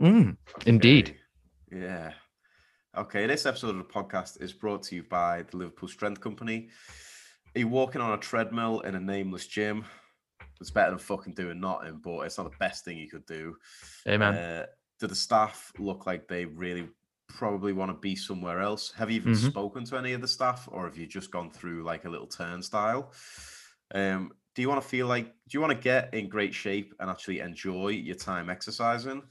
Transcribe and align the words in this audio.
Mm, 0.00 0.36
indeed. 0.66 1.16
Okay. 1.70 1.84
Yeah. 1.84 2.12
Okay, 2.96 3.26
this 3.26 3.46
episode 3.46 3.70
of 3.70 3.78
the 3.78 3.84
podcast 3.84 4.42
is 4.42 4.52
brought 4.52 4.82
to 4.84 4.96
you 4.96 5.04
by 5.04 5.42
the 5.42 5.56
Liverpool 5.56 5.88
Strength 5.88 6.20
Company. 6.20 6.70
Are 7.54 7.60
you 7.60 7.68
walking 7.68 8.00
on 8.00 8.12
a 8.12 8.18
treadmill 8.18 8.80
in 8.80 8.94
a 8.94 9.00
nameless 9.00 9.46
gym? 9.46 9.84
It's 10.60 10.70
better 10.70 10.90
than 10.90 10.98
fucking 10.98 11.34
doing 11.34 11.60
nothing, 11.60 12.00
but 12.02 12.20
it's 12.20 12.38
not 12.38 12.50
the 12.50 12.56
best 12.58 12.84
thing 12.84 12.96
you 12.96 13.08
could 13.08 13.26
do. 13.26 13.56
Amen. 14.08 14.34
Uh, 14.34 14.66
do 14.98 15.06
the 15.06 15.14
staff 15.14 15.72
look 15.78 16.06
like 16.06 16.26
they 16.28 16.44
really 16.44 16.88
probably 17.28 17.72
want 17.72 17.90
to 17.90 17.98
be 17.98 18.16
somewhere 18.16 18.60
else? 18.60 18.92
Have 18.96 19.10
you 19.10 19.16
even 19.16 19.32
Mhm. 19.32 19.50
spoken 19.50 19.84
to 19.84 19.96
any 19.96 20.12
of 20.12 20.20
the 20.20 20.28
staff, 20.28 20.68
or 20.70 20.86
have 20.86 20.96
you 20.96 21.06
just 21.06 21.30
gone 21.30 21.50
through 21.50 21.84
like 21.84 22.04
a 22.04 22.10
little 22.10 22.26
turnstile? 22.26 23.12
Um, 23.94 24.32
do 24.54 24.62
you 24.62 24.68
want 24.68 24.82
to 24.82 24.88
feel 24.88 25.06
like, 25.06 25.26
do 25.26 25.50
you 25.56 25.60
want 25.60 25.72
to 25.72 25.78
get 25.78 26.12
in 26.12 26.28
great 26.28 26.54
shape 26.54 26.94
and 26.98 27.08
actually 27.08 27.38
enjoy 27.38 27.88
your 27.88 28.16
time 28.16 28.50
exercising? 28.50 29.22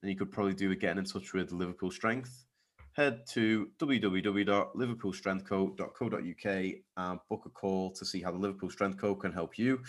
Then 0.00 0.10
you 0.10 0.16
could 0.16 0.30
probably 0.30 0.54
do 0.54 0.68
with 0.68 0.78
getting 0.80 0.98
in 0.98 1.04
touch 1.04 1.32
with 1.32 1.50
Liverpool 1.52 1.90
Strength. 1.90 2.44
Head 2.92 3.26
to 3.30 3.70
www.liverpoolstrengthco.co.uk 3.78 6.74
and 6.96 7.18
book 7.28 7.42
a 7.46 7.50
call 7.50 7.90
to 7.92 8.04
see 8.04 8.22
how 8.22 8.32
the 8.32 8.38
Liverpool 8.38 8.70
Strength 8.70 8.98
Co 8.98 9.14
can 9.14 9.32
help 9.32 9.56
you. 9.58 9.80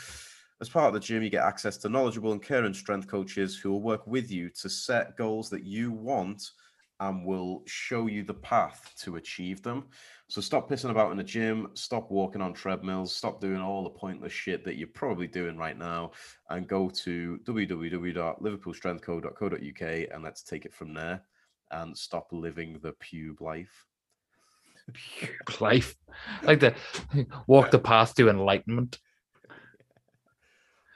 As 0.62 0.70
part 0.70 0.88
of 0.88 0.94
the 0.94 1.00
gym, 1.00 1.24
you 1.24 1.30
get 1.30 1.46
access 1.46 1.78
to 1.78 1.88
knowledgeable 1.90 2.34
and 2.34 2.44
caring 2.44 2.74
strength 2.74 3.08
coaches 3.08 3.58
who 3.58 3.72
will 3.72 3.82
work 3.82 4.06
with 4.06 4.30
you 4.30 4.50
to 4.62 4.70
set 4.70 5.18
goals 5.18 5.50
that 5.50 5.64
you 5.64 5.92
want 5.92 6.52
and 7.00 7.26
will 7.26 7.64
show 7.66 8.08
you 8.08 8.24
the 8.24 8.34
path 8.34 8.94
to 9.00 9.16
achieve 9.16 9.64
them. 9.64 9.86
So 10.28 10.42
stop 10.42 10.70
pissing 10.70 10.92
about 10.92 11.12
in 11.12 11.18
the 11.18 11.24
gym, 11.24 11.70
stop 11.74 12.12
walking 12.12 12.42
on 12.42 12.54
treadmills, 12.54 13.16
stop 13.16 13.40
doing 13.42 13.62
all 13.62 13.84
the 13.84 13.90
pointless 13.90 14.34
shit 14.34 14.64
that 14.66 14.76
you're 14.76 14.88
probably 14.88 15.28
doing 15.28 15.58
right 15.58 15.78
now, 15.78 16.12
and 16.50 16.68
go 16.68 16.90
to 16.90 17.40
www.liverpoolstrengthco.co.uk 17.46 20.10
and 20.14 20.24
let's 20.24 20.44
take 20.44 20.66
it 20.66 20.74
from 20.74 20.94
there 20.94 21.22
and 21.72 21.98
stop 21.98 22.28
living 22.32 22.80
the 22.82 22.94
pube 22.94 23.42
life. 23.42 23.86
Life. 25.60 25.96
Like 26.44 26.60
the 26.60 26.76
walk 27.48 27.72
the 27.72 27.80
path 27.80 28.14
to 28.16 28.30
enlightenment. 28.30 29.00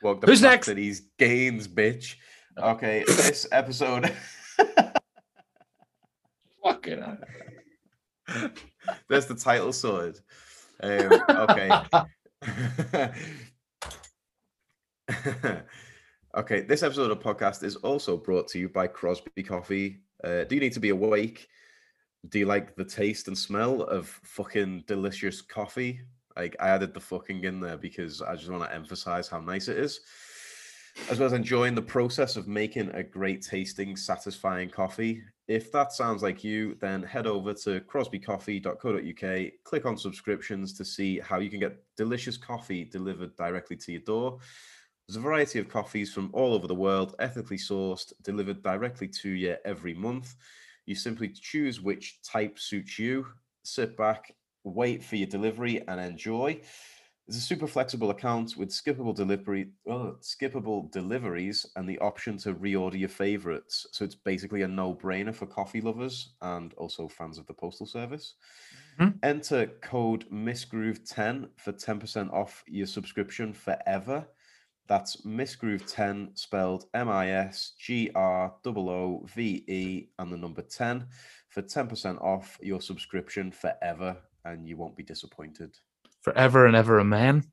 Walk 0.02 0.22
the 0.22 0.28
Who's 0.28 0.42
path 0.42 0.52
next? 0.52 0.68
to 0.68 0.74
these 0.74 1.02
gains, 1.18 1.68
bitch. 1.68 2.16
Okay, 2.58 3.04
this 3.08 3.48
episode. 3.52 4.14
Fucking 6.64 7.02
hell. 7.02 7.18
There's 9.10 9.26
the 9.26 9.36
title 9.36 9.74
sorted. 9.74 10.20
Um, 10.82 11.12
okay. 11.30 11.72
okay, 16.38 16.62
this 16.62 16.84
episode 16.84 17.12
of 17.12 17.20
podcast 17.20 17.64
is 17.64 17.76
also 17.78 18.18
brought 18.18 18.48
to 18.50 18.60
you 18.60 18.70
by 18.70 18.88
Crosby 18.88 19.44
Coffee. 19.44 20.00
Uh, 20.24 20.46
do 20.46 20.56
you 20.56 20.62
need 20.62 20.74
to 20.74 20.80
be 20.80 20.90
awake? 20.90 21.48
Do 22.30 22.40
you 22.40 22.46
like 22.46 22.76
the 22.76 22.86
taste 22.86 23.28
and 23.28 23.38
smell 23.38 23.84
of 23.84 24.08
fucking 24.08 24.86
delicious 24.88 25.42
coffee? 25.42 26.00
Like, 26.38 26.56
I 26.60 26.70
added 26.70 26.94
the 26.94 27.00
fucking 27.00 27.44
in 27.44 27.60
there 27.60 27.78
because 27.78 28.22
I 28.22 28.36
just 28.36 28.50
want 28.50 28.64
to 28.64 28.74
emphasize 28.74 29.28
how 29.28 29.40
nice 29.40 29.68
it 29.68 29.78
is. 29.78 30.00
As 31.10 31.20
well 31.20 31.28
as 31.28 31.34
enjoying 31.34 31.76
the 31.76 31.82
process 31.82 32.38
of 32.38 32.48
making 32.48 32.90
a 32.92 33.04
great 33.04 33.42
tasting, 33.42 33.96
satisfying 33.98 34.70
coffee. 34.70 35.22
If 35.48 35.72
that 35.74 35.92
sounds 35.92 36.24
like 36.24 36.44
you, 36.44 36.76
then 36.80 37.04
head 37.04 37.28
over 37.28 37.54
to 37.54 37.82
crosbycoffee.co.uk, 37.82 39.52
click 39.64 39.86
on 39.86 39.98
subscriptions 39.98 40.74
to 40.78 40.86
see 40.86 41.20
how 41.20 41.40
you 41.40 41.50
can 41.50 41.60
get 41.60 41.84
delicious 41.98 42.38
coffee 42.38 42.86
delivered 42.86 43.36
directly 43.36 43.76
to 43.76 43.92
your 43.92 44.02
door. 44.02 44.40
There's 45.08 45.18
a 45.18 45.22
variety 45.22 45.60
of 45.60 45.68
coffees 45.68 46.14
from 46.14 46.30
all 46.32 46.54
over 46.54 46.66
the 46.66 46.74
world, 46.74 47.16
ethically 47.20 47.58
sourced, 47.58 48.14
delivered 48.24 48.64
directly 48.64 49.10
to 49.22 49.30
you 49.30 49.58
every 49.66 49.94
month. 49.94 50.36
You 50.86 50.96
simply 50.96 51.28
choose 51.28 51.82
which 51.82 52.22
type 52.22 52.58
suits 52.58 52.98
you, 52.98 53.28
sit 53.64 53.98
back, 53.98 54.34
wait 54.64 55.04
for 55.04 55.18
your 55.18 55.28
delivery, 55.28 55.86
and 55.90 56.00
enjoy. 56.00 56.62
It's 57.26 57.38
a 57.38 57.42
super 57.42 57.68
flexible 57.68 58.10
account 58.10 58.58
with 58.58 58.70
skippable 58.70 59.16
delivery, 59.16 59.72
oh, 59.88 60.18
skippable 60.20 60.92
deliveries, 60.92 61.66
and 61.78 61.88
the 61.88 61.98
option 62.00 62.38
to 62.40 62.54
reorder 62.54 63.00
your 63.00 63.08
favorites. 63.08 63.88
So 63.94 64.04
it's 64.04 64.16
basically 64.16 64.64
a 64.64 64.68
no-brainer 64.68 65.34
for 65.34 65.46
coffee 65.46 65.80
lovers 65.80 66.36
and 66.42 66.74
also 66.74 67.08
fans 67.08 67.38
of 67.38 67.46
the 67.46 67.54
postal 67.54 67.86
service. 67.86 68.36
Mhm. 69.00 69.20
Enter 69.24 69.68
code 69.82 70.30
MisGroove10 70.32 71.50
for 71.56 71.72
10% 71.72 72.30
off 72.32 72.62
your 72.68 72.88
subscription 72.88 73.54
forever. 73.54 74.28
That's 74.88 75.22
Misgroove10 75.26 76.38
spelled 76.38 76.90
M 76.94 77.08
I 77.08 77.30
S 77.30 77.72
G 77.80 78.12
R 78.14 78.54
O 78.66 78.90
O 78.90 79.26
V 79.34 79.64
E 79.66 80.10
and 80.20 80.30
the 80.30 80.38
number 80.38 80.62
10 80.62 81.08
for 81.48 81.62
10% 81.62 82.20
off 82.20 82.60
your 82.62 82.82
subscription 82.82 83.50
forever, 83.50 84.22
and 84.44 84.68
you 84.68 84.76
won't 84.76 84.98
be 84.98 85.04
disappointed 85.04 85.78
Forever 86.24 86.66
and 86.68 86.76
ever, 86.76 87.00
amen. 87.00 87.44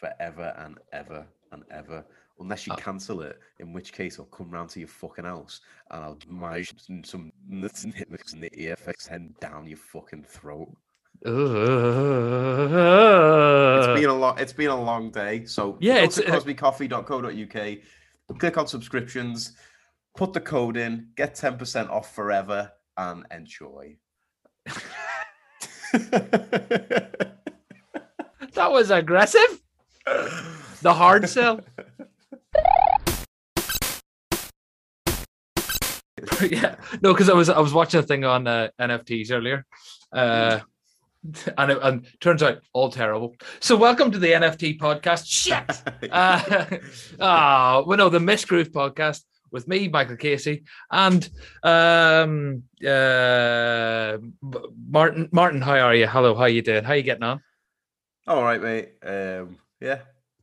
forever 0.00 0.52
and 0.58 0.78
ever 0.92 1.26
and 1.52 1.62
ever. 1.70 2.04
Unless 2.40 2.66
you 2.66 2.72
Uh, 2.72 2.76
cancel 2.76 3.22
it, 3.22 3.38
in 3.60 3.72
which 3.72 3.92
case 3.92 4.18
I'll 4.18 4.24
come 4.26 4.50
round 4.50 4.68
to 4.70 4.80
your 4.80 4.88
fucking 4.88 5.24
house 5.24 5.60
and 5.90 6.02
I'll 6.04 6.18
mash 6.28 6.72
some 6.76 7.04
some 7.04 7.32
nuts 7.46 7.84
and 7.84 7.94
hits 7.94 8.32
in 8.32 8.40
the 8.40 8.50
EFX 8.50 9.06
head 9.06 9.32
down 9.40 9.66
your 9.68 9.76
fucking 9.78 10.24
throat. 10.24 10.74
It's 11.22 11.30
Uh, 13.86 13.94
been 13.94 14.08
a 14.10 14.14
long 14.14 14.38
it's 14.38 14.52
been 14.52 14.70
a 14.70 14.82
long 14.82 15.10
day. 15.12 15.44
So 15.44 15.76
Yeah, 15.80 15.98
go 15.98 16.04
it's, 16.04 16.16
to 16.16 16.26
uh, 16.26 16.40
click 18.38 18.58
on 18.58 18.66
subscriptions, 18.66 19.52
put 20.16 20.32
the 20.32 20.40
code 20.40 20.76
in, 20.76 21.10
get 21.16 21.34
10% 21.36 21.88
off 21.90 22.14
forever, 22.14 22.72
and 22.96 23.24
enjoy. 23.30 23.96
that 28.54 28.72
was 28.72 28.90
aggressive. 28.90 29.60
The 30.82 30.94
hard 30.94 31.28
sell. 31.28 31.60
yeah, 36.50 36.76
no, 37.02 37.12
because 37.12 37.28
I 37.28 37.34
was 37.34 37.48
I 37.48 37.60
was 37.60 37.72
watching 37.72 38.00
a 38.00 38.02
thing 38.02 38.24
on 38.24 38.46
uh, 38.46 38.68
NFTs 38.80 39.30
earlier, 39.32 39.66
uh, 40.12 40.60
and 41.58 41.72
it 41.72 41.78
and 41.82 42.06
turns 42.20 42.42
out 42.42 42.60
all 42.72 42.90
terrible. 42.90 43.34
So 43.60 43.76
welcome 43.76 44.10
to 44.10 44.18
the 44.18 44.32
NFT 44.32 44.78
podcast. 44.78 45.26
Shit. 45.26 45.64
Uh, 46.10 46.78
ah, 47.20 47.82
well, 47.86 47.98
no, 47.98 48.08
the 48.08 48.20
Miss 48.20 48.44
Groove 48.44 48.70
podcast 48.70 49.22
with 49.50 49.66
me, 49.66 49.88
Michael 49.88 50.16
Casey, 50.16 50.64
and 50.90 51.28
um, 51.62 52.62
uh, 52.86 54.18
Martin. 54.88 55.28
Martin, 55.32 55.60
how 55.62 55.78
are 55.78 55.94
you? 55.94 56.06
Hello, 56.06 56.34
how 56.34 56.44
you 56.44 56.62
doing? 56.62 56.84
How 56.84 56.92
you 56.92 57.02
getting 57.02 57.24
on? 57.24 57.40
All 58.26 58.42
right, 58.42 58.60
mate. 58.60 58.90
Um, 59.02 59.58
yeah. 59.80 60.00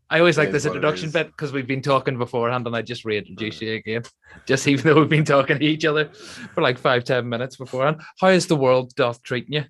I 0.10 0.20
always 0.20 0.38
like 0.38 0.52
this 0.52 0.64
is 0.64 0.68
what 0.68 0.76
it 0.76 0.78
introduction 0.80 1.10
bit 1.10 1.28
because 1.28 1.54
we've 1.54 1.68
been 1.68 1.82
talking 1.82 2.18
beforehand, 2.18 2.68
and 2.68 2.76
I 2.76 2.82
just 2.82 3.06
reintroduce 3.06 3.62
you 3.62 3.76
again, 3.76 4.04
just 4.46 4.68
even 4.68 4.84
though 4.86 5.00
we've 5.00 5.10
been 5.10 5.24
talking 5.24 5.58
to 5.58 5.66
each 5.66 5.86
other 5.86 6.06
for 6.54 6.62
like 6.62 6.78
five, 6.78 7.06
ten 7.06 7.30
minutes 7.30 7.56
beforehand. 7.56 8.02
How 8.20 8.28
is 8.28 8.46
the 8.48 8.58
world 8.58 8.94
doth 8.96 9.24
treating 9.24 9.54
you? 9.54 9.64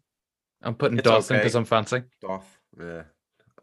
I'm 0.63 0.73
putting 0.75 0.97
It's 0.97 1.05
doth 1.05 1.29
in 1.29 1.37
because. 1.37 1.53
I'm 1.55 1.65
fancy. 1.65 2.01
Doth. 2.21 2.57
Yeah. 2.79 3.03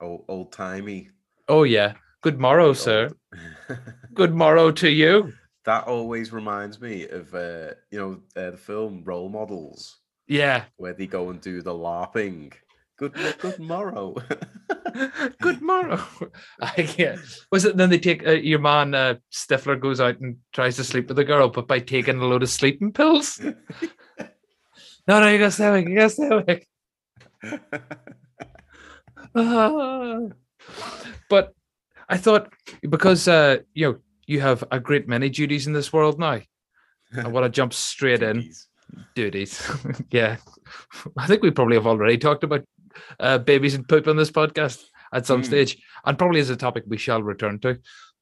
Old 0.00 0.24
old 0.28 0.52
timey. 0.52 1.10
Oh 1.48 1.64
yeah. 1.64 1.94
Good 2.22 2.38
morrow, 2.38 2.72
sir. 2.72 3.10
Good 4.14 4.34
morrow 4.34 4.70
to 4.72 4.88
you. 4.88 5.32
that 5.64 5.86
always 5.88 6.32
reminds 6.32 6.80
me 6.80 7.08
of 7.08 7.34
uh, 7.34 7.72
you 7.90 7.98
know 7.98 8.20
uh, 8.40 8.52
the 8.52 8.56
film 8.56 9.02
Role 9.04 9.28
Models, 9.28 9.98
Yeah. 10.28 10.64
where 10.76 10.92
they 10.94 11.06
go 11.08 11.30
and 11.30 11.40
do 11.40 11.60
the 11.60 11.74
LARPing. 11.74 12.52
Good 12.98 13.14
good 13.38 13.60
morrow. 13.60 14.16
Good 15.40 15.62
morrow. 15.62 16.02
I, 16.60 16.94
yeah. 16.98 17.16
Was 17.52 17.64
it 17.64 17.76
then 17.76 17.90
they 17.90 17.98
take 17.98 18.26
uh, 18.26 18.32
your 18.32 18.58
man 18.58 18.94
uh, 18.94 19.14
Stifler 19.32 19.80
goes 19.80 20.00
out 20.00 20.18
and 20.18 20.38
tries 20.52 20.76
to 20.76 20.84
sleep 20.84 21.06
with 21.06 21.16
the 21.16 21.24
girl, 21.24 21.48
but 21.48 21.68
by 21.68 21.78
taking 21.78 22.18
a 22.18 22.24
load 22.24 22.42
of 22.42 22.50
sleeping 22.50 22.92
pills? 22.92 23.40
no, 23.40 23.54
no, 25.06 25.28
you 25.28 25.38
gotta 25.38 25.52
stay 25.52 25.68
awake. 25.68 25.88
You 25.88 25.94
gotta 25.94 26.10
stay 26.10 26.28
awake. 26.28 26.68
Ah. 29.34 30.18
but 31.30 31.52
I 32.08 32.16
thought 32.16 32.52
because 32.82 33.28
uh, 33.28 33.58
you 33.74 33.86
know 33.86 33.98
you 34.26 34.40
have 34.40 34.64
a 34.72 34.80
great 34.80 35.06
many 35.06 35.28
duties 35.28 35.68
in 35.68 35.72
this 35.72 35.92
world 35.92 36.18
now. 36.18 36.40
I 37.16 37.28
want 37.28 37.44
to 37.44 37.50
jump 37.50 37.72
straight 37.72 38.22
in. 38.22 38.50
Duties, 39.14 39.70
yeah. 40.10 40.38
I 41.18 41.26
think 41.26 41.42
we 41.42 41.50
probably 41.50 41.76
have 41.76 41.86
already 41.86 42.16
talked 42.16 42.42
about 42.42 42.64
uh, 43.20 43.38
babies 43.38 43.74
and 43.74 43.88
poop 43.88 44.06
on 44.08 44.16
this 44.16 44.30
podcast 44.30 44.82
at 45.12 45.26
some 45.26 45.40
Hmm. 45.40 45.46
stage, 45.46 45.78
and 46.04 46.18
probably 46.18 46.40
is 46.40 46.50
a 46.50 46.56
topic 46.56 46.84
we 46.86 46.98
shall 46.98 47.22
return 47.22 47.58
to. 47.60 47.78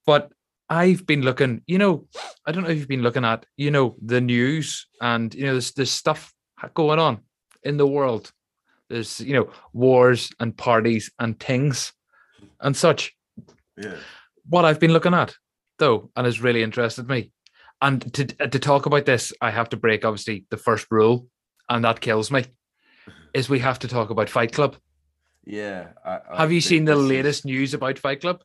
But 0.06 0.31
I've 0.69 1.06
been 1.06 1.23
looking, 1.23 1.62
you 1.67 1.78
know, 1.78 2.06
I 2.46 2.52
don't 2.52 2.64
know 2.64 2.70
if 2.70 2.78
you've 2.78 2.88
been 2.88 3.02
looking 3.02 3.25
at, 3.25 3.46
you 3.56 3.70
know, 3.70 3.96
the 4.05 4.20
news 4.20 4.87
and 5.00 5.34
you 5.34 5.44
know, 5.46 5.52
there's 5.52 5.73
there's 5.73 5.90
stuff 5.90 6.32
going 6.75 6.99
on 6.99 7.20
in 7.62 7.76
the 7.76 7.87
world. 7.87 8.32
There's 8.88 9.20
you 9.20 9.34
know 9.34 9.50
wars 9.73 10.31
and 10.40 10.56
parties 10.56 11.11
and 11.19 11.38
things 11.38 11.93
and 12.61 12.76
such. 12.76 13.12
Yeah. 13.76 13.96
What 14.49 14.64
I've 14.64 14.81
been 14.81 14.93
looking 14.93 15.14
at, 15.14 15.34
though, 15.78 16.11
and 16.17 16.25
has 16.25 16.40
really 16.40 16.62
interested 16.62 17.08
me, 17.08 17.32
And 17.82 18.12
to 18.14 18.25
to 18.25 18.58
talk 18.58 18.87
about 18.87 19.05
this, 19.06 19.32
I 19.40 19.50
have 19.50 19.69
to 19.70 19.76
break 19.76 20.05
obviously 20.05 20.46
the 20.50 20.56
first 20.56 20.87
rule, 20.90 21.26
and 21.69 21.84
that 21.84 22.00
kills 22.00 22.31
me. 22.31 22.44
Is 23.37 23.50
we 23.50 23.59
have 23.59 23.79
to 23.81 23.88
talk 23.88 24.09
about 24.09 24.31
Fight 24.31 24.53
Club. 24.53 24.77
Yeah. 25.44 25.88
I, 26.03 26.21
I 26.33 26.37
Have 26.38 26.53
you 26.53 26.62
seen 26.62 26.87
the 26.87 26.94
this 26.94 27.03
is- 27.03 27.09
latest 27.11 27.44
news 27.44 27.75
about 27.75 27.99
Fight 27.99 28.23
Club? 28.23 28.43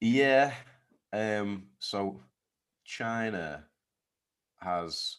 Yeah. 0.00 0.52
Um. 1.12 1.64
So 1.80 2.20
China 2.84 3.64
has 4.60 5.16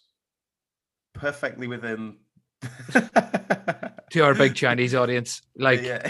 perfectly 1.14 1.68
within. 1.68 2.16
To 4.12 4.22
our 4.24 4.34
big 4.34 4.56
Chinese 4.64 4.96
audience, 4.96 5.42
like 5.58 5.82
yeah. 5.82 6.10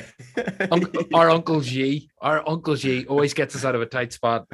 Unc- 0.71 0.95
our 1.13 1.29
Uncle 1.31 1.61
G, 1.61 2.09
our 2.21 2.47
Uncle 2.47 2.75
G 2.75 3.05
always 3.07 3.33
gets 3.33 3.55
us 3.55 3.65
out 3.65 3.73
of 3.75 3.81
a 3.81 3.85
tight 3.87 4.13
spot. 4.13 4.47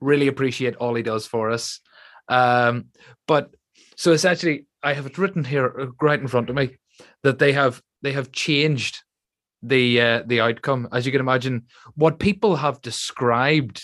Really 0.00 0.26
appreciate 0.26 0.74
all 0.76 0.94
he 0.94 1.02
does 1.04 1.26
for 1.26 1.50
us. 1.50 1.80
Um, 2.28 2.86
but 3.28 3.50
so 3.96 4.10
essentially, 4.12 4.66
I 4.82 4.94
have 4.94 5.06
it 5.06 5.16
written 5.16 5.44
here 5.44 5.90
right 6.02 6.20
in 6.20 6.26
front 6.28 6.50
of 6.50 6.56
me 6.56 6.76
that 7.22 7.38
they 7.38 7.52
have 7.52 7.82
they 8.02 8.12
have 8.12 8.32
changed 8.32 9.02
the 9.62 10.00
uh, 10.00 10.22
the 10.26 10.40
outcome. 10.40 10.88
As 10.92 11.06
you 11.06 11.12
can 11.12 11.20
imagine, 11.20 11.66
what 11.94 12.18
people 12.18 12.56
have 12.56 12.80
described, 12.80 13.82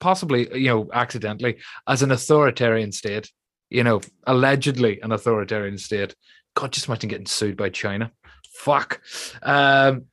possibly 0.00 0.48
you 0.58 0.68
know 0.68 0.88
accidentally, 0.92 1.58
as 1.86 2.02
an 2.02 2.10
authoritarian 2.10 2.92
state. 2.92 3.30
You 3.70 3.84
know, 3.84 4.00
allegedly 4.26 4.98
an 5.02 5.12
authoritarian 5.12 5.76
state. 5.76 6.14
God, 6.54 6.72
just 6.72 6.88
imagine 6.88 7.10
getting 7.10 7.26
sued 7.26 7.56
by 7.56 7.68
China. 7.68 8.10
Fuck. 8.54 9.02
Um, 9.42 10.06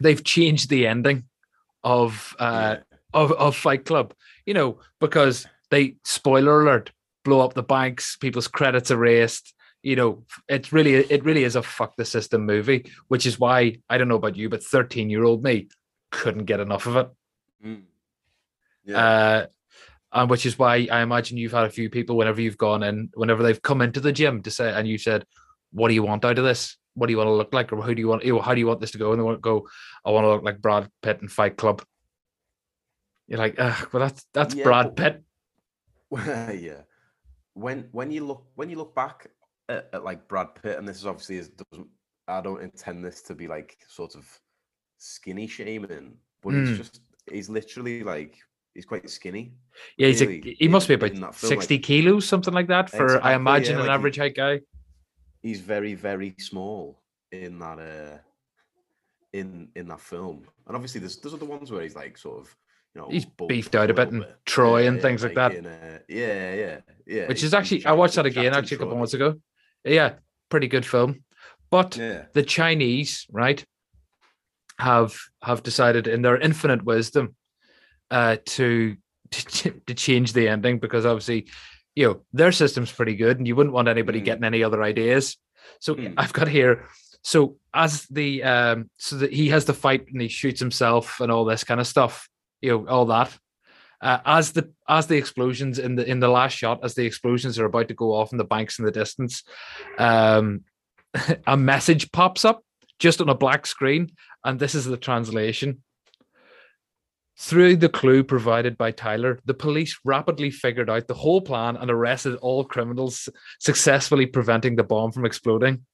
they've 0.00 0.22
changed 0.22 0.70
the 0.70 0.86
ending 0.86 1.24
of 1.82 2.34
uh 2.38 2.76
of, 3.16 3.32
of 3.32 3.56
Fight 3.56 3.84
Club, 3.84 4.14
you 4.44 4.54
know, 4.54 4.78
because 5.00 5.46
they 5.70 5.96
spoiler 6.04 6.62
alert, 6.62 6.92
blow 7.24 7.40
up 7.40 7.54
the 7.54 7.62
banks, 7.62 8.16
people's 8.16 8.48
credits 8.48 8.90
erased. 8.90 9.54
You 9.86 9.94
know, 9.94 10.24
it's 10.48 10.72
really 10.72 10.94
it 10.94 11.24
really 11.24 11.44
is 11.44 11.54
a 11.54 11.62
fuck 11.62 11.94
the 11.94 12.04
system 12.04 12.44
movie, 12.44 12.90
which 13.06 13.24
is 13.24 13.38
why 13.38 13.76
I 13.88 13.98
don't 13.98 14.08
know 14.08 14.16
about 14.22 14.34
you, 14.34 14.48
but 14.48 14.64
13 14.64 15.08
year 15.10 15.22
old 15.22 15.44
me 15.44 15.68
couldn't 16.10 16.46
get 16.46 16.58
enough 16.58 16.86
of 16.86 16.96
it. 16.96 17.08
Mm. 17.64 17.82
Yeah. 18.84 18.98
Uh 18.98 19.46
and 20.12 20.28
which 20.28 20.44
is 20.44 20.58
why 20.58 20.88
I 20.90 21.02
imagine 21.02 21.36
you've 21.38 21.52
had 21.52 21.66
a 21.66 21.70
few 21.78 21.88
people 21.88 22.16
whenever 22.16 22.40
you've 22.40 22.58
gone 22.58 22.82
in, 22.82 23.10
whenever 23.14 23.44
they've 23.44 23.62
come 23.62 23.80
into 23.80 24.00
the 24.00 24.10
gym 24.10 24.42
to 24.42 24.50
say, 24.50 24.72
and 24.72 24.88
you 24.88 24.98
said, 24.98 25.24
"What 25.72 25.86
do 25.88 25.94
you 25.94 26.02
want 26.02 26.24
out 26.24 26.38
of 26.38 26.44
this? 26.44 26.76
What 26.94 27.06
do 27.06 27.12
you 27.12 27.18
want 27.18 27.28
to 27.28 27.38
look 27.40 27.54
like, 27.54 27.72
or 27.72 27.80
who 27.80 27.94
do 27.94 28.00
you 28.00 28.08
want? 28.08 28.24
How 28.44 28.54
do 28.54 28.60
you 28.60 28.66
want 28.66 28.80
this 28.80 28.90
to 28.92 28.98
go?" 28.98 29.12
And 29.12 29.20
they 29.20 29.24
want 29.24 29.36
to 29.38 29.50
go, 29.52 29.68
"I 30.04 30.10
want 30.10 30.24
to 30.24 30.30
look 30.30 30.42
like 30.42 30.60
Brad 30.60 30.90
Pitt 31.02 31.22
in 31.22 31.28
Fight 31.28 31.56
Club." 31.56 31.84
You're 33.28 33.38
like, 33.38 33.56
well, 33.58 34.00
that's 34.06 34.26
that's 34.32 34.54
Yeah, 34.56 34.64
Brad 34.64 34.96
but- 34.96 34.96
Pitt. 34.96 35.22
yeah. 36.60 36.82
When 37.54 37.88
when 37.92 38.10
you 38.10 38.24
look 38.26 38.46
when 38.56 38.68
you 38.70 38.78
look 38.78 38.94
back 38.94 39.28
at, 39.68 39.88
at 39.92 40.04
like 40.04 40.28
Brad 40.28 40.54
Pitt, 40.54 40.78
and 40.78 40.86
this 40.88 40.96
is 40.98 41.06
obviously 41.06 41.36
is 41.36 41.48
doesn't 41.48 41.88
I 42.28 42.40
don't 42.40 42.62
intend 42.62 43.04
this 43.04 43.22
to 43.22 43.34
be 43.34 43.46
like 43.48 43.76
sort 43.88 44.14
of 44.14 44.26
skinny 44.98 45.46
shaming, 45.46 46.16
but 46.42 46.52
Mm. 46.52 46.66
he's 46.68 46.78
just 46.78 47.00
he's 47.30 47.48
literally 47.48 48.02
like 48.02 48.36
he's 48.74 48.84
quite 48.86 49.08
skinny. 49.10 49.54
Yeah, 49.96 50.08
he's 50.08 50.20
really, 50.20 50.50
a, 50.50 50.54
he 50.58 50.68
must 50.68 50.88
be 50.88 50.94
about 50.94 51.14
that 51.14 51.34
film, 51.34 51.50
like- 51.50 51.58
sixty 51.60 51.78
kilos, 51.78 52.26
something 52.28 52.54
like 52.54 52.68
that. 52.68 52.90
For 52.90 53.04
Exactly, 53.04 53.28
I 53.28 53.30
yeah, 53.32 53.36
imagine 53.36 53.74
like 53.76 53.84
an 53.84 53.88
he- 53.90 53.94
average 53.94 54.16
height 54.16 54.34
guy. 54.36 54.60
He's 55.42 55.60
very 55.60 55.94
very 55.94 56.34
small 56.38 57.02
in 57.32 57.58
that 57.60 57.78
uh 57.78 58.18
in 59.32 59.68
in 59.76 59.88
that 59.88 60.00
film, 60.00 60.46
and 60.66 60.74
obviously 60.76 61.00
there's 61.00 61.16
there's 61.18 61.34
other 61.34 61.44
ones 61.46 61.70
where 61.70 61.82
he's 61.82 61.94
like 61.96 62.16
sort 62.16 62.40
of 62.40 62.56
you 62.94 63.00
know 63.00 63.08
He's 63.10 63.26
beefed 63.26 63.74
out 63.74 63.90
a 63.90 63.94
bit 63.94 64.08
in 64.08 64.24
Troy 64.46 64.88
and 64.88 65.00
things 65.00 65.22
like 65.22 65.34
that. 65.34 65.54
in, 65.54 65.66
uh, 65.66 65.98
yeah, 66.08 66.54
yeah, 66.54 66.80
yeah. 67.06 67.28
Which 67.28 67.42
is 67.44 67.52
actually 67.54 67.84
I 67.84 67.92
watched 67.92 68.14
that 68.16 68.26
again 68.26 68.54
actually 68.54 68.76
a 68.76 68.78
couple 68.80 68.96
months 68.96 69.14
ago. 69.14 69.38
Yeah, 69.86 70.14
pretty 70.50 70.68
good 70.68 70.84
film. 70.86 71.24
But 71.70 71.96
Yeah. 71.96 72.26
the 72.34 72.42
Chinese, 72.42 73.26
right, 73.30 73.64
have 74.78 75.16
have 75.42 75.62
decided 75.62 76.06
in 76.06 76.22
their 76.22 76.36
infinite 76.38 76.84
wisdom 76.84 77.34
uh 78.10 78.36
to 78.44 78.96
to, 79.30 79.70
to 79.86 79.94
change 79.94 80.32
the 80.34 80.48
ending 80.48 80.78
because 80.78 81.04
obviously, 81.04 81.48
you 81.96 82.06
know, 82.06 82.20
their 82.32 82.52
system's 82.52 82.92
pretty 82.92 83.16
good 83.16 83.38
and 83.38 83.48
you 83.48 83.56
wouldn't 83.56 83.74
want 83.74 83.88
anybody 83.88 84.20
Mm. 84.20 84.24
getting 84.24 84.44
any 84.44 84.62
other 84.62 84.82
ideas. 84.82 85.36
So 85.80 85.94
Mm. 85.96 86.14
I've 86.16 86.32
got 86.32 86.46
here. 86.48 86.84
So 87.22 87.56
as 87.74 88.02
the 88.10 88.42
um 88.44 88.90
so 88.98 89.16
that 89.16 89.32
he 89.32 89.48
has 89.48 89.64
the 89.64 89.74
fight 89.74 90.06
and 90.12 90.20
he 90.20 90.28
shoots 90.28 90.60
himself 90.60 91.20
and 91.20 91.32
all 91.32 91.44
this 91.44 91.64
kind 91.64 91.80
of 91.80 91.86
stuff, 91.86 92.28
you 92.60 92.70
know, 92.70 92.86
all 92.88 93.06
that. 93.06 93.36
Uh, 94.00 94.18
as 94.26 94.52
the 94.52 94.70
as 94.88 95.06
the 95.06 95.16
explosions 95.16 95.78
in 95.78 95.96
the 95.96 96.08
in 96.08 96.20
the 96.20 96.28
last 96.28 96.52
shot, 96.52 96.80
as 96.82 96.94
the 96.94 97.06
explosions 97.06 97.58
are 97.58 97.64
about 97.64 97.88
to 97.88 97.94
go 97.94 98.12
off 98.14 98.32
in 98.32 98.38
the 98.38 98.44
banks 98.44 98.78
in 98.78 98.84
the 98.84 98.90
distance, 98.90 99.42
um, 99.98 100.62
a 101.46 101.56
message 101.56 102.12
pops 102.12 102.44
up 102.44 102.62
just 102.98 103.20
on 103.20 103.28
a 103.28 103.34
black 103.34 103.66
screen, 103.66 104.10
and 104.44 104.58
this 104.58 104.74
is 104.74 104.84
the 104.84 104.96
translation. 104.96 105.82
Through 107.38 107.76
the 107.76 107.90
clue 107.90 108.24
provided 108.24 108.78
by 108.78 108.92
Tyler, 108.92 109.38
the 109.44 109.52
police 109.52 109.98
rapidly 110.04 110.50
figured 110.50 110.88
out 110.88 111.06
the 111.06 111.14
whole 111.14 111.42
plan 111.42 111.76
and 111.76 111.90
arrested 111.90 112.36
all 112.36 112.64
criminals, 112.64 113.28
successfully 113.60 114.24
preventing 114.24 114.76
the 114.76 114.84
bomb 114.84 115.12
from 115.12 115.26
exploding. 115.26 115.84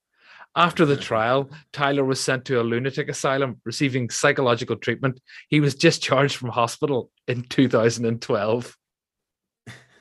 After 0.54 0.84
the 0.84 0.96
trial, 0.96 1.50
Tyler 1.72 2.04
was 2.04 2.20
sent 2.20 2.44
to 2.46 2.60
a 2.60 2.62
lunatic 2.62 3.08
asylum, 3.08 3.60
receiving 3.64 4.10
psychological 4.10 4.76
treatment. 4.76 5.18
He 5.48 5.60
was 5.60 5.74
discharged 5.74 6.36
from 6.36 6.50
hospital 6.50 7.10
in 7.26 7.42
2012. 7.44 8.76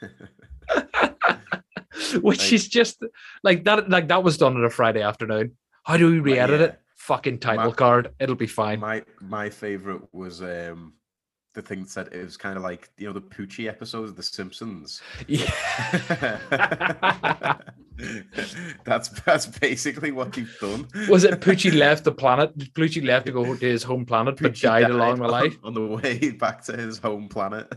Which 2.22 2.40
Like- 2.40 2.54
is 2.54 2.68
just 2.68 3.04
like 3.44 3.64
that. 3.66 3.90
Like 3.90 4.10
that 4.10 4.24
was 4.24 4.38
done 4.38 4.58
on 4.58 4.66
a 4.66 4.70
Friday 4.70 5.02
afternoon. 5.02 5.58
How 5.84 5.98
do 5.98 6.10
we 6.10 6.20
re-edit 6.20 6.60
yeah. 6.60 6.66
it? 6.68 6.80
Fucking 6.98 7.40
title 7.40 7.70
My- 7.70 7.76
card. 7.76 8.14
It'll 8.20 8.36
be 8.36 8.48
fine. 8.48 8.80
My 8.80 9.04
my 9.22 9.50
favorite 9.50 10.02
was 10.14 10.42
um 10.42 10.94
the 11.54 11.62
thing 11.62 11.82
that 11.82 11.90
said 11.90 12.10
it 12.12 12.24
was 12.24 12.38
kind 12.38 12.56
of 12.58 12.64
like 12.64 12.90
you 12.98 13.08
know 13.08 13.14
the 13.14 13.22
Poochie 13.22 13.68
episodes 13.68 14.12
of 14.12 14.16
The 14.16 14.24
Simpsons. 14.24 15.02
Yeah. 15.28 15.52
that's 18.86 19.10
that's 19.10 19.46
basically 19.46 20.12
what 20.12 20.38
you've 20.38 20.58
done. 20.60 20.88
Was 21.10 21.24
it 21.24 21.42
Poochie 21.42 21.78
left 21.78 22.04
the 22.06 22.12
planet? 22.12 22.58
Poochie 22.74 23.06
left 23.06 23.26
to 23.26 23.32
go 23.32 23.56
to 23.56 23.66
his 23.66 23.84
home 23.84 24.06
planet, 24.06 24.38
but 24.40 24.54
Poochie 24.54 24.62
died 24.62 24.90
along 24.90 25.20
the 25.20 25.28
life. 25.28 25.58
on 25.64 25.74
the 25.74 25.86
way 25.86 26.32
back 26.32 26.64
to 26.66 26.78
his 26.78 27.00
home 27.00 27.28
planet. 27.28 27.72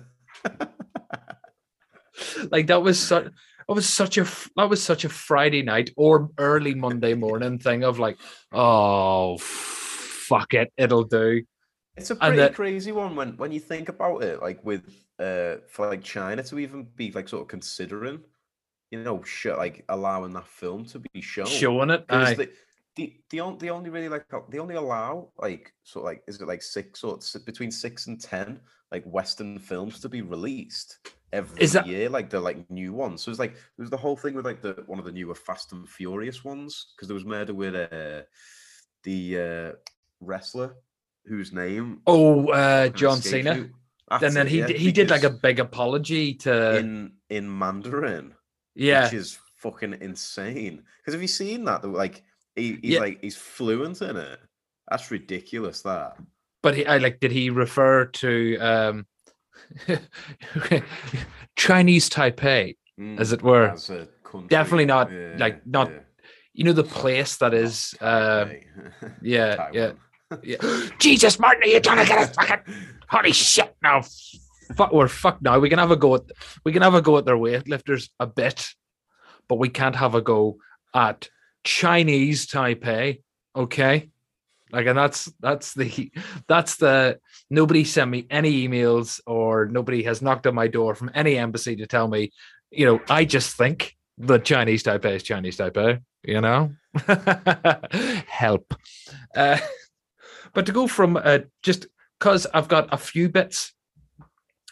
Like 2.52 2.68
that 2.68 2.80
was 2.80 3.00
such. 3.00 3.24
That 3.66 3.74
was 3.74 3.88
such 3.88 4.18
a 4.18 4.26
that 4.54 4.68
was 4.70 4.80
such 4.80 5.04
a 5.04 5.08
Friday 5.08 5.62
night 5.62 5.90
or 5.96 6.30
early 6.38 6.74
Monday 6.74 7.14
morning 7.14 7.58
thing 7.58 7.82
of 7.82 7.98
like, 7.98 8.18
oh 8.52 9.36
fuck 9.38 10.54
it, 10.54 10.72
it'll 10.76 11.04
do. 11.04 11.42
It's 11.96 12.10
a 12.10 12.16
pretty 12.16 12.36
that- 12.38 12.54
crazy 12.54 12.92
one 12.92 13.14
when 13.16 13.36
when 13.36 13.52
you 13.52 13.60
think 13.60 13.88
about 13.88 14.22
it. 14.22 14.40
Like 14.42 14.64
with 14.64 14.82
uh 15.18 15.56
for 15.68 15.86
like 15.88 16.02
China 16.02 16.42
to 16.42 16.58
even 16.58 16.88
be 16.96 17.10
like 17.12 17.28
sort 17.28 17.42
of 17.42 17.48
considering, 17.48 18.20
you 18.90 19.02
know, 19.02 19.22
sh- 19.22 19.46
like 19.46 19.84
allowing 19.88 20.32
that 20.32 20.46
film 20.48 20.84
to 20.86 20.98
be 20.98 21.20
shown. 21.20 21.46
Showing 21.46 21.90
it, 21.90 22.04
aye. 22.08 22.34
they, 22.34 22.48
the 22.96 23.14
the 23.30 23.40
only 23.40 23.58
they 23.58 23.70
only 23.70 23.90
really 23.90 24.08
like 24.08 24.26
they 24.50 24.58
only 24.58 24.74
allow 24.76 25.30
like 25.38 25.72
sort 25.82 26.04
of 26.04 26.06
like 26.06 26.22
is 26.28 26.40
it 26.40 26.46
like 26.48 26.62
six 26.62 27.02
or 27.04 27.18
between 27.44 27.70
six 27.70 28.06
and 28.06 28.20
ten 28.20 28.60
like 28.92 29.04
Western 29.04 29.58
films 29.58 29.98
to 30.00 30.08
be 30.08 30.22
released 30.22 30.98
every 31.32 31.66
that- 31.66 31.86
year, 31.86 32.08
like 32.08 32.30
the 32.30 32.38
like 32.40 32.68
new 32.70 32.92
ones. 32.92 33.22
So 33.22 33.30
it's 33.30 33.40
like 33.40 33.56
there's 33.76 33.90
the 33.90 33.96
whole 33.96 34.16
thing 34.16 34.34
with 34.34 34.44
like 34.44 34.62
the 34.62 34.82
one 34.86 34.98
of 35.00 35.04
the 35.04 35.12
newer 35.12 35.34
Fast 35.34 35.72
and 35.72 35.88
Furious 35.88 36.44
ones 36.44 36.92
because 36.94 37.08
there 37.08 37.14
was 37.16 37.24
murder 37.24 37.54
with 37.54 37.74
uh, 37.74 38.22
the 39.04 39.38
uh, 39.40 39.72
wrestler 40.20 40.74
whose 41.26 41.52
name 41.52 42.00
Oh, 42.06 42.48
uh, 42.48 42.88
John 42.88 43.20
Cena. 43.20 43.68
And 44.10 44.36
then 44.36 44.46
it, 44.46 44.50
he 44.50 44.58
yeah, 44.58 44.66
he 44.68 44.92
did 44.92 45.10
like 45.10 45.24
a 45.24 45.30
big 45.30 45.58
apology 45.58 46.34
to 46.34 46.76
in 46.76 47.12
in 47.30 47.58
Mandarin. 47.58 48.34
yeah. 48.74 49.04
which 49.04 49.14
is 49.14 49.38
fucking 49.56 49.96
insane. 50.00 50.82
Because 50.98 51.14
have 51.14 51.22
you 51.22 51.28
seen 51.28 51.64
that? 51.64 51.84
Like 51.84 52.22
he, 52.54 52.78
he's 52.82 52.92
Yeah. 52.94 53.00
like 53.00 53.20
he's 53.22 53.36
fluent 53.36 54.02
in 54.02 54.16
it. 54.16 54.38
That's 54.90 55.10
ridiculous. 55.10 55.80
That 55.82 56.16
but 56.62 56.76
he, 56.76 56.86
I 56.86 56.98
like 56.98 57.18
did 57.20 57.32
he 57.32 57.48
refer 57.50 58.04
to 58.06 58.58
um 58.58 59.06
Chinese 61.56 62.10
Taipei, 62.10 62.76
as 63.18 63.32
it 63.32 63.42
were? 63.42 63.68
as 63.70 63.90
country. 64.24 64.48
Definitely 64.48 64.86
not, 64.86 65.10
Yeah, 65.10 65.36
like, 65.38 65.66
not. 65.66 65.90
You 66.52 66.64
know 66.64 66.72
the 66.72 66.84
place 66.84 67.36
that 67.38 67.52
is 67.52 67.94
uh 68.00 68.46
yeah, 69.22 69.70
yeah. 69.72 69.92
Yeah. 70.42 70.56
Jesus 70.98 71.38
Martin, 71.38 71.64
are 71.64 71.66
you 71.66 71.80
trying 71.80 71.98
to 71.98 72.06
get 72.06 72.18
us 72.18 72.34
fucking 72.34 72.74
holy 73.08 73.32
shit 73.32 73.74
now? 73.82 74.02
Fuck 74.76 74.92
we're 74.92 75.08
fuck 75.08 75.42
now. 75.42 75.58
We 75.58 75.68
can 75.68 75.78
have 75.78 75.90
a 75.90 75.96
go 75.96 76.14
at 76.16 76.22
we 76.64 76.72
can 76.72 76.82
have 76.82 76.94
a 76.94 77.02
go 77.02 77.18
at 77.18 77.24
their 77.24 77.36
weightlifters 77.36 78.08
a 78.18 78.26
bit, 78.26 78.68
but 79.48 79.58
we 79.58 79.68
can't 79.68 79.96
have 79.96 80.14
a 80.14 80.22
go 80.22 80.58
at 80.94 81.28
Chinese 81.64 82.46
Taipei. 82.46 83.22
Okay. 83.54 84.10
Like, 84.72 84.86
and 84.86 84.98
that's 84.98 85.32
that's 85.40 85.74
the 85.74 86.10
that's 86.48 86.76
the 86.76 87.20
nobody 87.50 87.84
sent 87.84 88.10
me 88.10 88.26
any 88.30 88.66
emails 88.66 89.20
or 89.26 89.66
nobody 89.66 90.02
has 90.02 90.22
knocked 90.22 90.46
on 90.46 90.54
my 90.54 90.66
door 90.66 90.94
from 90.94 91.10
any 91.14 91.38
embassy 91.38 91.76
to 91.76 91.86
tell 91.86 92.08
me, 92.08 92.32
you 92.70 92.86
know, 92.86 93.00
I 93.08 93.24
just 93.24 93.56
think 93.56 93.96
the 94.18 94.38
Chinese 94.38 94.82
Taipei 94.82 95.16
is 95.16 95.22
Chinese 95.22 95.58
Taipei, 95.58 96.00
you 96.24 96.40
know? 96.40 96.72
Help. 98.26 98.74
Uh, 99.36 99.58
but 100.54 100.66
to 100.66 100.72
go 100.72 100.86
from 100.86 101.16
uh, 101.16 101.40
just 101.62 101.86
because 102.18 102.46
I've 102.54 102.68
got 102.68 102.92
a 102.92 102.96
few 102.96 103.28
bits, 103.28 103.74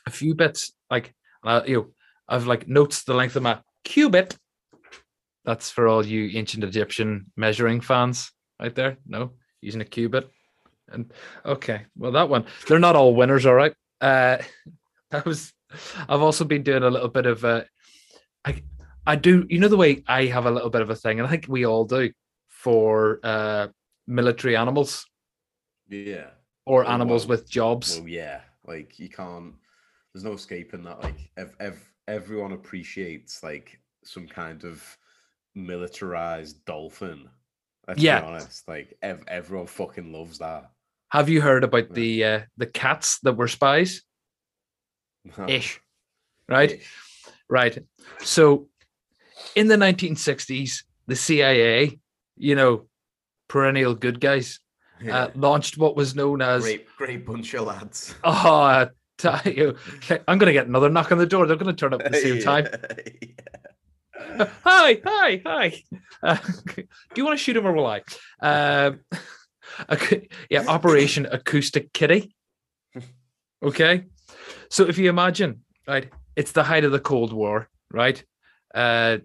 a 0.07 0.11
few 0.11 0.35
bits, 0.35 0.73
like, 0.91 1.15
uh, 1.45 1.63
you 1.67 1.77
know, 1.77 1.87
I've 2.29 2.47
like 2.47 2.69
notes 2.69 3.05
the 3.05 3.15
length 3.15 3.37
of 3.37 3.43
my 3.43 3.59
cubit. 3.85 4.39
That's 5.45 5.71
for 5.71 5.89
all 5.89 6.07
you 6.07 6.31
ancient 6.39 6.65
Egyptian 6.65 7.27
measuring 7.37 7.81
fans 7.81 8.31
out 8.61 8.75
there. 8.75 8.97
No, 9.07 9.33
using 9.61 9.81
a 9.81 9.85
cubit. 9.85 10.31
And 10.89 11.13
okay, 11.45 11.87
well, 11.97 12.13
that 12.13 12.29
one, 12.29 12.47
they're 12.67 12.79
not 12.79 12.97
all 12.97 13.15
winners, 13.15 13.45
all 13.45 13.55
right. 13.55 13.75
Uh, 14.01 14.39
that 15.11 15.25
was, 15.27 15.53
I've 16.09 16.23
also 16.23 16.45
been 16.45 16.63
doing 16.63 16.85
a 16.85 16.91
little 16.91 17.09
bit 17.09 17.27
of, 17.27 17.45
uh, 17.45 17.65
I, 18.45 18.63
I 19.07 19.17
do, 19.17 19.47
you 19.51 19.59
know, 19.59 19.69
the 19.69 19.77
way 19.77 20.05
I 20.07 20.27
have 20.27 20.47
a 20.47 20.51
little 20.51 20.71
bit 20.71 20.83
of 20.83 20.91
a 20.91 20.97
thing, 20.97 21.19
and 21.19 21.27
I 21.27 21.31
think 21.31 21.47
we 21.49 21.67
all 21.67 21.85
do 21.85 22.13
for 22.49 23.19
uh, 23.25 23.69
military 24.07 24.57
animals 24.57 25.07
Yeah. 25.93 26.31
or 26.67 26.85
animals 26.89 27.27
well. 27.27 27.39
with 27.39 27.49
jobs. 27.51 27.99
Well, 27.99 28.09
yeah. 28.09 28.41
Like 28.65 28.99
you 28.99 29.09
can't. 29.09 29.55
There's 30.13 30.25
no 30.25 30.33
escaping 30.33 30.83
that. 30.85 31.03
Like 31.03 31.31
ev- 31.37 31.57
ev- 31.61 31.91
everyone 32.09 32.53
appreciates 32.53 33.43
like 33.43 33.79
some 34.05 34.27
kind 34.27 34.65
of 34.65 34.83
militarized 35.55 36.65
dolphin. 36.65 37.29
Let's 37.89 38.01
Yeah. 38.01 38.21
be 38.21 38.27
honest. 38.27 38.69
Like 38.69 38.97
ev- 39.03 39.25
everyone 39.29 39.67
fucking 39.67 40.13
loves 40.13 40.39
that. 40.39 40.71
Have 41.11 41.29
you 41.29 41.41
heard 41.41 41.65
about 41.65 41.89
Yeah. 41.89 41.95
the 41.95 42.25
uh, 42.25 42.41
the 42.57 42.67
cats 42.67 43.19
that 43.21 43.35
were 43.35 43.49
spies? 43.49 44.03
Ish, 45.49 45.81
right? 46.49 46.73
Ish. 46.73 46.93
Right. 47.49 47.79
So 48.21 48.69
in 49.55 49.69
the 49.69 49.77
1960s, 49.77 50.85
the 51.07 51.17
CIA, 51.17 51.99
you 52.37 52.55
know, 52.55 52.89
perennial 53.49 53.95
good 53.95 54.21
guys, 54.21 54.61
Yeah. 55.01 55.17
uh, 55.25 55.31
launched 55.35 55.79
what 55.79 55.97
was 55.97 56.15
known 56.15 56.43
as 56.43 56.63
great, 56.63 56.87
great 56.97 57.27
bunch 57.27 57.55
of 57.55 57.67
lads. 57.67 58.15
oh, 58.25 58.89
you, 59.45 59.77
I'm 60.29 60.39
going 60.39 60.47
to 60.47 60.53
get 60.53 60.67
another 60.67 60.89
knock 60.91 61.13
on 61.13 61.19
the 61.19 61.27
door. 61.27 61.47
They're 61.47 61.57
going 61.57 61.75
to 61.75 61.79
turn 61.79 61.95
up 61.95 62.03
at 62.03 62.13
the 62.13 62.21
same 62.21 62.41
time. 62.43 62.67
Yeah. 64.39 64.47
hi, 64.63 65.01
hi, 65.05 65.43
hi. 65.45 65.83
Uh, 66.23 66.37
do 66.77 66.85
you 67.17 67.25
want 67.25 67.37
to 67.37 67.43
shoot 67.43 67.57
him 67.57 67.67
or 67.67 67.73
will 67.73 67.87
I? 67.87 68.03
Um, 68.41 69.01
ac- 69.91 70.29
yeah, 70.49 70.65
Operation 70.69 71.27
Acoustic 71.27 71.93
Kitty. 71.93 72.35
Okay. 73.63 74.05
So 74.71 74.85
if 74.87 74.97
you 74.99 75.09
imagine, 75.11 75.65
right, 75.89 76.09
it's 76.37 76.53
the 76.53 76.63
height 76.63 76.85
of 76.85 76.93
the 76.93 77.01
Cold 77.01 77.33
War, 77.33 77.69
right? 77.91 78.23
Uh, 78.75 79.19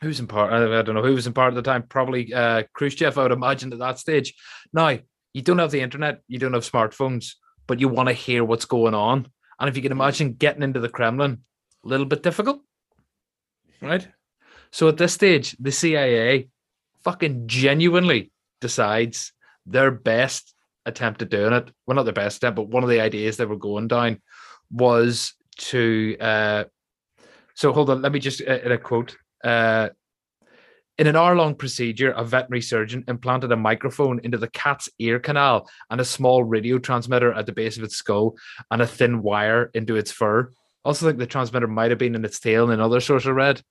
who's 0.00 0.20
in 0.20 0.26
part? 0.26 0.52
I 0.52 0.82
don't 0.82 0.94
know 0.94 1.02
who 1.02 1.14
was 1.14 1.26
in 1.26 1.32
part 1.32 1.52
at 1.52 1.56
the 1.56 1.62
time. 1.62 1.84
Probably 1.84 2.32
uh, 2.32 2.64
Khrushchev, 2.74 3.18
I 3.18 3.22
would 3.22 3.32
imagine, 3.32 3.72
at 3.72 3.78
that 3.78 3.98
stage. 3.98 4.34
Now, 4.72 4.98
you 5.32 5.42
don't 5.42 5.58
have 5.58 5.70
the 5.70 5.80
internet, 5.80 6.20
you 6.28 6.38
don't 6.38 6.54
have 6.54 6.70
smartphones, 6.70 7.34
but 7.66 7.80
you 7.80 7.88
want 7.88 8.08
to 8.08 8.12
hear 8.12 8.44
what's 8.44 8.64
going 8.64 8.94
on. 8.94 9.28
And 9.58 9.68
if 9.68 9.76
you 9.76 9.82
can 9.82 9.92
imagine 9.92 10.34
getting 10.34 10.62
into 10.62 10.80
the 10.80 10.88
Kremlin, 10.88 11.42
a 11.84 11.88
little 11.88 12.06
bit 12.06 12.22
difficult 12.22 12.62
right? 13.80 14.06
So 14.72 14.88
at 14.88 14.96
this 14.96 15.12
stage, 15.12 15.56
the 15.58 15.72
CIA 15.72 16.48
fucking 17.02 17.48
genuinely 17.48 18.30
decides 18.60 19.32
their 19.66 19.90
best 19.90 20.54
attempt 20.86 21.22
at 21.22 21.30
doing 21.30 21.52
it. 21.52 21.70
Well, 21.86 21.96
not 21.96 22.04
their 22.04 22.12
best 22.12 22.38
attempt, 22.38 22.56
but 22.56 22.68
one 22.68 22.82
of 22.82 22.88
the 22.88 23.00
ideas 23.00 23.36
they 23.36 23.44
were 23.44 23.56
going 23.56 23.88
down 23.88 24.20
was 24.70 25.34
to. 25.58 26.16
Uh, 26.20 26.64
so 27.54 27.72
hold 27.72 27.90
on, 27.90 28.00
let 28.02 28.12
me 28.12 28.20
just 28.20 28.42
uh, 28.46 28.60
in 28.64 28.72
a 28.72 28.78
quote. 28.78 29.16
Uh, 29.42 29.88
in 30.98 31.06
an 31.06 31.16
hour-long 31.16 31.54
procedure, 31.54 32.10
a 32.10 32.22
veterinary 32.24 32.60
surgeon 32.60 33.04
implanted 33.08 33.50
a 33.52 33.56
microphone 33.56 34.20
into 34.22 34.36
the 34.36 34.48
cat's 34.50 34.88
ear 34.98 35.18
canal 35.18 35.66
and 35.88 35.98
a 36.00 36.04
small 36.04 36.44
radio 36.44 36.78
transmitter 36.78 37.32
at 37.32 37.46
the 37.46 37.52
base 37.52 37.78
of 37.78 37.82
its 37.84 37.96
skull 37.96 38.36
and 38.70 38.82
a 38.82 38.86
thin 38.86 39.22
wire 39.22 39.70
into 39.72 39.96
its 39.96 40.12
fur. 40.12 40.50
Also, 40.84 41.06
think 41.06 41.18
the 41.18 41.26
transmitter 41.26 41.66
might 41.66 41.90
have 41.90 41.98
been 41.98 42.14
in 42.14 42.24
its 42.24 42.38
tail 42.38 42.64
and 42.64 42.72
another 42.72 43.00
source 43.00 43.26
I 43.26 43.30
read 43.30 43.62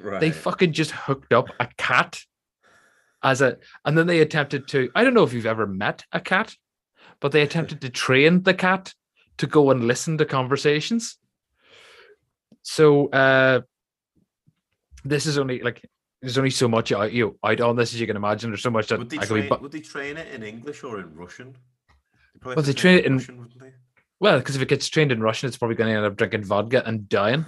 Right. 0.00 0.20
they 0.20 0.30
fucking 0.30 0.74
just 0.74 0.92
hooked 0.92 1.32
up 1.32 1.48
a 1.58 1.66
cat 1.76 2.20
as 3.20 3.42
a 3.42 3.58
and 3.84 3.98
then 3.98 4.06
they 4.06 4.20
attempted 4.20 4.68
to 4.68 4.88
i 4.94 5.02
don't 5.02 5.12
know 5.14 5.24
if 5.24 5.32
you've 5.32 5.44
ever 5.44 5.66
met 5.66 6.04
a 6.12 6.20
cat 6.20 6.54
but 7.18 7.32
they 7.32 7.42
attempted 7.42 7.80
to 7.80 7.90
train 7.90 8.44
the 8.44 8.54
cat 8.54 8.94
to 9.38 9.48
go 9.48 9.72
and 9.72 9.88
listen 9.88 10.16
to 10.18 10.24
conversations 10.24 11.18
so 12.62 13.08
uh 13.08 13.60
this 15.08 15.26
is 15.26 15.38
only 15.38 15.60
like 15.60 15.84
there's 16.20 16.38
only 16.38 16.50
so 16.50 16.68
much 16.68 16.92
out 16.92 17.12
you 17.12 17.38
out 17.44 17.60
on 17.60 17.76
this 17.76 17.92
as 17.94 18.00
you 18.00 18.06
can 18.06 18.16
imagine 18.16 18.50
there's 18.50 18.62
so 18.62 18.70
much 18.70 18.88
that 18.88 18.98
would 18.98 19.10
they 19.10 19.18
I 19.18 19.24
could 19.26 19.34
be 19.34 19.40
train? 19.42 19.48
bu- 19.48 19.62
would 19.62 19.72
they 19.72 19.80
train 19.80 20.16
it 20.16 20.32
in 20.34 20.42
English 20.42 20.82
or 20.84 21.00
in 21.00 21.14
Russian? 21.14 21.56
Well, 22.44 22.56
they 22.62 22.72
train 22.72 22.98
it 22.98 23.06
in- 23.06 23.16
Russian, 23.18 23.38
wouldn't 23.38 23.60
they? 23.60 23.72
well 24.20 24.38
because 24.38 24.56
if 24.56 24.62
it 24.62 24.68
gets 24.68 24.88
trained 24.88 25.12
in 25.12 25.22
russian 25.22 25.46
it's 25.46 25.56
probably 25.56 25.76
going 25.76 25.90
to 25.92 25.96
end 25.96 26.04
up 26.04 26.16
drinking 26.16 26.42
vodka 26.42 26.82
and 26.84 27.08
dying 27.08 27.44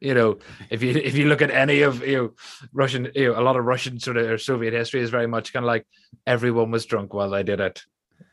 you 0.00 0.14
know 0.14 0.38
if 0.70 0.82
you 0.82 0.90
if 0.92 1.14
you 1.14 1.26
look 1.28 1.42
at 1.42 1.50
any 1.50 1.82
of 1.82 2.00
you 2.06 2.16
know 2.16 2.30
russian 2.72 3.10
you 3.14 3.26
know 3.28 3.38
a 3.38 3.44
lot 3.44 3.56
of 3.56 3.64
russian 3.66 4.00
sort 4.00 4.16
of 4.16 4.24
or 4.30 4.38
soviet 4.38 4.72
history 4.72 5.00
is 5.02 5.10
very 5.10 5.26
much 5.26 5.52
kind 5.52 5.64
of 5.64 5.68
like 5.68 5.86
everyone 6.26 6.70
was 6.70 6.86
drunk 6.86 7.12
while 7.12 7.28
they 7.28 7.42
did 7.42 7.60
it 7.60 7.82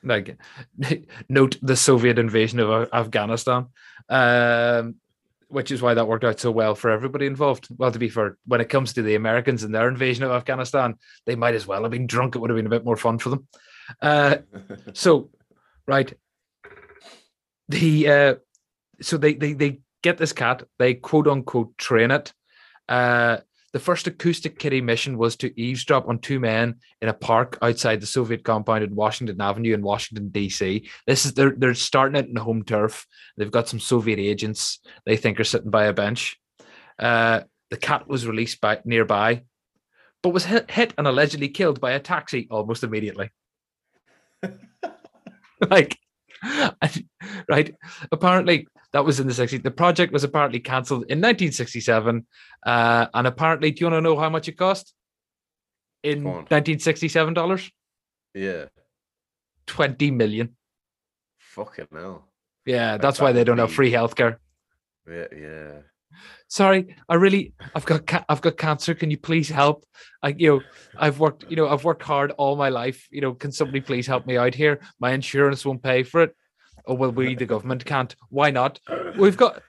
like 0.03 0.37
note 1.29 1.57
the 1.61 1.75
soviet 1.75 2.17
invasion 2.17 2.61
of 2.61 2.87
afghanistan 2.93 3.67
um 4.07 4.95
which 5.49 5.71
is 5.71 5.81
why 5.81 5.93
that 5.93 6.07
worked 6.07 6.23
out 6.23 6.39
so 6.39 6.51
well 6.51 6.75
for 6.75 6.89
everybody 6.89 7.25
involved. 7.25 7.67
Well 7.77 7.91
to 7.91 7.99
be 7.99 8.09
fair 8.09 8.37
when 8.45 8.61
it 8.61 8.69
comes 8.69 8.93
to 8.93 9.01
the 9.01 9.15
americans 9.15 9.63
and 9.63 9.73
their 9.73 9.89
invasion 9.89 10.23
of 10.23 10.31
afghanistan 10.31 10.95
they 11.25 11.35
might 11.35 11.55
as 11.55 11.67
well 11.67 11.83
have 11.83 11.91
been 11.91 12.07
drunk. 12.07 12.35
It 12.35 12.39
would 12.39 12.49
have 12.49 12.57
been 12.57 12.67
a 12.67 12.69
bit 12.69 12.85
more 12.85 12.97
fun 12.97 13.17
for 13.17 13.29
them. 13.29 13.47
Uh 14.01 14.37
so 14.93 15.29
right. 15.87 16.13
The 17.67 18.09
uh 18.09 18.35
so 19.01 19.17
they 19.17 19.33
they 19.33 19.53
they 19.53 19.81
get 20.01 20.17
this 20.17 20.33
cat. 20.33 20.63
They 20.77 20.93
quote 20.93 21.27
unquote 21.27 21.77
train 21.77 22.11
it. 22.11 22.33
Uh 22.87 23.37
the 23.71 23.79
first 23.79 24.07
acoustic 24.07 24.57
kitty 24.57 24.81
mission 24.81 25.17
was 25.17 25.35
to 25.38 25.59
eavesdrop 25.59 26.07
on 26.07 26.19
two 26.19 26.39
men 26.39 26.75
in 27.01 27.09
a 27.09 27.13
park 27.13 27.57
outside 27.61 28.01
the 28.01 28.07
Soviet 28.07 28.43
compound 28.43 28.83
in 28.83 28.95
Washington 28.95 29.39
Avenue 29.39 29.73
in 29.73 29.81
Washington 29.81 30.29
D.C. 30.29 30.89
This 31.05 31.25
is 31.25 31.33
they're 31.33 31.53
they're 31.55 31.73
starting 31.73 32.15
it 32.15 32.27
in 32.27 32.33
the 32.33 32.43
home 32.43 32.63
turf. 32.63 33.05
They've 33.38 33.51
got 33.51 33.67
some 33.67 33.79
Soviet 33.79 34.19
agents 34.19 34.79
they 35.05 35.17
think 35.17 35.39
are 35.39 35.43
sitting 35.43 35.69
by 35.69 35.85
a 35.85 35.93
bench. 35.93 36.38
Uh, 36.97 37.41
the 37.69 37.77
cat 37.77 38.07
was 38.07 38.27
released 38.27 38.59
by 38.61 38.79
nearby, 38.83 39.43
but 40.23 40.33
was 40.33 40.45
hit, 40.45 40.69
hit 40.71 40.93
and 40.97 41.07
allegedly 41.07 41.49
killed 41.49 41.79
by 41.79 41.91
a 41.91 41.99
taxi 41.99 42.47
almost 42.49 42.83
immediately. 42.83 43.29
like, 45.69 45.97
right? 47.49 47.75
Apparently, 48.11 48.67
that 48.93 49.05
was 49.05 49.19
in 49.19 49.27
the 49.27 49.34
60s. 49.34 49.62
The 49.62 49.72
project 49.72 50.12
was 50.12 50.24
apparently 50.24 50.60
cancelled 50.60 51.03
in 51.03 51.19
1967. 51.19 52.25
Uh, 52.65 53.05
and 53.13 53.27
apparently, 53.27 53.72
do 53.72 53.81
you 53.81 53.86
want 53.91 53.98
to 53.98 54.01
know 54.01 54.17
how 54.17 54.29
much 54.29 54.48
it 54.48 54.58
cost? 54.58 54.93
In 56.03 56.24
$1967? 56.24 57.72
yeah. 58.34 58.65
20 59.67 60.12
million. 60.12 60.55
Fucking 61.38 61.88
hell. 61.93 62.25
Yeah, 62.65 62.98
that's 62.98 63.19
that 63.19 63.24
why 63.24 63.31
they 63.34 63.43
don't 63.43 63.60
have 63.60 63.72
free 63.72 63.91
healthcare. 63.91 64.38
Yeah. 65.08 65.27
Yeah. 65.36 65.72
Sorry, 66.48 66.96
I 67.08 67.15
really, 67.15 67.53
I've 67.75 67.86
got, 67.86 68.08
ca- 68.08 68.25
I've 68.27 68.41
got 68.41 68.58
cancer. 68.58 68.96
Can 68.96 69.12
you 69.12 69.17
please 69.17 69.50
help? 69.50 69.86
I, 70.24 70.29
you 70.29 70.50
know, 70.50 70.62
I've 70.98 71.19
worked, 71.19 71.46
you 71.50 71.55
know, 71.55 71.67
I've 71.67 71.84
worked 71.84 72.01
hard 72.01 72.31
all 72.31 72.55
my 72.55 72.69
life. 72.69 73.08
You 73.12 73.22
know, 73.22 73.34
can 73.36 73.51
somebody 73.51 73.81
please 73.81 74.08
help 74.08 74.25
me 74.25 74.38
out 74.38 74.55
here? 74.55 74.79
My 75.00 75.12
insurance 75.12 75.63
won't 75.63 75.84
pay 75.84 76.01
for 76.01 76.24
it. 76.24 76.36
Oh 76.89 76.96
well, 76.96 77.12
we 77.12 77.36
the 77.36 77.46
government 77.46 77.86
can't. 77.86 78.15
Why 78.29 78.50
not? 78.50 78.79
We've 79.15 79.38
got. 79.38 79.62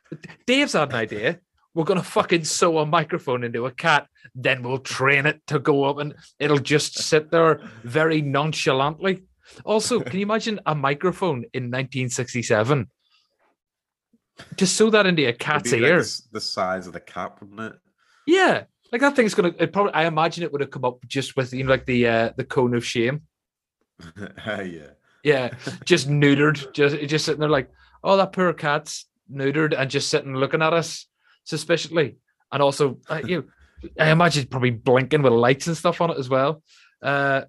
Dave's 0.46 0.72
had 0.72 0.88
an 0.88 0.94
idea. 0.94 1.38
We're 1.74 1.84
gonna 1.84 2.02
fucking 2.02 2.44
sew 2.44 2.78
a 2.78 2.86
microphone 2.86 3.44
into 3.44 3.66
a 3.66 3.70
cat, 3.70 4.08
then 4.34 4.62
we'll 4.62 4.78
train 4.78 5.26
it 5.26 5.46
to 5.48 5.58
go 5.58 5.84
up, 5.84 5.98
and 5.98 6.14
it'll 6.38 6.58
just 6.58 6.98
sit 6.98 7.30
there 7.30 7.60
very 7.84 8.22
nonchalantly. 8.22 9.24
Also, 9.66 10.00
can 10.00 10.18
you 10.18 10.22
imagine 10.22 10.60
a 10.64 10.74
microphone 10.74 11.44
in 11.52 11.64
1967? 11.64 12.88
To 14.56 14.66
sew 14.66 14.88
that 14.88 15.04
into 15.04 15.28
a 15.28 15.34
cat's 15.34 15.70
be 15.70 15.78
like 15.78 15.90
ear. 15.90 16.02
the, 16.02 16.22
the 16.32 16.40
size 16.40 16.86
of 16.86 16.94
the 16.94 17.00
cat, 17.00 17.36
wouldn't 17.38 17.60
it? 17.60 17.78
Yeah, 18.26 18.64
like 18.92 19.02
that 19.02 19.14
thing's 19.14 19.34
gonna. 19.34 19.54
It 19.58 19.74
probably. 19.74 19.92
I 19.92 20.06
imagine 20.06 20.42
it 20.42 20.52
would 20.52 20.62
have 20.62 20.70
come 20.70 20.86
up 20.86 21.06
just 21.06 21.36
with 21.36 21.52
you 21.52 21.64
know, 21.64 21.70
like 21.70 21.84
the 21.84 22.06
uh, 22.06 22.30
the 22.34 22.44
cone 22.44 22.74
of 22.74 22.84
shame. 22.84 23.24
yeah. 24.46 24.92
Yeah, 25.22 25.50
just 25.84 26.08
neutered, 26.08 26.72
just 26.72 26.96
just 27.08 27.24
sitting 27.24 27.40
there 27.40 27.48
like, 27.48 27.70
oh, 28.02 28.16
that 28.16 28.32
poor 28.32 28.52
cat's 28.52 29.06
neutered 29.32 29.78
and 29.78 29.90
just 29.90 30.08
sitting 30.08 30.34
looking 30.34 30.62
at 30.62 30.72
us 30.72 31.06
suspiciously, 31.44 32.16
and 32.52 32.62
also 32.62 32.98
uh, 33.08 33.20
you. 33.24 33.48
I 33.98 34.10
imagine 34.10 34.42
it's 34.42 34.50
probably 34.50 34.70
blinking 34.70 35.22
with 35.22 35.32
lights 35.32 35.66
and 35.66 35.76
stuff 35.76 36.02
on 36.02 36.10
it 36.10 36.18
as 36.18 36.28
well. 36.28 36.62
Uh, 37.02 37.42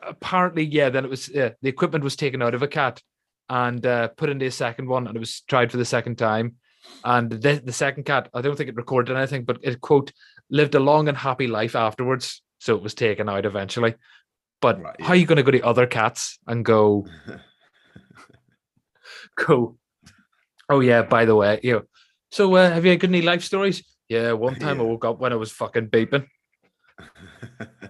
apparently, 0.00 0.64
yeah. 0.64 0.90
Then 0.90 1.04
it 1.04 1.10
was 1.10 1.28
yeah, 1.28 1.50
the 1.62 1.68
equipment 1.68 2.04
was 2.04 2.16
taken 2.16 2.40
out 2.42 2.54
of 2.54 2.62
a 2.62 2.68
cat 2.68 3.02
and 3.48 3.84
uh, 3.84 4.08
put 4.08 4.30
into 4.30 4.46
a 4.46 4.50
second 4.50 4.88
one, 4.88 5.06
and 5.06 5.16
it 5.16 5.20
was 5.20 5.40
tried 5.42 5.70
for 5.70 5.76
the 5.76 5.84
second 5.84 6.16
time. 6.16 6.56
And 7.04 7.30
the, 7.30 7.60
the 7.64 7.72
second 7.72 8.04
cat, 8.04 8.28
I 8.32 8.42
don't 8.42 8.56
think 8.56 8.68
it 8.68 8.76
recorded 8.76 9.16
anything, 9.16 9.44
but 9.44 9.58
it 9.62 9.80
quote 9.80 10.12
lived 10.50 10.74
a 10.74 10.80
long 10.80 11.08
and 11.08 11.16
happy 11.16 11.46
life 11.46 11.74
afterwards. 11.74 12.42
So 12.58 12.74
it 12.74 12.82
was 12.82 12.94
taken 12.94 13.28
out 13.28 13.44
eventually. 13.44 13.94
But 14.60 14.82
Right, 14.82 15.00
how 15.00 15.10
are 15.10 15.16
you 15.16 15.26
going 15.26 15.36
to 15.36 15.42
go 15.42 15.50
to 15.50 15.60
other 15.62 15.86
cats 15.86 16.38
and 16.46 16.64
go 16.64 17.06
go? 19.36 19.76
Oh 20.68 20.80
yeah, 20.80 21.02
by 21.02 21.24
the 21.24 21.36
way, 21.36 21.60
you 21.62 21.72
know. 21.72 21.82
So 22.30 22.54
uh, 22.54 22.70
have 22.70 22.84
you 22.84 22.90
had 22.90 23.04
any 23.04 23.22
life 23.22 23.42
stories? 23.42 23.84
Yeah, 24.08 24.32
one 24.32 24.56
time 24.56 24.80
I 24.80 24.84
woke 24.84 25.04
up 25.04 25.18
when 25.18 25.32
I 25.32 25.36
was 25.36 25.52
fucking 25.52 25.88
beeping. 25.88 26.26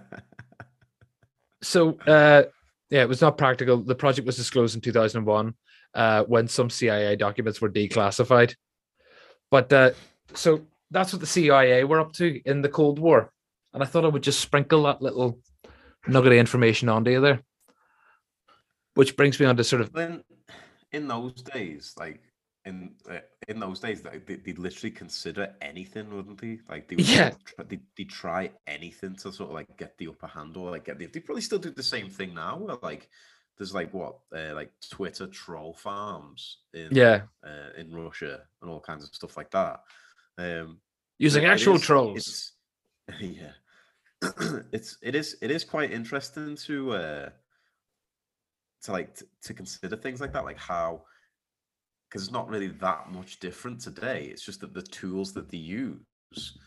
So 1.67 1.99
uh, 2.07 2.43
yeah, 2.89 3.01
it 3.01 3.09
was 3.09 3.21
not 3.21 3.37
practical. 3.37 3.83
The 3.83 3.95
project 3.95 4.25
was 4.25 4.37
disclosed 4.37 4.75
in 4.75 4.81
2001 4.81 5.53
uh, 5.93 6.23
when 6.23 6.47
some 6.47 6.69
CIA 6.69 7.15
documents 7.15 7.59
were 7.59 7.69
declassified. 7.69 8.55
But 9.51 9.71
uh, 9.73 9.91
so 10.33 10.65
that's 10.91 11.11
what 11.11 11.19
the 11.19 11.27
CIA 11.27 11.83
were 11.83 11.99
up 11.99 12.13
to 12.13 12.41
in 12.45 12.61
the 12.61 12.69
Cold 12.69 12.99
War, 12.99 13.31
and 13.73 13.83
I 13.83 13.85
thought 13.85 14.05
I 14.05 14.09
would 14.09 14.23
just 14.23 14.39
sprinkle 14.39 14.83
that 14.83 15.01
little 15.01 15.39
nugget 16.07 16.31
of 16.33 16.37
information 16.37 16.89
onto 16.89 17.11
you 17.11 17.21
there. 17.21 17.41
Which 18.95 19.15
brings 19.15 19.39
me 19.39 19.45
on 19.45 19.57
to 19.57 19.63
sort 19.63 19.81
of 19.81 19.93
then 19.93 20.23
in 20.91 21.07
those 21.07 21.33
days, 21.33 21.93
like 21.97 22.21
in 22.65 22.95
uh, 23.09 23.19
in 23.47 23.59
those 23.59 23.79
days, 23.79 24.03
like, 24.03 24.25
they, 24.25 24.35
they'd 24.35 24.57
literally 24.57 24.91
consider 24.91 25.53
anything, 25.61 26.09
wouldn't 26.13 26.41
they? 26.41 26.59
Like 26.67 26.87
they 26.87 26.95
would 26.95 27.07
Yeah. 27.07 27.31
they 27.67 27.79
they 27.95 28.03
try 28.05 28.51
anything 28.65 29.15
to 29.17 29.31
sort 29.31 29.49
of 29.49 29.55
like 29.55 29.77
get 29.77 29.97
the 29.97 30.07
upper 30.07 30.27
hand 30.27 30.57
or 30.57 30.71
like 30.71 30.85
get 30.85 30.97
the. 30.97 31.05
They 31.05 31.19
probably 31.19 31.43
still 31.43 31.59
do 31.59 31.69
the 31.71 31.83
same 31.83 32.09
thing 32.09 32.33
now. 32.33 32.57
Where 32.57 32.77
like 32.81 33.07
there's 33.57 33.73
like 33.73 33.93
what 33.93 34.17
uh, 34.35 34.53
like 34.55 34.71
Twitter 34.89 35.27
troll 35.27 35.73
farms 35.73 36.57
in 36.73 36.89
yeah, 36.91 37.21
uh, 37.45 37.69
in 37.77 37.93
Russia 37.93 38.41
and 38.61 38.71
all 38.71 38.79
kinds 38.79 39.03
of 39.03 39.13
stuff 39.13 39.37
like 39.37 39.51
that. 39.51 39.81
Um, 40.39 40.79
using 41.19 41.45
actual 41.45 41.75
is- 41.75 41.81
trolls. 41.83 42.51
Yeah, 43.21 43.51
it's 44.71 44.97
it 45.01 45.15
is 45.15 45.37
it 45.41 45.51
is 45.51 45.63
quite 45.63 45.91
interesting 45.91 46.55
to 46.55 46.93
uh 46.93 47.29
to 48.83 48.91
like 48.91 49.15
t- 49.15 49.25
to 49.43 49.53
consider 49.53 49.95
things 49.95 50.21
like 50.21 50.33
that, 50.33 50.45
like 50.45 50.59
how 50.59 51.03
because 52.09 52.23
it's 52.23 52.31
not 52.31 52.49
really 52.49 52.67
that 52.67 53.11
much 53.11 53.39
different 53.39 53.81
today. 53.81 54.27
It's 54.31 54.45
just 54.45 54.61
that 54.61 54.73
the 54.73 54.81
tools 54.81 55.33
that 55.33 55.49
they 55.49 55.57
use 55.57 56.57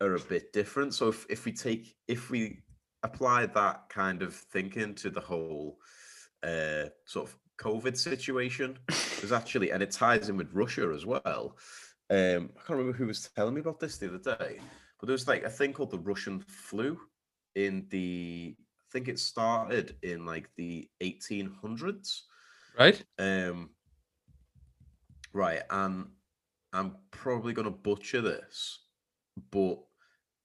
are 0.00 0.14
a 0.14 0.20
bit 0.20 0.52
different. 0.52 0.94
So 0.94 1.08
if 1.08 1.26
if 1.28 1.44
we 1.44 1.52
take 1.52 1.94
if 2.08 2.30
we 2.30 2.62
apply 3.02 3.46
that 3.46 3.88
kind 3.88 4.22
of 4.22 4.34
thinking 4.34 4.94
to 4.94 5.10
the 5.10 5.20
whole 5.20 5.78
uh 6.42 6.84
sort 7.06 7.28
of 7.28 7.36
COVID 7.58 7.96
situation, 7.96 8.78
is 9.22 9.32
actually 9.32 9.72
and 9.72 9.82
it 9.82 9.90
ties 9.90 10.28
in 10.28 10.36
with 10.36 10.52
Russia 10.52 10.90
as 10.94 11.06
well. 11.06 11.56
Um, 12.10 12.50
I 12.56 12.66
can't 12.66 12.78
remember 12.78 12.92
who 12.92 13.06
was 13.06 13.28
telling 13.34 13.54
me 13.54 13.60
about 13.60 13.80
this 13.80 13.96
the 13.96 14.08
other 14.08 14.36
day, 14.36 14.60
but 15.02 15.08
there 15.08 15.14
was 15.14 15.26
like 15.26 15.42
a 15.42 15.50
thing 15.50 15.72
called 15.72 15.90
the 15.90 15.98
Russian 15.98 16.38
flu 16.38 16.96
in 17.56 17.86
the 17.90 18.54
I 18.56 18.86
think 18.92 19.08
it 19.08 19.18
started 19.18 19.96
in 20.04 20.24
like 20.24 20.48
the 20.56 20.88
1800s. 21.02 22.20
right? 22.78 23.02
Um, 23.18 23.70
right, 25.32 25.62
and 25.70 26.06
I'm 26.72 26.94
probably 27.10 27.52
going 27.52 27.64
to 27.64 27.72
butcher 27.72 28.20
this, 28.20 28.78
but 29.50 29.80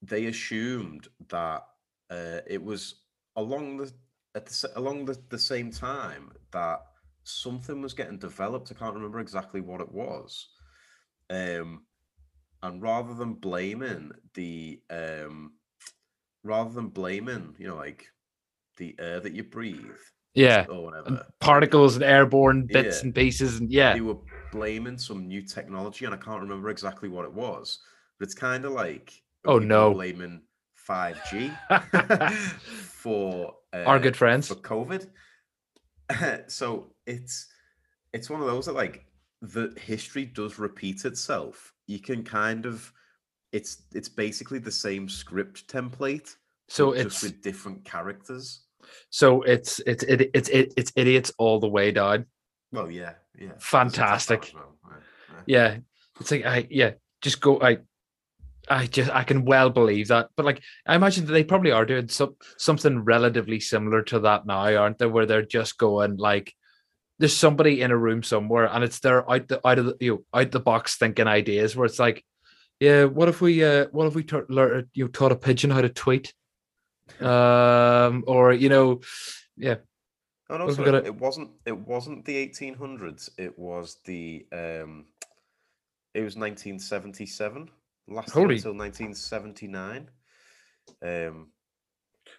they 0.02 0.26
assumed 0.26 1.08
that 1.30 1.64
uh, 2.10 2.40
it 2.48 2.64
was 2.64 2.96
along 3.36 3.78
the 3.78 3.94
at 4.34 4.48
the, 4.48 4.72
along 4.76 5.06
the, 5.06 5.20
the 5.30 5.38
same 5.38 5.70
time 5.70 6.32
that 6.52 6.82
something 7.24 7.80
was 7.80 7.94
getting 7.94 8.18
developed. 8.18 8.72
I 8.72 8.80
can't 8.80 8.96
remember 8.96 9.20
exactly 9.20 9.62
what 9.62 9.82
it 9.82 9.92
was. 9.92 10.48
Um, 11.30 11.84
and 12.64 12.82
rather 12.82 13.14
than 13.14 13.34
blaming 13.36 14.12
the 14.34 14.80
um, 14.90 15.54
rather 16.44 16.72
than 16.72 16.88
blaming, 16.90 17.56
you 17.58 17.68
know, 17.68 17.76
like 17.76 18.08
the 18.78 18.96
air 19.00 19.20
that 19.20 19.34
you 19.34 19.44
breathe 19.44 19.98
Yeah, 20.34 20.66
or 20.70 20.86
whatever, 20.86 21.08
and 21.08 21.20
particles 21.40 21.96
and 21.96 22.04
airborne 22.04 22.64
bits 22.64 22.98
Yeah. 22.98 23.06
and 23.06 23.16
pieces, 23.16 23.60
and 23.60 23.72
yeah, 23.72 23.94
they 23.94 24.02
were 24.02 24.18
blaming 24.52 24.98
some 24.98 25.28
new 25.28 25.42
technology, 25.42 26.06
and 26.06 26.14
I 26.14 26.18
can't 26.18 26.42
remember 26.42 26.70
exactly 26.70 27.10
what 27.10 27.26
it 27.26 27.34
was. 27.34 27.80
But 28.20 28.26
it's 28.26 28.36
kind 28.36 28.66
of 28.66 28.72
like 28.72 29.22
Oh, 29.46 29.60
no. 29.60 29.94
blaming 29.94 30.42
five 30.76 31.18
G 31.30 31.50
for 33.00 33.54
uh, 33.74 33.84
our 33.86 34.00
good 34.00 34.16
friends. 34.16 34.48
for 34.48 34.56
COVID. 34.56 35.08
so 36.48 36.94
it's 37.06 37.48
it's 38.14 38.30
one 38.30 38.40
of 38.42 38.48
those 38.48 38.66
that 38.66 38.76
like 38.76 39.06
the 39.42 39.74
history 39.80 40.26
does 40.26 40.58
repeat 40.60 41.06
itself. 41.06 41.74
You 41.88 42.00
can 42.00 42.24
kind 42.24 42.66
of 42.66 42.92
it's 43.52 43.84
it's 43.96 44.10
basically 44.10 44.60
the 44.60 44.72
same 44.72 45.08
script 45.10 45.68
template, 45.68 46.36
So 46.68 46.92
it's 46.92 47.22
just 47.22 47.24
with 47.24 47.42
different 47.42 47.86
characters. 47.86 48.64
so 49.10 49.42
it's 49.44 49.80
it's 49.88 50.04
it, 50.04 50.30
it's 50.34 50.50
it, 50.50 50.74
it's 50.78 50.92
idiots 50.96 51.32
all 51.38 51.60
the 51.60 51.70
way 51.70 51.92
down. 51.92 52.26
Well, 52.72 52.92
yeah, 52.92 53.14
yeah. 53.38 53.48
there's 53.48 53.96
a 53.96 53.98
test 53.98 54.28
that 54.28 54.46
Fantastic. 54.46 54.52
well. 54.54 54.74
Yeah, 55.46 55.78
it's 56.20 56.32
like 56.32 56.46
I 56.46 56.68
yeah, 56.70 56.92
just 57.22 57.40
go. 57.40 57.60
I 57.62 57.78
I 58.70 58.86
just 58.88 59.10
I 59.12 59.24
can 59.24 59.46
well 59.46 59.70
believe 59.70 60.10
that. 60.10 60.30
But 60.36 60.46
like 60.46 60.62
I 60.86 60.96
imagine 60.96 61.26
that 61.26 61.32
they 61.32 61.46
probably 61.46 61.72
are 61.72 61.86
doing 61.86 62.10
some 62.10 62.36
something 62.58 63.06
relatively 63.06 63.62
similar 63.62 64.04
to 64.04 64.20
that 64.20 64.46
now, 64.46 64.76
aren't 64.76 64.98
they? 64.98 65.06
Where 65.06 65.26
they're 65.26 65.42
just 65.42 65.78
going 65.78 66.18
like 66.18 66.54
there's 67.20 67.36
somebody 67.36 67.82
in 67.82 67.92
a 67.92 67.98
room 67.98 68.22
somewhere 68.24 68.66
and 68.72 68.84
it's 68.84 69.00
their 69.00 69.30
out 69.30 69.48
the 69.48 69.66
out 69.68 69.80
of 69.80 69.86
the 69.86 69.98
you 70.00 70.12
know, 70.34 70.40
out 70.40 70.52
the 70.52 70.60
box 70.60 70.98
thinking 70.98 71.28
ideas 71.28 71.76
where 71.76 71.86
it's 71.86 72.00
like, 72.00 72.24
yeah, 72.80 73.06
what 73.06 73.28
if 73.30 73.42
we 73.42 73.64
uh 73.64 73.88
what 73.92 74.08
if 74.08 74.16
we 74.16 74.24
taught 74.24 74.50
learn 74.50 74.90
you 74.94 75.06
know, 75.06 75.10
taught 75.10 75.32
a 75.32 75.36
pigeon 75.36 75.72
how 75.72 75.82
to 75.82 75.90
tweet? 75.90 76.34
Um 77.20 78.24
or 78.28 78.54
you 78.54 78.70
know, 78.70 79.02
yeah, 79.56 79.76
Oh, 80.50 80.58
no, 80.58 80.66
We've 80.66 80.76
sorry, 80.76 80.92
got 80.92 81.04
a- 81.04 81.06
it 81.06 81.16
wasn't. 81.16 81.52
It 81.66 81.78
wasn't 81.78 82.24
the 82.24 82.48
1800s. 82.48 83.30
It 83.38 83.60
was 83.60 83.98
the. 84.06 84.46
Um, 84.54 85.08
it 86.14 86.22
was 86.22 86.38
1977. 86.38 87.70
last 88.08 88.30
Holy- 88.30 88.56
until 88.56 88.74
1979. 88.74 90.10
Um, 91.02 91.52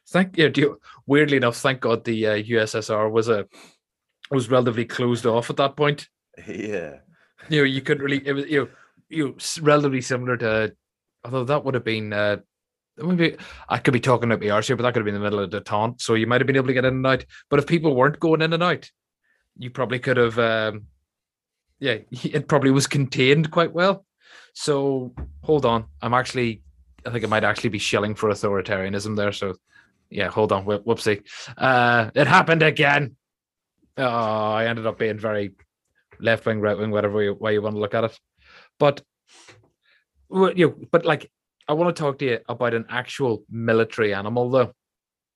thank 0.08 0.38
you, 0.38 0.80
weirdly 1.06 1.36
enough, 1.36 1.56
thank 1.58 1.80
God 1.80 2.04
the 2.04 2.26
uh, 2.26 2.34
USSR 2.36 3.10
was 3.10 3.28
a 3.28 3.46
was 4.30 4.50
relatively 4.50 4.84
closed 4.84 5.26
off 5.26 5.50
at 5.50 5.56
that 5.56 5.76
point. 5.76 6.08
yeah. 6.46 6.96
you 7.48 7.60
know, 7.60 7.64
you 7.64 7.80
couldn't 7.80 8.02
really 8.02 8.26
it 8.26 8.32
was 8.32 8.46
you 8.46 8.60
know, 8.60 8.68
you 9.08 9.28
know, 9.28 9.34
relatively 9.62 10.00
similar 10.00 10.36
to 10.36 10.74
although 11.24 11.44
that 11.44 11.64
would 11.64 11.74
have 11.74 11.84
been 11.84 12.12
uh 12.12 12.36
maybe 12.96 13.36
I 13.68 13.78
could 13.78 13.92
be 13.92 14.00
talking 14.00 14.30
about 14.30 14.40
the 14.40 14.50
arse 14.50 14.66
here, 14.66 14.76
but 14.76 14.82
that 14.82 14.92
could 14.92 15.00
have 15.00 15.04
been 15.04 15.14
in 15.14 15.20
the 15.20 15.26
middle 15.26 15.40
of 15.40 15.50
the 15.50 15.60
taunt. 15.60 16.00
So 16.00 16.14
you 16.14 16.26
might 16.26 16.40
have 16.40 16.46
been 16.46 16.56
able 16.56 16.66
to 16.66 16.74
get 16.74 16.84
in 16.84 16.94
and 16.94 17.06
out. 17.06 17.24
But 17.48 17.60
if 17.60 17.66
people 17.66 17.94
weren't 17.94 18.20
going 18.20 18.42
in 18.42 18.52
and 18.52 18.62
out, 18.62 18.90
you 19.56 19.70
probably 19.70 19.98
could 19.98 20.16
have 20.16 20.38
um 20.38 20.86
yeah, 21.80 21.98
it 22.10 22.48
probably 22.48 22.70
was 22.70 22.86
contained 22.86 23.50
quite 23.50 23.72
well. 23.72 24.04
So 24.54 25.14
hold 25.42 25.64
on. 25.64 25.86
I'm 26.02 26.14
actually 26.14 26.62
I 27.06 27.10
think 27.10 27.24
it 27.24 27.30
might 27.30 27.44
actually 27.44 27.70
be 27.70 27.78
shilling 27.78 28.14
for 28.14 28.30
authoritarianism 28.30 29.16
there. 29.16 29.32
So 29.32 29.54
yeah, 30.10 30.28
hold 30.28 30.52
on. 30.52 30.64
Whoopsie. 30.64 31.22
Uh 31.56 32.10
it 32.14 32.26
happened 32.26 32.62
again. 32.62 33.16
Oh, 33.98 34.52
I 34.52 34.66
ended 34.66 34.86
up 34.86 34.98
being 34.98 35.18
very 35.18 35.52
left 36.20 36.46
wing, 36.46 36.60
right 36.60 36.78
wing, 36.78 36.90
whatever 36.90 37.22
you, 37.22 37.34
way 37.34 37.54
you 37.54 37.62
want 37.62 37.74
to 37.74 37.80
look 37.80 37.94
at 37.94 38.04
it. 38.04 38.18
But 38.78 39.02
you 40.30 40.68
know, 40.68 40.74
but 40.92 41.04
like 41.04 41.30
I 41.66 41.72
want 41.72 41.94
to 41.94 42.00
talk 42.00 42.18
to 42.18 42.24
you 42.24 42.38
about 42.48 42.74
an 42.74 42.86
actual 42.88 43.44
military 43.50 44.14
animal, 44.14 44.50
though. 44.50 44.72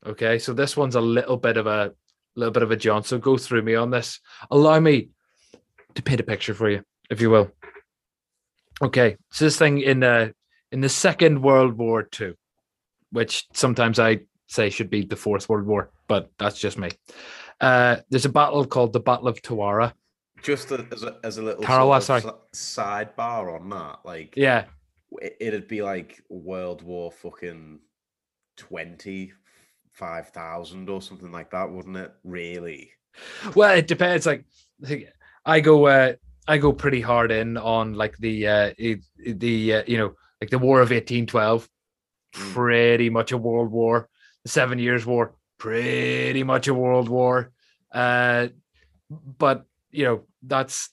Okay, 0.07 0.39
so 0.39 0.53
this 0.53 0.77
one's 0.77 0.95
a 0.95 1.01
little 1.01 1.37
bit 1.37 1.57
of 1.57 1.67
a 1.67 1.93
little 2.37 2.53
bit 2.53 2.63
of 2.63 2.71
a 2.71 2.77
John. 2.77 3.03
So 3.03 3.19
go 3.19 3.37
through 3.37 3.63
me 3.63 3.75
on 3.75 3.91
this. 3.91 4.21
Allow 4.51 4.81
me 4.81 5.11
to 5.95 6.03
paint 6.03 6.21
a 6.21 6.25
picture 6.25 6.55
for 6.55 6.71
you, 6.71 6.83
if 7.11 7.21
you 7.21 7.31
will. 7.31 7.51
Okay, 8.81 9.17
so 9.31 9.45
this 9.45 9.59
thing 9.59 9.81
in 9.81 10.03
uh 10.03 10.31
in 10.71 10.81
the 10.81 10.89
Second 10.89 11.43
World 11.43 11.77
War 11.77 12.03
Two, 12.03 12.35
which 13.11 13.47
sometimes 13.53 13.99
I 13.99 14.21
say 14.47 14.71
should 14.71 14.91
be 14.91 15.05
the 15.05 15.17
Fourth 15.17 15.49
World 15.49 15.67
War, 15.67 15.91
but 16.09 16.31
that's 16.39 16.59
just 16.59 16.79
me. 16.79 16.91
Uh, 17.61 17.97
there's 18.11 18.25
a 18.25 18.29
battle 18.31 18.65
called 18.65 18.93
the 18.93 19.01
Battle 19.01 19.29
of 19.29 19.41
Tawara. 19.43 19.93
Just 20.43 20.73
as 20.73 21.03
a 21.05 21.19
as 21.23 21.39
a 21.39 21.43
little 21.43 21.63
Tarawa, 21.63 22.01
sort 22.01 22.25
of 22.25 22.35
si- 22.53 22.81
sidebar 22.81 23.61
on 23.61 23.69
that, 23.71 24.01
like 24.05 24.35
Yeah, 24.37 24.65
it, 25.21 25.37
it'd 25.41 25.69
be 25.69 25.83
like 25.83 26.21
World 26.29 26.83
War 26.83 27.13
fucking 27.13 27.79
twenty 28.57 29.33
five 29.93 30.31
thousand 30.31 30.89
or 30.89 31.01
something 31.03 31.31
like 31.31 31.51
that, 31.51 31.71
wouldn't 31.71 31.97
it? 31.97 32.13
Really? 32.25 32.91
well 33.55 33.77
it 33.77 33.87
depends 33.87 34.25
like 34.25 34.47
I 35.45 35.61
go 35.61 35.87
uh 35.87 36.15
i 36.49 36.57
go 36.57 36.73
pretty 36.73 37.03
hard 37.03 37.31
in 37.31 37.59
on 37.59 37.93
like 37.93 38.17
the 38.17 38.47
uh 38.47 38.71
the 39.19 39.75
uh, 39.75 39.83
you 39.87 39.99
know 39.99 40.15
like 40.41 40.49
the 40.49 40.59
war 40.59 40.81
of 40.81 40.89
1812 40.91 41.69
Mm. 42.35 42.55
pretty 42.55 43.11
much 43.11 43.33
a 43.33 43.37
world 43.37 43.71
war 43.71 44.09
the 44.45 44.49
seven 44.49 44.79
years 44.79 45.05
war 45.05 45.35
pretty 45.63 46.43
much 46.43 46.67
a 46.67 46.75
world 46.75 47.09
war. 47.09 47.53
Uh, 47.93 48.49
but 49.39 49.65
you 49.93 50.05
know, 50.05 50.23
that's 50.43 50.91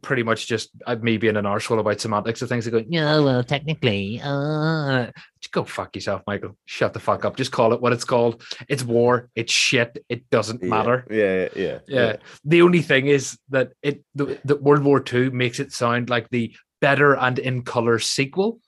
pretty 0.00 0.24
much 0.24 0.48
just 0.48 0.70
uh, 0.84 0.96
me 0.96 1.16
being 1.16 1.36
an 1.36 1.44
arsehole 1.44 1.78
about 1.78 2.00
semantics 2.00 2.42
of 2.42 2.48
things. 2.48 2.66
I 2.66 2.72
go, 2.72 2.82
yeah, 2.88 3.20
well, 3.20 3.44
technically, 3.44 4.20
uh, 4.24 5.06
just 5.40 5.52
go 5.52 5.62
fuck 5.62 5.94
yourself, 5.94 6.22
Michael. 6.26 6.56
Shut 6.64 6.92
the 6.92 6.98
fuck 6.98 7.24
up. 7.24 7.36
Just 7.36 7.52
call 7.52 7.72
it 7.72 7.80
what 7.80 7.92
it's 7.92 8.04
called. 8.04 8.42
It's 8.68 8.82
war. 8.82 9.30
It's 9.36 9.52
shit. 9.52 10.04
It 10.08 10.28
doesn't 10.30 10.60
Yeah, 10.60 10.68
matter. 10.68 11.06
Yeah, 11.08 11.48
yeah, 11.54 11.78
Yeah. 11.86 12.16
The 12.44 12.62
only 12.62 12.82
thing 12.82 13.06
is 13.06 13.38
that 13.50 13.74
it 13.80 14.02
the, 14.16 14.40
the 14.44 14.56
World 14.56 14.82
War 14.82 15.04
II 15.12 15.30
makes 15.30 15.60
it 15.60 15.72
sound 15.72 16.10
like 16.10 16.28
the 16.30 16.52
better 16.80 17.14
and 17.16 17.38
in 17.38 17.62
color 17.62 18.00
sequel, 18.00 18.58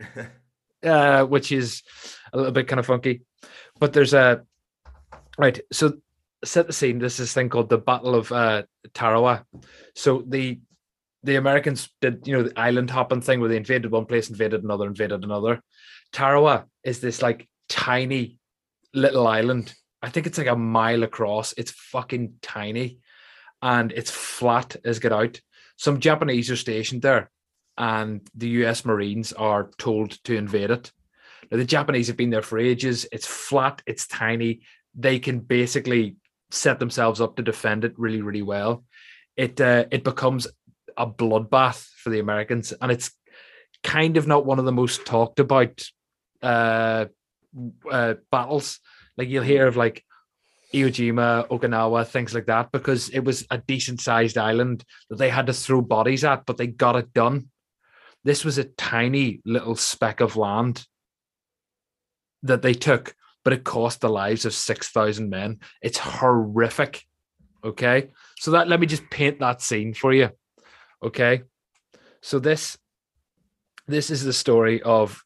uh, 0.82 1.24
which 1.24 1.52
is 1.52 1.82
a 2.32 2.38
little 2.38 2.52
bit 2.52 2.66
kind 2.66 2.80
of 2.80 2.86
funky. 2.86 3.20
But 3.78 3.92
there's 3.92 4.14
a 4.14 4.42
right. 5.38 5.60
So 5.72 5.94
set 6.44 6.66
the 6.66 6.72
scene. 6.72 6.98
This 6.98 7.20
is 7.20 7.32
thing 7.32 7.48
called 7.48 7.68
the 7.68 7.78
Battle 7.78 8.14
of 8.14 8.32
uh, 8.32 8.62
Tarawa. 8.94 9.44
So 9.94 10.24
the 10.26 10.60
the 11.22 11.36
Americans 11.36 11.88
did 12.00 12.26
you 12.26 12.36
know 12.36 12.44
the 12.44 12.58
island 12.58 12.90
hopping 12.90 13.20
thing 13.20 13.40
where 13.40 13.48
they 13.48 13.56
invaded 13.56 13.90
one 13.90 14.06
place, 14.06 14.30
invaded 14.30 14.62
another, 14.62 14.86
invaded 14.86 15.24
another. 15.24 15.60
Tarawa 16.12 16.66
is 16.84 17.00
this 17.00 17.20
like 17.22 17.48
tiny 17.68 18.38
little 18.94 19.26
island. 19.26 19.74
I 20.02 20.08
think 20.08 20.26
it's 20.26 20.38
like 20.38 20.46
a 20.46 20.56
mile 20.56 21.02
across. 21.02 21.52
It's 21.56 21.72
fucking 21.72 22.34
tiny, 22.42 23.00
and 23.60 23.92
it's 23.92 24.10
flat 24.10 24.76
as 24.84 24.98
get 24.98 25.12
out. 25.12 25.40
Some 25.76 26.00
Japanese 26.00 26.50
are 26.50 26.56
stationed 26.56 27.02
there, 27.02 27.30
and 27.76 28.26
the 28.34 28.48
U.S. 28.60 28.84
Marines 28.84 29.32
are 29.32 29.70
told 29.78 30.22
to 30.24 30.36
invade 30.36 30.70
it. 30.70 30.92
Now, 31.50 31.58
the 31.58 31.64
Japanese 31.64 32.08
have 32.08 32.16
been 32.16 32.30
there 32.30 32.42
for 32.42 32.58
ages. 32.58 33.06
It's 33.12 33.26
flat. 33.26 33.82
It's 33.86 34.06
tiny. 34.06 34.60
They 34.94 35.18
can 35.18 35.40
basically 35.40 36.16
set 36.50 36.78
themselves 36.78 37.20
up 37.20 37.36
to 37.36 37.42
defend 37.42 37.84
it 37.84 37.94
really, 37.96 38.22
really 38.22 38.42
well. 38.42 38.84
It 39.36 39.60
uh, 39.60 39.84
it 39.90 40.04
becomes 40.04 40.46
a 40.96 41.06
bloodbath 41.06 41.86
for 41.96 42.10
the 42.10 42.20
Americans, 42.20 42.72
and 42.80 42.90
it's 42.90 43.10
kind 43.82 44.16
of 44.16 44.26
not 44.26 44.46
one 44.46 44.58
of 44.58 44.64
the 44.64 44.72
most 44.72 45.04
talked 45.04 45.40
about 45.40 45.84
uh, 46.42 47.06
uh, 47.90 48.14
battles. 48.30 48.80
Like 49.16 49.28
you'll 49.28 49.44
hear 49.44 49.66
of 49.66 49.76
like 49.76 50.04
Iwo 50.74 50.88
Jima, 50.88 51.48
Okinawa, 51.48 52.06
things 52.06 52.34
like 52.34 52.46
that, 52.46 52.72
because 52.72 53.08
it 53.10 53.20
was 53.20 53.46
a 53.50 53.58
decent 53.58 54.00
sized 54.00 54.38
island 54.38 54.84
that 55.10 55.16
they 55.16 55.30
had 55.30 55.46
to 55.46 55.52
throw 55.52 55.80
bodies 55.80 56.24
at, 56.24 56.46
but 56.46 56.56
they 56.56 56.66
got 56.66 56.96
it 56.96 57.12
done. 57.12 57.48
This 58.24 58.44
was 58.44 58.58
a 58.58 58.64
tiny 58.64 59.40
little 59.44 59.76
speck 59.76 60.20
of 60.20 60.36
land 60.36 60.84
that 62.42 62.62
they 62.62 62.74
took, 62.74 63.14
but 63.44 63.52
it 63.52 63.64
cost 63.64 64.00
the 64.00 64.08
lives 64.10 64.44
of 64.44 64.54
6,000 64.54 65.28
men. 65.30 65.60
It's 65.82 65.98
horrific. 65.98 67.04
Okay. 67.64 68.10
So 68.38 68.52
that 68.52 68.68
let 68.68 68.80
me 68.80 68.86
just 68.86 69.08
paint 69.10 69.40
that 69.40 69.62
scene 69.62 69.94
for 69.94 70.12
you. 70.12 70.30
Okay. 71.02 71.42
So 72.20 72.38
this 72.38 72.76
this 73.88 74.10
is 74.10 74.24
the 74.24 74.32
story 74.32 74.82
of 74.82 75.22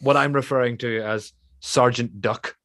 what 0.00 0.16
I'm 0.16 0.32
referring 0.32 0.78
to 0.78 1.00
as 1.02 1.32
Sergeant 1.60 2.20
Duck. 2.20 2.56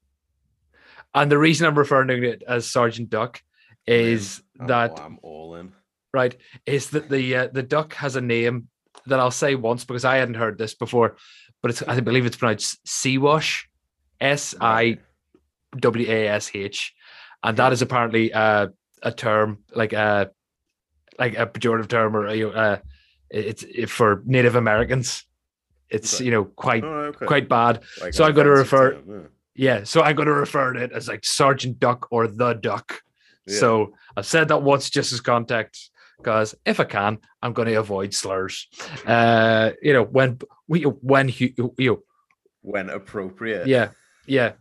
And 1.14 1.32
the 1.32 1.38
reason 1.38 1.68
I'm 1.68 1.78
referring 1.78 2.08
to 2.08 2.30
it 2.30 2.44
as 2.48 2.70
Sergeant 2.70 3.10
Duck 3.10 3.42
is 3.86 4.42
Oh, 4.60 4.68
that 4.68 5.00
I'm 5.00 5.20
all 5.22 5.56
in. 5.56 5.74
right 6.14 6.36
is 6.66 6.92
that 6.92 7.10
the 7.10 7.36
uh, 7.36 7.48
the 7.52 7.64
duck 7.64 7.94
has 7.96 8.16
a 8.16 8.22
name 8.22 8.68
that 9.08 9.20
I'll 9.20 9.32
say 9.32 9.56
once 9.56 9.84
because 9.84 10.06
I 10.06 10.18
hadn't 10.18 10.36
heard 10.36 10.58
this 10.58 10.76
before, 10.76 11.18
but 11.62 11.72
it's 11.72 11.82
I 11.84 12.00
believe 12.00 12.26
it's 12.26 12.38
pronounced 12.38 12.84
Seawash, 12.86 13.64
S 14.22 14.56
I 14.62 14.98
W 15.80 16.08
A 16.10 16.28
S 16.30 16.52
H, 16.54 16.94
and 17.44 17.58
that 17.58 17.74
is 17.74 17.82
apparently 17.82 18.32
uh, 18.34 18.68
a 19.02 19.12
term 19.12 19.60
like 19.76 19.94
a 19.94 20.32
like 21.20 21.38
a 21.38 21.46
pejorative 21.46 21.88
term 21.88 22.16
or 22.16 22.28
uh, 22.28 22.78
it's 23.30 23.64
it, 23.64 23.90
for 23.90 24.22
Native 24.26 24.56
Americans. 24.56 25.26
It's 25.90 26.16
Okay. 26.16 26.26
you 26.26 26.32
know 26.32 26.46
quite 26.46 26.84
Oh, 26.84 27.12
okay. 27.14 27.26
quite 27.26 27.48
bad. 27.50 27.82
Like 28.02 28.14
so 28.14 28.24
I'm 28.26 28.34
gonna 28.34 28.50
refer- 28.50 28.94
term, 28.94 29.30
Yeah, 29.56 29.84
so 29.84 30.02
I'm 30.02 30.16
going 30.16 30.28
to 30.28 30.34
refer 30.34 30.74
to 30.74 30.80
it 30.84 30.92
as 30.92 31.08
like 31.08 31.24
Sergeant 31.24 31.80
Duck 31.80 32.08
or 32.10 32.26
the 32.28 32.54
Duck. 32.54 33.04
yeah. 33.46 33.60
So 33.60 33.94
I've 34.18 34.26
said 34.26 34.48
that 34.48 34.64
once 34.64 34.90
just 34.90 35.14
as 35.14 35.22
context 35.22 35.92
because 36.18 36.56
if 36.66 36.80
I 36.80 36.86
can, 36.86 37.20
I'm 37.44 37.54
going 37.54 37.68
to 37.68 37.76
avoid 37.76 38.16
slurs. 38.16 38.68
Uh, 39.06 39.72
you 39.84 39.94
know, 39.94 40.04
when 40.06 40.40
we 40.68 40.82
when 40.84 41.30
you 41.30 41.54
you 41.78 42.04
when 42.62 42.90
appropriate. 42.90 43.68
yeah, 43.68 43.90
yeah. 44.26 44.54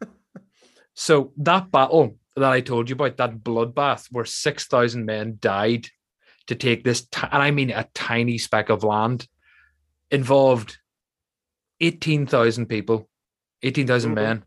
so 0.95 1.33
that 1.39 1.71
battle 1.71 2.17
that 2.37 2.51
I 2.53 2.61
told 2.61 2.89
you 2.89 2.95
about, 2.95 3.17
that 3.19 3.39
bloodbath 3.39 4.09
where 4.11 4.25
six 4.25 4.67
thousand 4.67 5.05
men 5.07 5.39
died 5.41 5.89
to 6.47 6.55
take 6.55 6.83
this, 6.85 7.03
ti- 7.07 7.29
and 7.31 7.43
I 7.43 7.51
mean 7.51 7.71
a 7.71 7.89
tiny 7.95 8.39
speck 8.39 8.69
of 8.69 8.85
land, 8.85 9.29
involved 10.11 10.79
eighteen 11.81 12.27
thousand 12.27 12.67
people, 12.67 13.09
eighteen 13.63 13.87
thousand 13.87 14.13
Mhm. 14.13 14.15
men, 14.15 14.45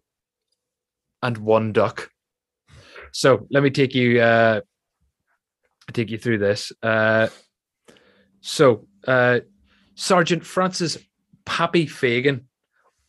and 1.23 1.37
one 1.37 1.73
duck. 1.73 2.09
So 3.11 3.47
let 3.49 3.63
me 3.63 3.69
take 3.69 3.95
you 3.95 4.19
uh 4.19 4.61
take 5.93 6.09
you 6.09 6.17
through 6.17 6.39
this. 6.39 6.71
Uh 6.81 7.29
so 8.41 8.87
uh 9.07 9.39
Sergeant 9.95 10.45
Francis 10.45 10.97
Pappy 11.45 11.85
Fagan 11.85 12.47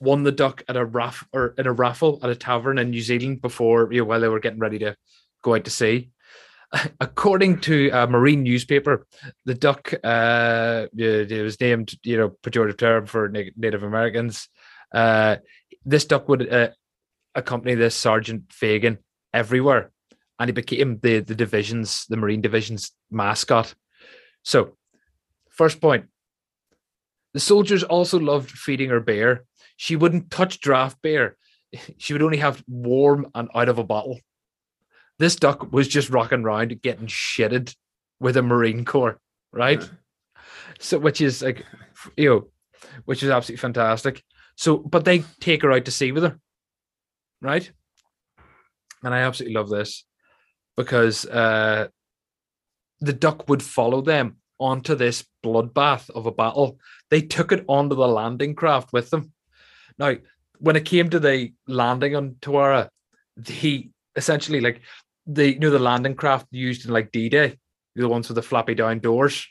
won 0.00 0.22
the 0.22 0.32
duck 0.32 0.62
at 0.68 0.76
a 0.76 0.84
raff 0.84 1.26
or 1.32 1.54
in 1.58 1.66
a 1.66 1.72
raffle 1.72 2.18
at 2.22 2.30
a 2.30 2.36
tavern 2.36 2.78
in 2.78 2.90
New 2.90 3.00
Zealand 3.00 3.40
before 3.40 3.92
you 3.92 4.00
know, 4.00 4.04
while 4.04 4.20
they 4.20 4.28
were 4.28 4.40
getting 4.40 4.58
ready 4.58 4.78
to 4.80 4.96
go 5.42 5.54
out 5.54 5.64
to 5.64 5.70
sea. 5.70 6.10
According 7.00 7.60
to 7.60 7.90
a 7.92 8.06
marine 8.06 8.42
newspaper, 8.42 9.06
the 9.44 9.54
duck 9.54 9.92
uh, 10.04 10.86
it 10.96 11.42
was 11.42 11.60
named, 11.60 11.94
you 12.02 12.16
know, 12.16 12.30
pejorative 12.42 12.78
term 12.78 13.06
for 13.06 13.28
Native 13.28 13.82
Americans. 13.82 14.48
Uh, 14.92 15.36
this 15.84 16.04
duck 16.04 16.28
would 16.28 16.52
uh, 16.52 16.70
accompany 17.34 17.74
this 17.74 17.94
Sergeant 17.94 18.52
Fagan 18.52 18.98
everywhere, 19.32 19.92
and 20.38 20.48
he 20.48 20.52
became 20.52 20.98
the 21.02 21.20
the 21.20 21.34
division's 21.34 22.06
the 22.06 22.16
Marine 22.16 22.40
Division's 22.40 22.92
mascot. 23.10 23.74
So, 24.42 24.76
first 25.50 25.80
point: 25.80 26.06
the 27.32 27.40
soldiers 27.40 27.84
also 27.84 28.18
loved 28.18 28.50
feeding 28.50 28.90
her 28.90 29.00
beer. 29.00 29.44
She 29.76 29.96
wouldn't 29.96 30.30
touch 30.30 30.60
draft 30.60 31.00
beer; 31.02 31.36
she 31.98 32.12
would 32.12 32.22
only 32.22 32.38
have 32.38 32.64
warm 32.66 33.30
and 33.34 33.48
out 33.54 33.68
of 33.68 33.78
a 33.78 33.84
bottle. 33.84 34.18
This 35.18 35.36
duck 35.36 35.72
was 35.72 35.88
just 35.88 36.10
rocking 36.10 36.42
around, 36.42 36.82
getting 36.82 37.06
shitted 37.06 37.74
with 38.20 38.36
a 38.36 38.42
Marine 38.42 38.84
Corps, 38.84 39.18
right? 39.52 39.88
So, 40.78 40.98
which 40.98 41.20
is 41.20 41.42
like, 41.42 41.64
you 42.16 42.28
know, 42.28 42.48
which 43.04 43.22
is 43.22 43.30
absolutely 43.30 43.60
fantastic. 43.60 44.22
So, 44.56 44.78
but 44.78 45.04
they 45.04 45.24
take 45.40 45.62
her 45.62 45.72
out 45.72 45.84
to 45.86 45.90
sea 45.90 46.12
with 46.12 46.24
her, 46.24 46.38
right? 47.40 47.70
And 49.02 49.14
I 49.14 49.20
absolutely 49.20 49.54
love 49.54 49.68
this 49.70 50.04
because 50.76 51.26
uh, 51.26 51.88
the 53.00 53.12
duck 53.12 53.48
would 53.48 53.62
follow 53.62 54.00
them 54.00 54.36
onto 54.58 54.94
this 54.94 55.24
bloodbath 55.44 56.10
of 56.10 56.26
a 56.26 56.32
battle. 56.32 56.78
They 57.10 57.20
took 57.20 57.52
it 57.52 57.64
onto 57.68 57.94
the 57.94 58.08
landing 58.08 58.54
craft 58.54 58.92
with 58.92 59.10
them. 59.10 59.32
Now, 59.98 60.14
when 60.58 60.76
it 60.76 60.84
came 60.84 61.10
to 61.10 61.20
the 61.20 61.52
landing 61.66 62.16
on 62.16 62.36
Tawara, 62.40 62.88
the 63.36 63.90
essentially 64.14 64.60
like 64.60 64.80
the 65.26 65.52
you 65.52 65.58
know 65.58 65.70
the 65.70 65.78
landing 65.78 66.14
craft 66.14 66.46
used 66.50 66.86
in 66.86 66.92
like 66.92 67.12
D-Day, 67.12 67.58
the 67.94 68.08
ones 68.08 68.28
with 68.28 68.36
the 68.36 68.42
flappy 68.42 68.74
down 68.74 69.00
doors. 69.00 69.46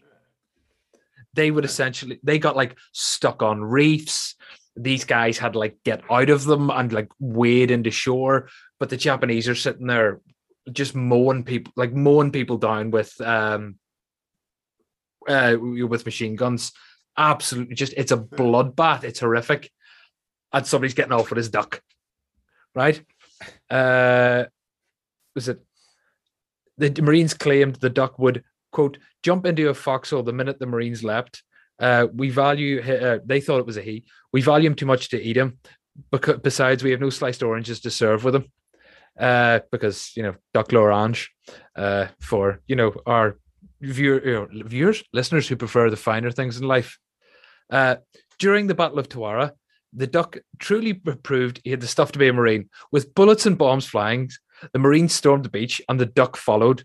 They 1.34 1.52
would 1.52 1.66
essentially 1.66 2.20
they 2.24 2.40
got 2.40 2.56
like 2.56 2.78
stuck 2.94 3.44
on 3.44 3.64
reefs. 3.64 4.36
These 4.78 5.06
guys 5.06 5.38
had 5.38 5.54
to 5.54 5.60
like 5.60 5.78
get 5.84 6.02
out 6.10 6.30
of 6.30 6.46
them 6.46 6.70
and 6.70 6.92
like 6.92 7.10
wade 7.20 7.72
into 7.72 7.92
shore. 7.92 8.50
But 8.80 8.90
the 8.90 8.98
Japanese 8.98 9.48
are 9.48 9.56
sitting 9.56 9.88
there 9.88 10.22
just 10.72 10.96
mowing 10.96 11.44
people 11.44 11.72
like 11.76 11.94
mowing 11.94 12.32
people 12.32 12.58
down 12.58 12.90
with 12.90 13.20
um 13.22 13.76
uh 15.28 15.56
with 15.60 16.06
machine 16.06 16.36
guns. 16.36 16.72
Absolutely 17.18 17.76
just 17.76 17.94
it's 17.98 18.12
a 18.12 18.18
bloodbath. 18.18 19.04
It's 19.04 19.20
horrific. 19.20 19.72
And 20.54 20.66
somebody's 20.66 20.94
getting 20.94 21.14
off 21.14 21.30
with 21.30 21.38
his 21.38 21.50
duck. 21.50 21.82
Right? 22.74 23.04
Uh 23.70 24.46
was 25.34 25.50
it 25.50 25.60
the 26.78 27.02
Marines 27.02 27.34
claimed 27.34 27.76
the 27.76 27.90
duck 27.90 28.20
would 28.20 28.44
quote 28.72 28.98
jump 29.24 29.46
into 29.46 29.70
a 29.70 29.74
foxhole 29.74 30.24
the 30.24 30.34
minute 30.34 30.60
the 30.60 30.66
Marines 30.66 31.04
leapt. 31.04 31.44
Uh, 31.80 32.08
we 32.14 32.30
value 32.30 32.82
uh, 32.82 33.20
they 33.26 33.42
thought 33.42 33.60
it 33.60 33.66
was 33.66 33.78
a 33.78 33.82
he. 33.82 34.06
We 34.32 34.42
value 34.42 34.68
him 34.68 34.76
too 34.76 34.86
much 34.86 35.10
to 35.10 35.22
eat 35.22 35.38
him. 35.38 35.60
Because 36.12 36.40
besides, 36.42 36.84
we 36.84 36.92
have 36.92 37.00
no 37.00 37.10
sliced 37.10 37.42
oranges 37.42 37.80
to 37.82 37.90
serve 37.90 38.26
with 38.26 38.36
him. 38.36 38.46
Uh, 39.18 39.60
because 39.72 40.12
you 40.16 40.24
know 40.24 40.36
duck 40.54 40.72
l'orange. 40.72 41.30
Uh, 41.76 42.08
for 42.20 42.62
you 42.68 42.76
know 42.76 42.94
our 43.06 43.38
viewer, 43.82 44.22
you 44.26 44.34
know, 44.34 44.48
viewers, 44.66 45.04
listeners 45.14 45.48
who 45.48 45.56
prefer 45.56 45.90
the 45.90 45.98
finer 45.98 46.32
things 46.32 46.58
in 46.58 46.68
life. 46.68 46.98
Uh, 47.70 47.96
during 48.40 48.68
the 48.68 48.76
Battle 48.76 49.00
of 49.00 49.08
Tawara, 49.08 49.52
the 49.96 50.08
duck 50.08 50.38
truly 50.60 50.94
proved 50.94 51.62
he 51.64 51.72
had 51.72 51.82
the 51.82 51.88
stuff 51.88 52.12
to 52.12 52.20
be 52.20 52.28
a 52.28 52.34
marine. 52.34 52.70
With 52.92 53.16
bullets 53.16 53.46
and 53.46 53.58
bombs 53.58 53.88
flying, 53.88 54.30
the 54.74 54.80
marine 54.80 55.10
stormed 55.10 55.46
the 55.46 55.50
beach, 55.50 55.82
and 55.88 56.00
the 56.00 56.06
duck 56.06 56.38
followed. 56.38 56.84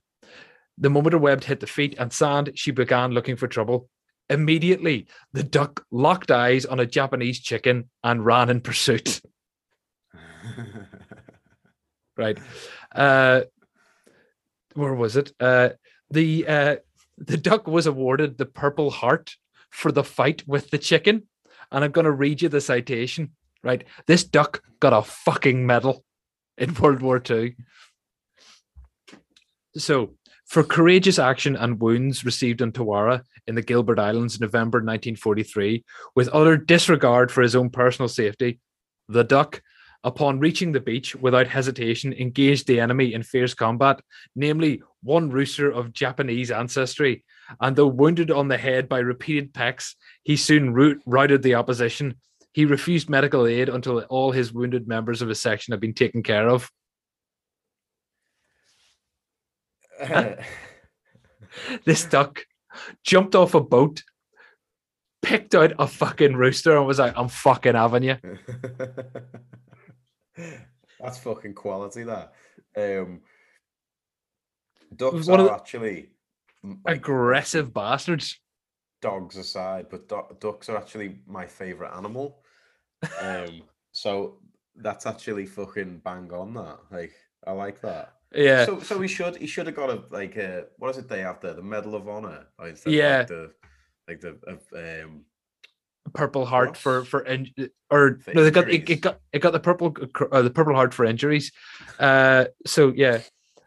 The 0.79 0.90
moment 0.90 1.12
her 1.12 1.18
web 1.18 1.44
hit 1.44 1.61
the 1.61 1.66
feet 1.66 1.96
and 1.99 2.12
sand, 2.12 2.53
she 2.55 2.70
began 2.70 3.11
looking 3.11 3.37
for 3.37 3.49
trouble. 3.49 3.88
Immediately, 4.29 5.09
the 5.33 5.42
duck 5.42 5.85
locked 5.90 6.31
eyes 6.31 6.64
on 6.64 6.79
a 6.79 6.87
Japanese 6.87 7.40
chicken 7.40 7.90
and 8.05 8.25
ran 8.25 8.49
in 8.49 8.61
pursuit. 8.61 9.20
right. 12.16 12.38
Uh, 12.94 13.42
where 14.75 14.94
was 14.94 15.16
it? 15.16 15.33
Uh, 15.40 15.70
the 16.11 16.46
uh, 16.46 16.77
the 17.18 17.37
duck 17.37 17.66
was 17.66 17.87
awarded 17.87 18.38
the 18.38 18.46
Purple 18.46 18.90
Heart 18.90 19.35
for 19.70 19.92
the 19.92 20.05
fight 20.05 20.46
with 20.46 20.70
the 20.70 20.79
chicken, 20.79 21.29
and 21.72 21.85
I'm 21.85 21.92
going 21.92 22.04
to 22.04 22.12
read 22.12 22.42
you 22.42 22.48
the 22.48 22.61
citation. 22.61 23.33
Right, 23.62 23.85
this 24.06 24.24
duck 24.24 24.62
got 24.80 24.94
a 24.94 25.02
fucking 25.02 25.66
medal 25.66 26.02
in 26.56 26.72
World 26.74 27.02
War 27.02 27.22
II. 27.28 27.56
So, 29.76 30.14
for 30.46 30.64
courageous 30.64 31.18
action 31.18 31.56
and 31.56 31.80
wounds 31.80 32.24
received 32.24 32.62
on 32.62 32.72
Tawara 32.72 33.22
in 33.46 33.54
the 33.54 33.62
Gilbert 33.62 33.98
Islands 33.98 34.35
in 34.37 34.40
November 34.40 34.78
1943, 34.78 35.85
with 36.16 36.30
utter 36.33 36.56
disregard 36.56 37.30
for 37.30 37.42
his 37.42 37.54
own 37.54 37.70
personal 37.70 38.09
safety, 38.09 38.61
the 39.09 39.22
duck 39.22 39.62
upon 40.02 40.40
reaching 40.40 40.72
the 40.72 40.80
beach 40.80 41.14
without 41.14 41.46
hesitation, 41.46 42.12
engaged 42.12 42.66
the 42.66 42.80
enemy 42.80 43.12
in 43.12 43.22
fierce 43.22 43.54
combat, 43.54 44.00
namely 44.35 44.83
one 45.02 45.30
rooster 45.30 45.70
of 45.70 45.92
Japanese 45.92 46.50
ancestry. 46.50 47.24
And 47.61 47.77
though 47.77 47.87
wounded 47.87 48.31
on 48.31 48.49
the 48.49 48.59
head 48.59 48.89
by 48.89 48.99
repeated 48.99 49.55
pecks, 49.55 49.97
he 50.23 50.37
soon 50.37 50.73
routed 51.07 51.43
the 51.43 51.55
opposition. 51.55 52.17
He 52.53 52.65
refused 52.65 53.09
medical 53.09 53.47
aid 53.47 53.69
until 53.69 54.01
all 54.03 54.33
his 54.33 54.53
wounded 54.53 54.89
members 54.89 55.23
of 55.23 55.29
his 55.29 55.41
section 55.41 55.73
had 55.73 55.81
been 55.81 55.95
taken 55.95 56.23
care 56.23 56.49
of. 56.49 56.71
this 61.85 62.05
duck 62.07 62.45
jumped 63.05 63.35
off 63.35 63.55
a 63.55 63.61
boat, 63.61 64.03
picked 65.23 65.55
out 65.55 65.73
a 65.79 65.87
fucking 65.87 66.35
rooster, 66.35 66.77
and 66.77 66.87
was 66.87 66.99
like, 66.99 67.15
I'm 67.17 67.29
fucking 67.29 67.75
having 67.75 68.03
you. 68.03 68.17
That's 71.01 71.19
fucking 71.19 71.55
quality. 71.55 72.05
That 72.05 72.33
um, 72.77 73.21
ducks 74.95 75.29
are 75.29 75.43
the 75.43 75.53
actually 75.53 76.11
aggressive 76.87 77.73
bastards. 77.73 78.40
Dogs 79.03 79.37
aside, 79.37 79.87
but 79.90 80.09
du- 80.09 80.37
ducks 80.40 80.68
are 80.68 80.77
actually 80.77 81.20
my 81.27 81.46
favorite 81.46 81.92
animal. 81.96 82.42
Um, 83.20 83.62
so 83.92 84.38
that's 84.77 85.07
actually 85.07 85.46
fucking 85.46 86.03
bang 86.05 86.31
on. 86.33 86.55
That 86.55 86.79
like 86.90 87.12
I 87.46 87.53
like 87.53 87.81
that. 87.81 88.14
Yeah. 88.35 88.66
So 88.66 88.81
so 88.81 89.01
he 89.01 89.09
should 89.09 89.37
he 89.37 89.46
should 89.46 89.66
have 89.66 89.77
got 89.77 89.90
a 89.90 90.03
like 90.11 90.37
a 90.37 90.66
what 90.79 90.90
is 90.90 90.99
it 90.99 91.09
they 91.09 91.23
have 91.23 91.40
there 91.40 91.55
the 91.55 91.62
Medal 91.62 91.94
of 91.94 92.09
Honor 92.09 92.46
yeah 92.87 93.18
like 93.18 93.27
the 93.29 93.53
like 94.09 94.20
the 94.20 94.38
uh, 94.46 95.05
um 95.05 95.25
Purple 96.12 96.46
Heart 96.46 96.77
for 96.77 97.05
for 97.05 97.20
in, 97.20 97.49
or 97.90 98.18
for 98.25 98.35
no, 98.35 98.44
they 98.44 98.51
got 98.51 98.68
it, 98.68 98.88
it, 98.88 99.01
got 99.01 99.20
it 99.33 99.40
got 99.40 99.53
the 99.53 99.61
purple 99.61 99.94
uh, 100.33 100.42
the 100.42 100.51
Purple 100.51 100.75
Heart 100.75 100.94
for 100.94 101.05
injuries. 101.05 101.53
Uh, 101.99 102.46
so 102.66 102.92
yeah, 102.94 103.20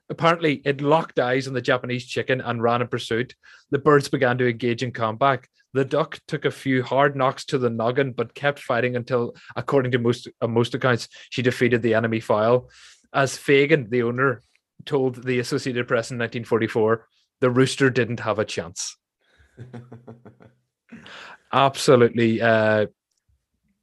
apparently 0.10 0.62
it 0.66 0.82
locked 0.82 1.20
eyes 1.20 1.48
on 1.48 1.54
the 1.54 1.62
Japanese 1.62 2.06
chicken 2.06 2.42
and 2.42 2.62
ran 2.62 2.82
in 2.82 2.88
pursuit. 2.88 3.36
The 3.72 3.80
birds 3.80 4.10
began 4.10 4.38
to 4.38 4.50
engage 4.50 4.84
in 4.84 4.92
combat. 4.92 5.46
The 5.74 5.86
duck 5.86 6.20
took 6.28 6.46
a 6.46 6.52
few 6.52 6.84
hard 6.84 7.16
knocks 7.16 7.46
to 7.46 7.58
the 7.58 7.70
noggin, 7.70 8.12
but 8.12 8.36
kept 8.36 8.60
fighting 8.60 8.96
until, 8.96 9.36
according 9.56 9.92
to 9.94 10.00
most 10.00 10.28
uh, 10.42 10.48
most 10.48 10.76
accounts, 10.76 11.08
she 11.32 11.42
defeated 11.42 11.82
the 11.82 11.96
enemy 11.96 12.20
file. 12.20 12.70
As 13.12 13.38
Fagan, 13.38 13.90
the 13.90 14.04
owner, 14.04 14.42
told 14.86 15.24
the 15.24 15.40
Associated 15.40 15.88
Press 15.88 16.12
in 16.12 16.18
1944, 16.18 17.08
the 17.42 17.50
rooster 17.50 17.90
didn't 17.90 18.20
have 18.20 18.40
a 18.40 18.46
chance. 18.46 18.98
absolutely. 21.54 22.42
Uh, 22.42 22.88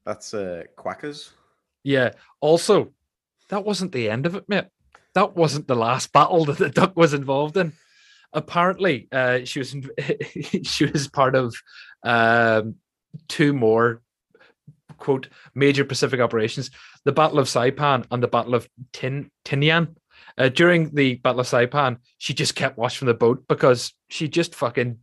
That's 0.04 0.34
uh, 0.34 0.64
quackers. 0.76 1.30
Yeah. 1.82 2.12
Also, 2.40 2.92
that 3.48 3.64
wasn't 3.64 3.92
the 3.92 4.10
end 4.10 4.26
of 4.26 4.34
it, 4.34 4.48
mate. 4.48 4.66
That 5.14 5.36
wasn't 5.36 5.66
the 5.66 5.74
last 5.74 6.12
battle 6.12 6.44
that 6.46 6.58
the 6.58 6.70
duck 6.70 6.96
was 6.96 7.14
involved 7.14 7.56
in. 7.56 7.72
Apparently, 8.32 9.08
uh, 9.10 9.40
she 9.44 9.58
was 9.58 9.74
she 10.62 10.84
was 10.86 11.08
part 11.08 11.34
of 11.34 11.54
um, 12.04 12.76
two 13.28 13.52
more 13.52 14.02
quote 14.98 15.28
major 15.54 15.84
Pacific 15.84 16.20
operations: 16.20 16.70
the 17.04 17.12
Battle 17.12 17.38
of 17.38 17.46
Saipan 17.46 18.06
and 18.10 18.22
the 18.22 18.28
Battle 18.28 18.54
of 18.54 18.68
Tin 18.92 19.30
Tinian. 19.44 19.96
Uh, 20.38 20.48
during 20.48 20.94
the 20.94 21.16
Battle 21.16 21.40
of 21.40 21.46
Saipan, 21.46 21.98
she 22.18 22.34
just 22.34 22.54
kept 22.54 22.78
watch 22.78 22.98
from 22.98 23.08
the 23.08 23.14
boat 23.14 23.44
because 23.48 23.92
she 24.08 24.28
just 24.28 24.54
fucking 24.54 24.98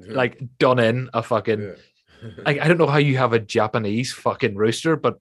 yeah. 0.00 0.12
like 0.12 0.42
done 0.58 0.80
in 0.80 1.08
a 1.14 1.22
fucking 1.22 1.60
yeah. 1.60 1.74
I, 2.46 2.58
I 2.60 2.68
don't 2.68 2.78
know 2.78 2.86
how 2.86 2.98
you 2.98 3.16
have 3.18 3.32
a 3.32 3.38
Japanese 3.38 4.12
fucking 4.12 4.56
rooster, 4.56 4.96
but 4.96 5.18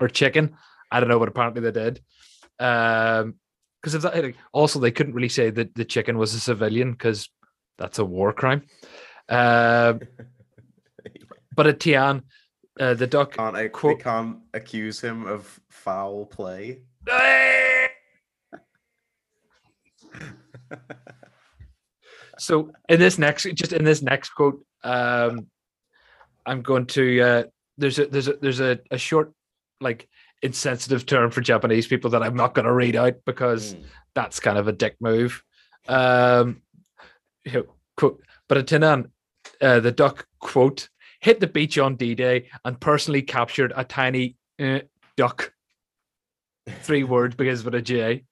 or 0.00 0.08
chicken. 0.08 0.56
I 0.90 1.00
don't 1.00 1.08
know, 1.08 1.18
but 1.18 1.28
apparently 1.28 1.62
they 1.62 1.72
did. 1.72 2.00
Um, 2.58 3.36
because 3.82 3.94
if 3.94 4.02
that 4.02 4.34
also 4.52 4.78
they 4.78 4.92
couldn't 4.92 5.14
really 5.14 5.28
say 5.28 5.50
that 5.50 5.74
the 5.74 5.84
chicken 5.84 6.16
was 6.16 6.34
a 6.34 6.40
civilian 6.40 6.92
because 6.92 7.28
that's 7.78 7.98
a 7.98 8.04
war 8.04 8.32
crime. 8.32 8.62
Um, 9.28 10.00
but 11.56 11.66
at 11.66 11.80
Tian, 11.80 12.22
uh, 12.78 12.94
the 12.94 13.08
duck 13.08 13.32
can't, 13.34 13.56
I, 13.56 13.68
quote, 13.68 13.98
can't 14.00 14.38
accuse 14.54 15.00
him 15.00 15.26
of 15.26 15.60
foul 15.68 16.26
play. 16.26 16.82
so 22.38 22.70
in 22.88 23.00
this 23.00 23.18
next, 23.18 23.42
just 23.54 23.72
in 23.72 23.84
this 23.84 24.00
next 24.00 24.30
quote, 24.30 24.64
um, 24.84 25.48
I'm 26.46 26.62
going 26.62 26.86
to 26.86 27.20
uh, 27.20 27.42
there's 27.78 27.98
a 27.98 28.06
there's 28.06 28.28
a 28.28 28.36
there's 28.40 28.60
a, 28.60 28.78
a 28.90 28.98
short 28.98 29.32
like 29.80 30.08
insensitive 30.42 31.06
term 31.06 31.30
for 31.30 31.40
Japanese 31.40 31.86
people 31.86 32.10
that 32.10 32.22
I'm 32.22 32.36
not 32.36 32.54
going 32.54 32.66
to 32.66 32.72
read 32.72 32.96
out 32.96 33.14
because 33.24 33.74
mm. 33.74 33.84
that's 34.14 34.40
kind 34.40 34.58
of 34.58 34.68
a 34.68 34.72
dick 34.72 34.96
move. 35.00 35.42
Um, 35.88 36.62
you 37.44 37.68
quote, 37.96 38.22
but 38.48 38.58
at 38.58 38.66
Tinian, 38.66 39.10
uh, 39.60 39.80
the 39.80 39.92
duck 39.92 40.26
quote 40.40 40.88
hit 41.20 41.40
the 41.40 41.46
beach 41.46 41.78
on 41.78 41.96
D-Day 41.96 42.48
and 42.64 42.78
personally 42.80 43.22
captured 43.22 43.72
a 43.76 43.84
tiny 43.84 44.36
uh, 44.60 44.80
duck. 45.16 45.52
Three 46.68 47.04
words 47.04 47.34
because 47.36 47.64
of 47.64 47.72
a 47.72 47.80
J. 47.80 48.24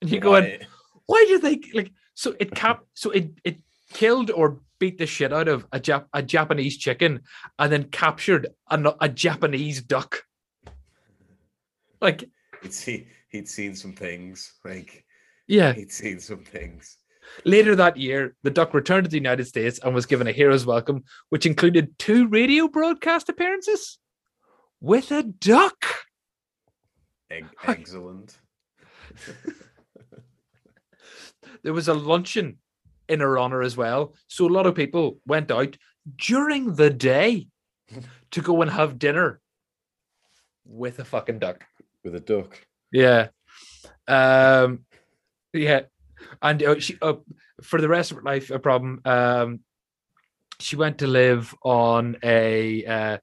And 0.00 0.10
you're 0.10 0.20
going, 0.20 0.60
why 1.06 1.24
do 1.26 1.38
they 1.38 1.60
like? 1.74 1.90
So 2.14 2.34
it 2.38 2.54
cap, 2.54 2.84
so 2.94 3.10
it 3.10 3.30
it 3.44 3.58
killed 3.92 4.30
or 4.30 4.60
beat 4.78 4.98
the 4.98 5.06
shit 5.06 5.32
out 5.32 5.48
of 5.48 5.66
a, 5.72 5.80
Jap- 5.80 6.06
a 6.12 6.22
Japanese 6.22 6.76
chicken 6.76 7.20
and 7.58 7.72
then 7.72 7.84
captured 7.84 8.48
a, 8.70 8.94
a 9.00 9.08
Japanese 9.08 9.82
duck. 9.82 10.24
Like 12.00 12.24
he'd 12.62 12.74
see 12.74 13.06
he'd 13.30 13.48
seen 13.48 13.74
some 13.74 13.92
things. 13.92 14.54
Like 14.64 15.04
yeah, 15.46 15.72
he'd 15.72 15.92
seen 15.92 16.20
some 16.20 16.44
things. 16.44 16.98
Later 17.44 17.76
that 17.76 17.96
year, 17.96 18.36
the 18.42 18.50
duck 18.50 18.72
returned 18.72 19.04
to 19.04 19.10
the 19.10 19.16
United 19.16 19.46
States 19.46 19.78
and 19.82 19.94
was 19.94 20.06
given 20.06 20.26
a 20.26 20.32
hero's 20.32 20.64
welcome, 20.64 21.04
which 21.28 21.44
included 21.44 21.98
two 21.98 22.26
radio 22.28 22.68
broadcast 22.68 23.28
appearances 23.28 23.98
with 24.80 25.10
a 25.10 25.22
duck. 25.22 25.84
excellent. 27.66 28.38
there 31.62 31.72
was 31.72 31.88
a 31.88 31.94
luncheon 31.94 32.58
in 33.08 33.20
her 33.20 33.38
honor 33.38 33.62
as 33.62 33.76
well. 33.76 34.14
So 34.28 34.46
a 34.46 34.48
lot 34.48 34.66
of 34.66 34.74
people 34.74 35.18
went 35.26 35.50
out 35.50 35.76
during 36.16 36.74
the 36.74 36.90
day 36.90 37.48
to 38.30 38.40
go 38.40 38.62
and 38.62 38.70
have 38.70 38.98
dinner 38.98 39.40
with 40.64 40.98
a 40.98 41.04
fucking 41.04 41.38
duck. 41.38 41.64
With 42.04 42.14
a 42.14 42.20
duck. 42.20 42.60
Yeah. 42.92 43.28
Um 44.06 44.84
yeah. 45.52 45.82
And 46.42 46.62
uh, 46.62 46.78
she 46.78 46.96
uh, 47.00 47.14
for 47.62 47.80
the 47.80 47.88
rest 47.88 48.10
of 48.10 48.18
her 48.18 48.22
life 48.22 48.50
a 48.50 48.58
problem 48.58 49.00
um 49.04 49.60
she 50.60 50.76
went 50.76 50.98
to 50.98 51.06
live 51.06 51.54
on 51.62 52.16
a 52.24 52.84
uh, 52.84 53.18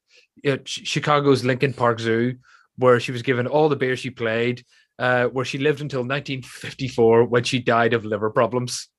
Chicago's 0.66 1.44
Lincoln 1.44 1.74
Park 1.74 2.00
Zoo 2.00 2.36
where 2.78 3.00
she 3.00 3.12
was 3.12 3.24
given 3.24 3.48
all 3.48 3.68
the 3.68 3.76
beer 3.76 3.96
she 3.98 4.10
played 4.10 4.64
uh, 5.00 5.26
where 5.26 5.46
she 5.46 5.58
lived 5.58 5.82
until 5.82 6.02
1954 6.02 7.26
when 7.26 7.44
she 7.44 7.60
died 7.60 7.94
of 7.94 8.06
liver 8.06 8.30
problems. 8.30 8.90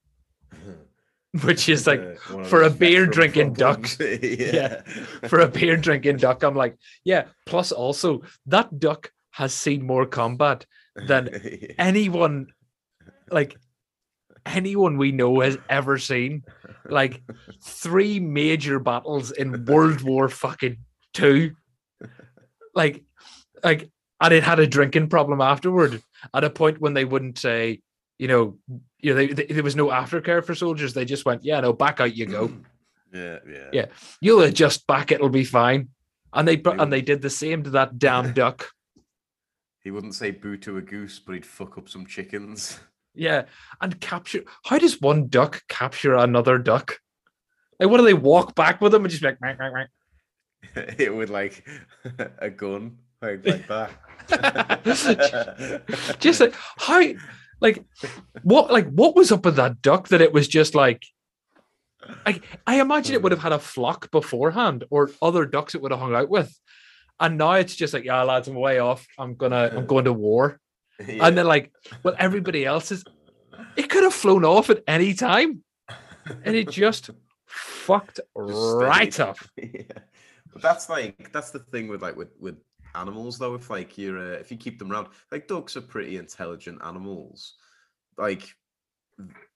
which 1.42 1.68
is 1.68 1.86
like 1.86 2.18
for 2.44 2.62
a 2.62 2.70
beer 2.70 3.06
drinking 3.06 3.52
duck. 3.52 3.88
yeah. 4.00 4.16
yeah. 4.22 4.80
For 5.28 5.40
a 5.40 5.48
beer 5.48 5.76
drinking 5.76 6.18
duck, 6.18 6.42
I'm 6.42 6.54
like, 6.54 6.76
yeah. 7.04 7.24
Plus, 7.46 7.72
also, 7.72 8.22
that 8.46 8.78
duck 8.78 9.10
has 9.36 9.52
seen 9.52 9.86
more 9.86 10.06
combat 10.06 10.64
than 10.94 11.28
yeah. 11.44 11.72
anyone, 11.78 12.46
like 13.30 13.54
anyone 14.46 14.96
we 14.96 15.12
know 15.12 15.40
has 15.40 15.58
ever 15.68 15.98
seen. 15.98 16.42
Like 16.88 17.22
three 17.62 18.18
major 18.18 18.78
battles 18.78 19.30
in 19.30 19.66
World 19.66 20.00
War 20.08 20.30
fucking 20.30 20.78
two. 21.12 21.54
like, 22.74 23.04
like, 23.62 23.90
and 24.22 24.32
it 24.32 24.42
had 24.42 24.58
a 24.58 24.66
drinking 24.66 25.10
problem 25.10 25.42
afterward. 25.42 26.02
At 26.32 26.44
a 26.44 26.48
point 26.48 26.80
when 26.80 26.94
they 26.94 27.04
wouldn't 27.04 27.38
say, 27.38 27.82
you 28.18 28.28
know, 28.28 28.56
you 29.00 29.12
know, 29.12 29.16
they, 29.16 29.26
they, 29.26 29.44
there 29.44 29.62
was 29.62 29.76
no 29.76 29.88
aftercare 29.88 30.42
for 30.42 30.54
soldiers. 30.54 30.94
They 30.94 31.04
just 31.04 31.26
went, 31.26 31.44
yeah, 31.44 31.60
no, 31.60 31.74
back 31.74 32.00
out 32.00 32.16
you 32.16 32.24
go. 32.24 32.50
Yeah, 33.14 33.38
yeah. 33.48 33.68
Yeah. 33.72 33.86
You'll 34.20 34.42
adjust 34.42 34.86
back; 34.86 35.10
it'll 35.10 35.30
be 35.30 35.44
fine. 35.44 35.88
And 36.34 36.46
they 36.46 36.56
They 36.56 36.70
and 36.72 36.92
they 36.92 37.00
did 37.00 37.22
the 37.22 37.30
same 37.30 37.62
to 37.62 37.70
that 37.70 37.98
damn 37.98 38.32
duck. 38.34 38.68
He 39.86 39.92
wouldn't 39.92 40.16
say 40.16 40.32
boo 40.32 40.56
to 40.56 40.78
a 40.78 40.82
goose, 40.82 41.20
but 41.20 41.34
he'd 41.34 41.46
fuck 41.46 41.78
up 41.78 41.88
some 41.88 42.06
chickens. 42.06 42.80
Yeah, 43.14 43.44
and 43.80 44.00
capture. 44.00 44.42
How 44.64 44.78
does 44.78 45.00
one 45.00 45.28
duck 45.28 45.62
capture 45.68 46.16
another 46.16 46.58
duck? 46.58 46.98
Like, 47.78 47.88
what 47.88 47.98
do 47.98 48.04
they 48.04 48.12
walk 48.12 48.56
back 48.56 48.80
with 48.80 48.90
them 48.90 49.04
and 49.04 49.10
just 49.12 49.22
be 49.22 49.28
like, 49.28 49.38
it 50.98 51.14
would 51.14 51.30
like 51.30 51.64
a 52.38 52.50
gun, 52.50 52.98
like, 53.22 53.46
like 53.46 53.68
that. 53.68 53.92
just 56.18 56.40
like 56.40 56.54
how, 56.78 57.04
like 57.60 57.84
what, 58.42 58.72
like 58.72 58.90
what 58.90 59.14
was 59.14 59.30
up 59.30 59.44
with 59.44 59.54
that 59.54 59.82
duck 59.82 60.08
that 60.08 60.20
it 60.20 60.32
was 60.32 60.48
just 60.48 60.74
like. 60.74 61.04
I, 62.26 62.40
I 62.66 62.80
imagine 62.80 63.14
it 63.14 63.22
would 63.22 63.30
hmm. 63.30 63.36
have 63.38 63.52
had 63.52 63.52
a 63.52 63.62
flock 63.62 64.10
beforehand 64.10 64.82
or 64.90 65.12
other 65.22 65.46
ducks 65.46 65.76
it 65.76 65.80
would 65.80 65.92
have 65.92 66.00
hung 66.00 66.16
out 66.16 66.28
with. 66.28 66.58
And 67.18 67.38
now 67.38 67.52
it's 67.52 67.74
just 67.74 67.94
like, 67.94 68.04
yeah, 68.04 68.22
lads, 68.22 68.48
I'm 68.48 68.54
way 68.54 68.78
off. 68.78 69.06
I'm 69.18 69.34
gonna, 69.36 69.70
I'm 69.74 69.86
going 69.86 70.04
to 70.04 70.12
war. 70.12 70.60
Yeah. 71.06 71.26
And 71.26 71.36
then 71.36 71.44
like, 71.46 71.72
well, 72.02 72.14
everybody 72.18 72.64
else 72.64 72.90
is 72.90 73.04
it 73.76 73.90
could 73.90 74.02
have 74.02 74.14
flown 74.14 74.46
off 74.46 74.70
at 74.70 74.82
any 74.86 75.12
time. 75.12 75.62
And 76.42 76.56
it 76.56 76.70
just 76.70 77.10
fucked 77.44 78.18
Just 78.48 78.76
right 78.76 79.20
up. 79.28 79.36
yeah. 79.58 79.82
But 80.54 80.62
that's 80.62 80.88
like 80.88 81.30
that's 81.32 81.50
the 81.50 81.58
thing 81.58 81.88
with 81.88 82.00
like 82.00 82.16
with 82.16 82.30
with 82.40 82.56
animals 82.94 83.36
though. 83.38 83.54
If 83.56 83.68
like 83.68 83.98
you're 83.98 84.18
uh, 84.18 84.38
if 84.38 84.50
you 84.50 84.56
keep 84.56 84.78
them 84.78 84.90
around, 84.90 85.08
like 85.30 85.48
dogs 85.48 85.76
are 85.76 85.82
pretty 85.82 86.16
intelligent 86.16 86.80
animals. 86.82 87.56
Like 88.16 88.48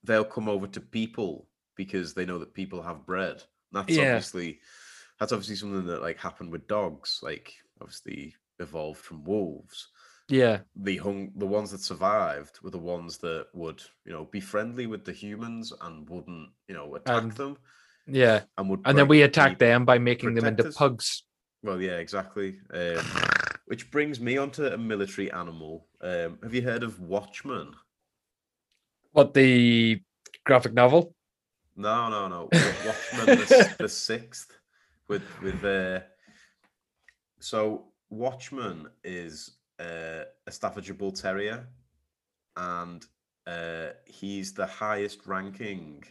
they'll 0.05 0.25
come 0.25 0.47
over 0.47 0.67
to 0.67 0.81
people 0.83 1.49
because 1.75 2.13
they 2.13 2.27
know 2.27 2.39
that 2.39 2.53
people 2.53 2.83
have 2.83 3.07
bread. 3.07 3.43
That's 3.73 3.91
Yeah. 3.97 4.03
obviously 4.17 4.61
that's 5.21 5.33
obviously 5.33 5.57
something 5.57 5.87
that 5.87 6.03
like 6.03 6.19
happened 6.19 6.51
with 6.51 6.67
dogs. 6.67 7.21
Like 7.23 7.53
obviously 7.81 8.35
evolved 8.59 8.99
from 9.01 9.23
wolves. 9.25 9.89
Yeah. 10.29 10.61
The 10.77 10.97
hung 10.99 11.33
the 11.37 11.47
ones 11.47 11.71
that 11.73 11.81
survived 11.81 12.59
were 12.63 12.71
the 12.71 12.79
ones 12.79 13.19
that 13.19 13.47
would 13.53 13.83
you 14.05 14.13
know 14.13 14.25
be 14.25 14.41
friendly 14.41 14.87
with 14.87 15.05
the 15.05 15.13
humans 15.13 15.73
and 15.83 16.09
wouldn't 16.09 16.51
you 16.69 16.75
know 16.75 16.95
attack 16.95 17.23
And 17.23 17.33
them 17.33 17.57
Yeah. 18.07 18.43
and 18.57 18.71
would 18.71 18.81
And 18.85 18.97
then 18.97 19.09
we 19.09 19.23
attack 19.23 19.59
them 19.59 19.85
by 19.85 19.99
making 19.99 20.35
them 20.35 20.47
into 20.47 20.71
pugs. 20.73 21.25
well, 21.63 21.81
yeah, 21.81 21.99
exactly. 21.99 22.59
Um, 22.73 23.05
which 23.67 23.91
brings 23.91 24.19
me 24.21 24.37
onto 24.39 24.65
a 24.67 24.79
military 24.79 25.31
animal. 25.33 25.87
Um, 26.01 26.39
have 26.43 26.55
you 26.55 26.63
heard 26.63 26.83
of 26.83 26.99
Watchman? 27.01 27.75
What 29.13 29.35
the 29.35 30.01
graphic 30.45 30.73
novel? 30.75 31.15
No, 31.77 32.09
no, 32.09 32.29
no. 32.29 32.49
Watchmen 32.53 33.27
the, 33.39 33.75
the 33.81 33.89
sixth 33.89 34.53
with 35.11 35.43
with 35.43 35.65
uh, 35.65 36.01
so 37.41 37.87
Watchman 38.11 38.89
is 39.03 39.59
uh, 39.81 40.23
a 40.47 40.53
Staffordshire 40.53 40.95
Bull 40.95 41.13
Terrier, 41.13 41.67
and 42.57 43.05
uh, 43.47 43.89
he's 44.07 44.55
the 44.55 44.67
highest 44.67 45.27
ranking 45.27 46.05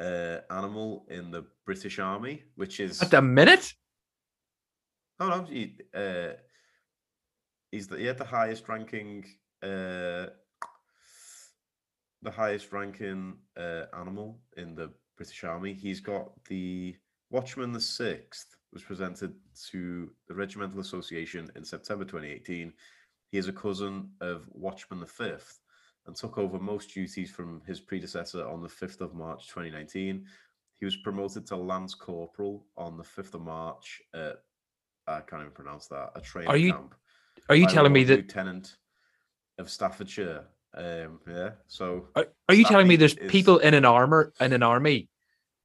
uh, 0.00 0.38
animal 0.50 1.06
in 1.10 1.30
the 1.30 1.44
British 1.66 1.98
Army, 1.98 2.42
which 2.54 2.80
is 2.80 3.02
At 3.02 3.10
the 3.10 3.20
minute? 3.20 3.72
Oh 5.20 5.28
no, 5.28 5.44
he, 5.44 5.78
uh, 5.94 6.32
he's 7.70 7.86
the, 7.86 7.98
he 7.98 8.06
had 8.06 8.18
the 8.18 8.24
highest 8.24 8.66
ranking, 8.68 9.24
uh, 9.62 10.32
the 12.22 12.32
highest 12.32 12.72
ranking 12.72 13.36
uh, 13.58 13.84
animal 13.98 14.40
in 14.56 14.74
the 14.74 14.90
British 15.18 15.44
Army. 15.44 15.74
He's 15.74 16.00
got 16.00 16.32
the 16.46 16.96
Watchman 17.30 17.72
the 17.72 17.80
Sixth 17.80 18.56
was 18.72 18.82
presented 18.82 19.34
to 19.70 20.10
the 20.28 20.34
Regimental 20.34 20.80
Association 20.80 21.50
in 21.56 21.64
September 21.64 22.04
2018. 22.04 22.72
He 23.30 23.38
is 23.38 23.48
a 23.48 23.52
cousin 23.52 24.10
of 24.20 24.48
Watchman 24.52 25.00
the 25.00 25.06
Fifth 25.06 25.60
and 26.06 26.14
took 26.14 26.38
over 26.38 26.58
most 26.58 26.94
duties 26.94 27.30
from 27.30 27.62
his 27.66 27.80
predecessor 27.80 28.46
on 28.46 28.62
the 28.62 28.68
5th 28.68 29.00
of 29.00 29.14
March 29.14 29.48
2019. 29.48 30.24
He 30.78 30.84
was 30.84 30.96
promoted 30.98 31.46
to 31.46 31.56
Lance 31.56 31.94
Corporal 31.94 32.64
on 32.76 32.96
the 32.96 33.02
5th 33.02 33.34
of 33.34 33.42
March 33.42 34.00
at 34.14 34.42
I 35.08 35.20
can't 35.20 35.42
even 35.42 35.52
pronounce 35.52 35.86
that. 35.88 36.10
A 36.16 36.20
training 36.20 36.64
you 36.64 36.72
camp. 36.72 36.94
Are 37.48 37.54
you 37.54 37.66
telling 37.66 37.92
me 37.92 38.02
that 38.04 38.16
Lieutenant 38.16 38.76
of 39.58 39.70
Staffordshire? 39.70 40.44
Um, 40.74 41.20
yeah. 41.28 41.50
So 41.68 42.08
are, 42.16 42.26
are 42.48 42.54
you 42.54 42.64
telling 42.64 42.88
me 42.88 42.96
there's 42.96 43.14
is- 43.14 43.30
people 43.30 43.58
in 43.58 43.74
an 43.74 43.84
armor 43.84 44.32
in 44.40 44.52
an 44.52 44.62
army? 44.62 45.08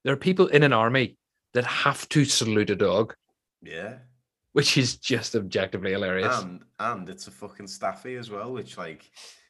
There 0.03 0.13
are 0.13 0.17
people 0.17 0.47
in 0.47 0.63
an 0.63 0.73
army 0.73 1.17
that 1.53 1.65
have 1.65 2.07
to 2.09 2.25
salute 2.25 2.69
a 2.69 2.75
dog, 2.75 3.15
yeah, 3.61 3.95
which 4.53 4.77
is 4.77 4.97
just 4.97 5.35
objectively 5.35 5.91
hilarious. 5.91 6.39
and 6.41 6.61
and 6.79 7.09
it's 7.09 7.27
a 7.27 7.31
fucking 7.31 7.67
staffy 7.67 8.15
as 8.15 8.29
well. 8.29 8.51
Which 8.53 8.77
like, 8.77 9.09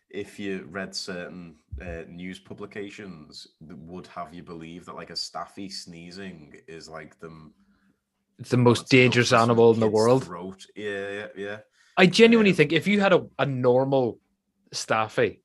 if 0.09 0.39
you 0.39 0.67
read 0.69 0.95
certain 0.95 1.55
uh, 1.81 2.03
news 2.07 2.39
publications, 2.39 3.47
would 3.61 4.07
have 4.07 4.33
you 4.33 4.43
believe 4.43 4.85
that 4.85 4.95
like 4.95 5.09
a 5.11 5.15
staffy 5.15 5.69
sneezing 5.69 6.55
is 6.67 6.89
like 6.89 7.19
them. 7.19 7.53
it's 8.39 8.49
the 8.49 8.57
most 8.57 8.89
dangerous 8.89 9.31
animal 9.33 9.73
in 9.73 9.79
the 9.79 9.87
world. 9.87 10.23
Throat. 10.25 10.65
Yeah, 10.75 11.09
yeah, 11.11 11.27
yeah. 11.35 11.57
I 11.97 12.07
genuinely 12.07 12.51
Um, 12.51 12.55
think 12.57 12.73
if 12.73 12.87
you 12.87 12.99
had 13.01 13.13
a, 13.13 13.27
a 13.37 13.45
normal 13.45 14.19
staffy, 14.71 15.40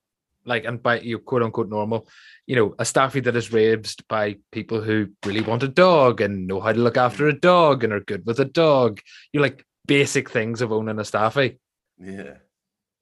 like 0.46 0.64
and 0.64 0.82
by 0.82 1.00
you 1.00 1.18
quote 1.18 1.42
unquote 1.42 1.68
normal, 1.68 2.08
you 2.46 2.56
know, 2.56 2.74
a 2.78 2.84
staffy 2.84 3.20
that 3.20 3.36
is 3.36 3.52
raised 3.52 4.06
by 4.08 4.36
people 4.52 4.80
who 4.80 5.08
really 5.24 5.42
want 5.42 5.62
a 5.62 5.68
dog 5.68 6.20
and 6.20 6.46
know 6.46 6.60
how 6.60 6.72
to 6.72 6.78
look 6.78 6.96
after 6.96 7.28
a 7.28 7.38
dog 7.38 7.84
and 7.84 7.92
are 7.92 8.00
good 8.00 8.24
with 8.24 8.40
a 8.40 8.44
dog, 8.44 9.00
you 9.32 9.40
like 9.40 9.64
basic 9.86 10.30
things 10.30 10.62
of 10.62 10.72
owning 10.72 10.98
a 10.98 11.04
staffy. 11.04 11.58
Yeah, 11.98 12.34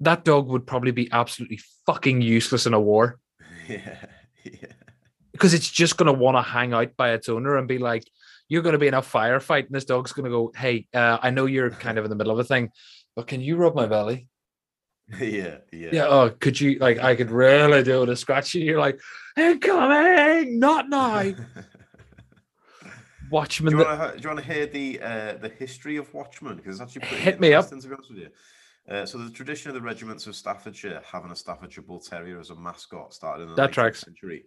That 0.01 0.25
dog 0.25 0.49
would 0.49 0.67
probably 0.67 0.93
be 0.93 1.11
absolutely 1.13 1.61
fucking 1.87 2.23
useless 2.23 2.67
in 2.67 2.75
a 2.75 2.81
war 2.81 3.19
yeah, 3.69 4.07
yeah. 4.45 4.73
because 5.33 5.53
it's 5.53 5.71
just 5.71 5.97
going 5.97 6.07
to 6.07 6.19
want 6.19 6.37
to 6.37 6.43
hang 6.43 6.73
out 6.73 6.97
by 6.97 7.13
its 7.13 7.29
owner 7.29 7.57
and 7.57 7.69
be 7.69 7.79
like, 7.79 8.05
you're 8.49 8.63
going 8.63 8.75
to 8.75 8.79
be 8.79 8.89
in 8.89 8.95
a 8.95 9.03
firefight, 9.03 9.67
and 9.67 9.75
this 9.75 9.87
dog's 9.87 10.13
going 10.13 10.25
to 10.25 10.31
go, 10.31 10.53
Hey, 10.55 10.87
uh, 10.95 11.19
I 11.21 11.31
know 11.31 11.47
you're 11.47 11.71
kind 11.71 11.99
of 11.99 12.05
in 12.05 12.11
the 12.11 12.17
middle 12.17 12.33
of 12.33 12.39
a 12.39 12.45
thing, 12.45 12.71
but 13.17 13.27
can 13.27 13.41
you 13.41 13.57
rub 13.57 13.75
my 13.75 13.87
belly? 13.87 14.29
yeah, 15.21 15.59
yeah. 15.71 15.89
Yeah. 15.93 16.07
Oh, 16.09 16.31
could 16.31 16.61
you 16.61 16.79
like? 16.79 16.99
I 16.99 17.15
could 17.15 17.31
really 17.31 17.83
do 17.83 18.01
with 18.01 18.11
a 18.11 18.17
scratch. 18.17 18.55
And 18.55 18.65
you're 18.65 18.81
like, 18.81 18.99
incoming, 19.37 20.59
not 20.59 20.89
now. 20.89 21.33
Watchman. 23.31 23.73
Do 23.73 23.79
you 23.79 23.85
want 23.85 24.13
to 24.13 24.19
do 24.19 24.23
you 24.23 24.35
want 24.35 24.47
to 24.47 24.53
hear 24.53 24.67
the 24.67 25.01
uh, 25.01 25.33
the 25.35 25.49
history 25.49 25.97
of 25.97 26.13
Watchman 26.15 26.57
because 26.57 26.81
it's 26.81 26.83
actually 26.83 27.09
pretty 27.09 27.23
Hit 27.23 27.41
me 27.41 27.53
up. 27.55 27.69
To 27.69 27.77
be 27.77 27.93
honest 27.95 28.11
with 28.11 28.19
you. 28.19 28.29
Uh, 28.89 29.07
so 29.07 29.17
the 29.17 29.31
tradition 29.31 29.71
of 29.71 29.75
the 29.75 29.81
regiments 29.81 30.27
of 30.27 30.37
Staffordshire 30.37 31.01
having 31.11 31.31
a 31.31 31.37
Staffordshire 31.37 31.83
Bull 31.83 32.01
Terrier 32.01 32.39
as 32.39 32.51
a 32.51 32.55
mascot 32.55 33.15
started 33.15 33.45
in 33.45 33.49
the 33.49 33.55
That 33.55 33.71
19th 33.71 33.75
tracks. 33.75 34.01
century. 34.03 34.45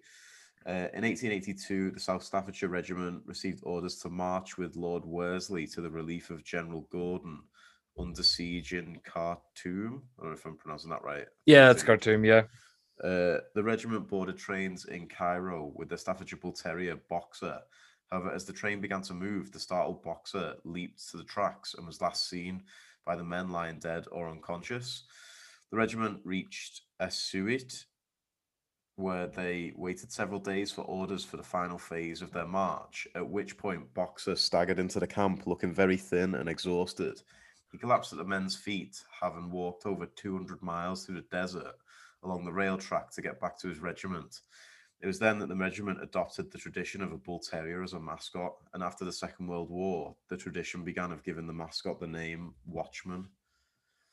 Uh, 0.65 0.91
in 0.93 1.03
1882, 1.03 1.91
the 1.91 1.99
South 1.99 2.21
Staffordshire 2.21 2.69
Regiment 2.69 3.23
received 3.25 3.61
orders 3.63 3.95
to 3.99 4.09
march 4.09 4.57
with 4.57 4.75
Lord 4.75 5.05
Wolseley 5.05 5.65
to 5.67 5.81
the 5.81 5.89
relief 5.89 6.29
of 6.29 6.43
General 6.43 6.81
Gordon 6.91 7.39
under 7.99 8.23
siege 8.23 8.73
in 8.73 8.99
Khartoum. 9.03 10.03
I 10.17 10.21
don't 10.21 10.31
know 10.31 10.37
if 10.37 10.45
I'm 10.45 10.57
pronouncing 10.57 10.89
that 10.89 11.03
right. 11.03 11.25
Yeah, 11.45 11.71
it's 11.71 11.83
Khartoum. 11.83 12.25
Yeah. 12.25 12.43
Uh, 13.03 13.41
the 13.53 13.63
regiment 13.63 14.07
boarded 14.07 14.37
trains 14.37 14.85
in 14.85 15.07
Cairo 15.07 15.71
with 15.75 15.89
the 15.89 15.97
Staffordshire 15.97 16.39
Bull 16.39 16.53
Terrier 16.53 16.97
Boxer. 17.09 17.59
However, 18.09 18.31
as 18.31 18.45
the 18.45 18.53
train 18.53 18.81
began 18.81 19.01
to 19.03 19.13
move, 19.13 19.51
the 19.51 19.59
startled 19.59 20.01
Boxer 20.01 20.55
leaped 20.63 21.09
to 21.11 21.17
the 21.17 21.23
tracks 21.23 21.73
and 21.73 21.85
was 21.85 22.01
last 22.01 22.29
seen 22.29 22.63
by 23.05 23.15
the 23.15 23.23
men 23.23 23.51
lying 23.51 23.79
dead 23.79 24.05
or 24.11 24.29
unconscious. 24.29 25.03
The 25.71 25.77
regiment 25.77 26.21
reached 26.23 26.81
Assiut, 27.01 27.85
where 28.95 29.27
they 29.27 29.73
waited 29.75 30.11
several 30.11 30.39
days 30.39 30.71
for 30.71 30.81
orders 30.81 31.23
for 31.23 31.37
the 31.37 31.43
final 31.43 31.77
phase 31.77 32.21
of 32.21 32.31
their 32.31 32.47
march, 32.47 33.07
at 33.13 33.29
which 33.29 33.57
point 33.57 33.93
Boxer 33.93 34.35
staggered 34.35 34.79
into 34.79 34.99
the 34.99 35.05
camp 35.05 35.45
looking 35.45 35.71
very 35.71 35.97
thin 35.97 36.33
and 36.33 36.49
exhausted. 36.49 37.21
He 37.71 37.77
collapsed 37.77 38.13
at 38.13 38.17
the 38.17 38.25
men's 38.25 38.55
feet, 38.55 39.01
having 39.21 39.51
walked 39.51 39.85
over 39.85 40.05
200 40.05 40.61
miles 40.61 41.05
through 41.05 41.15
the 41.15 41.27
desert 41.29 41.73
along 42.23 42.45
the 42.45 42.51
rail 42.53 42.77
track 42.77 43.11
to 43.11 43.21
get 43.21 43.39
back 43.39 43.59
to 43.59 43.67
his 43.67 43.79
regiment. 43.79 44.39
It 45.01 45.05
was 45.07 45.19
then 45.19 45.37
that 45.39 45.49
the 45.49 45.55
regiment 45.55 46.01
adopted 46.01 46.51
the 46.51 46.57
tradition 46.57 47.03
of 47.03 47.11
a 47.11 47.17
bull 47.17 47.39
terrier 47.39 47.83
as 47.83 47.93
a 47.93 47.99
mascot, 47.99 48.53
and 48.73 48.81
after 48.81 49.05
the 49.05 49.11
Second 49.11 49.47
World 49.47 49.69
War, 49.69 50.15
the 50.29 50.37
tradition 50.37 50.83
began 50.83 51.11
of 51.11 51.23
giving 51.23 51.45
the 51.45 51.53
mascot 51.53 51.99
the 51.99 52.07
name 52.07 52.55
Watchman. 52.65 53.27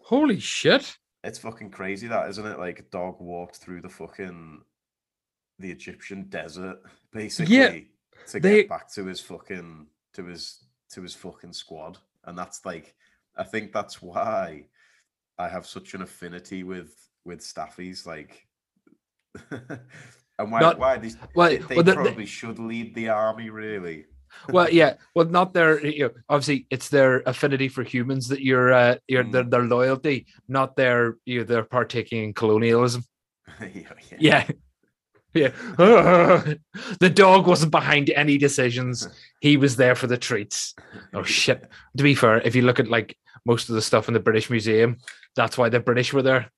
Holy 0.00 0.38
shit. 0.40 0.98
It's 1.22 1.38
fucking 1.38 1.70
crazy, 1.70 2.06
that 2.08 2.28
isn't 2.28 2.44
it? 2.46 2.58
Like 2.58 2.80
a 2.80 2.82
dog 2.82 3.18
walked 3.20 3.56
through 3.56 3.80
the 3.80 3.88
fucking 3.88 4.60
the 5.58 5.70
Egyptian 5.70 6.24
desert, 6.24 6.78
basically, 7.12 7.92
to 8.26 8.40
they- 8.40 8.56
get 8.62 8.68
back 8.68 8.92
to 8.92 9.06
his 9.06 9.20
fucking 9.20 9.86
to 10.12 10.24
his 10.26 10.66
to 10.90 11.00
his 11.02 11.14
fucking 11.14 11.54
squad, 11.54 11.96
and 12.24 12.36
that's 12.36 12.66
like 12.66 12.94
I 13.36 13.44
think 13.44 13.72
that's 13.72 14.00
why 14.02 14.66
I 15.38 15.48
have 15.48 15.66
such 15.66 15.94
an 15.94 16.02
affinity 16.02 16.62
with 16.62 16.92
with 17.24 17.40
staffies. 17.40 18.06
Like, 18.06 18.46
and 19.50 20.50
why 20.52 20.60
Not- 20.60 20.78
why 20.78 20.98
these 20.98 21.16
well, 21.34 21.48
they, 21.50 21.58
they 21.58 21.74
well, 21.76 21.84
the- 21.84 21.90
the- 21.92 21.94
probably 22.02 22.26
should 22.26 22.58
lead 22.58 22.94
the 22.94 23.08
army, 23.08 23.50
really. 23.50 24.06
well, 24.48 24.68
yeah, 24.80 24.94
well, 25.14 25.26
not 25.26 25.54
their, 25.54 25.84
you 25.84 26.04
know, 26.04 26.10
obviously 26.28 26.66
it's 26.70 26.88
their 26.88 27.22
affinity 27.26 27.68
for 27.68 27.82
humans 27.82 28.28
that 28.28 28.40
you're, 28.42 28.72
uh, 28.72 28.96
you're 29.08 29.24
their, 29.24 29.44
Mm. 29.44 29.50
their 29.50 29.62
loyalty, 29.64 30.26
not 30.48 30.76
their, 30.76 31.16
you 31.24 31.38
know, 31.40 31.44
their 31.44 31.64
partaking 31.64 32.24
in 32.24 32.32
colonialism. 32.34 33.04
yeah, 33.60 33.92
Yeah. 34.18 34.44
Yeah. 35.34 35.48
the 37.00 37.10
dog 37.12 37.46
wasn't 37.48 37.72
behind 37.72 38.10
any 38.10 38.38
decisions. 38.38 39.08
He 39.40 39.56
was 39.56 39.74
there 39.76 39.96
for 39.96 40.06
the 40.06 40.16
treats. 40.18 40.74
Oh 41.12 41.24
shit. 41.24 41.68
To 41.96 42.02
be 42.04 42.14
fair, 42.14 42.36
if 42.38 42.54
you 42.54 42.62
look 42.62 42.78
at 42.78 42.86
like 42.88 43.16
most 43.44 43.68
of 43.68 43.74
the 43.74 43.82
stuff 43.82 44.08
in 44.08 44.14
the 44.14 44.20
British 44.20 44.50
Museum, 44.50 44.98
that's 45.36 45.58
why 45.58 45.68
the 45.68 45.80
British 45.80 46.12
were 46.12 46.22
there. 46.22 46.50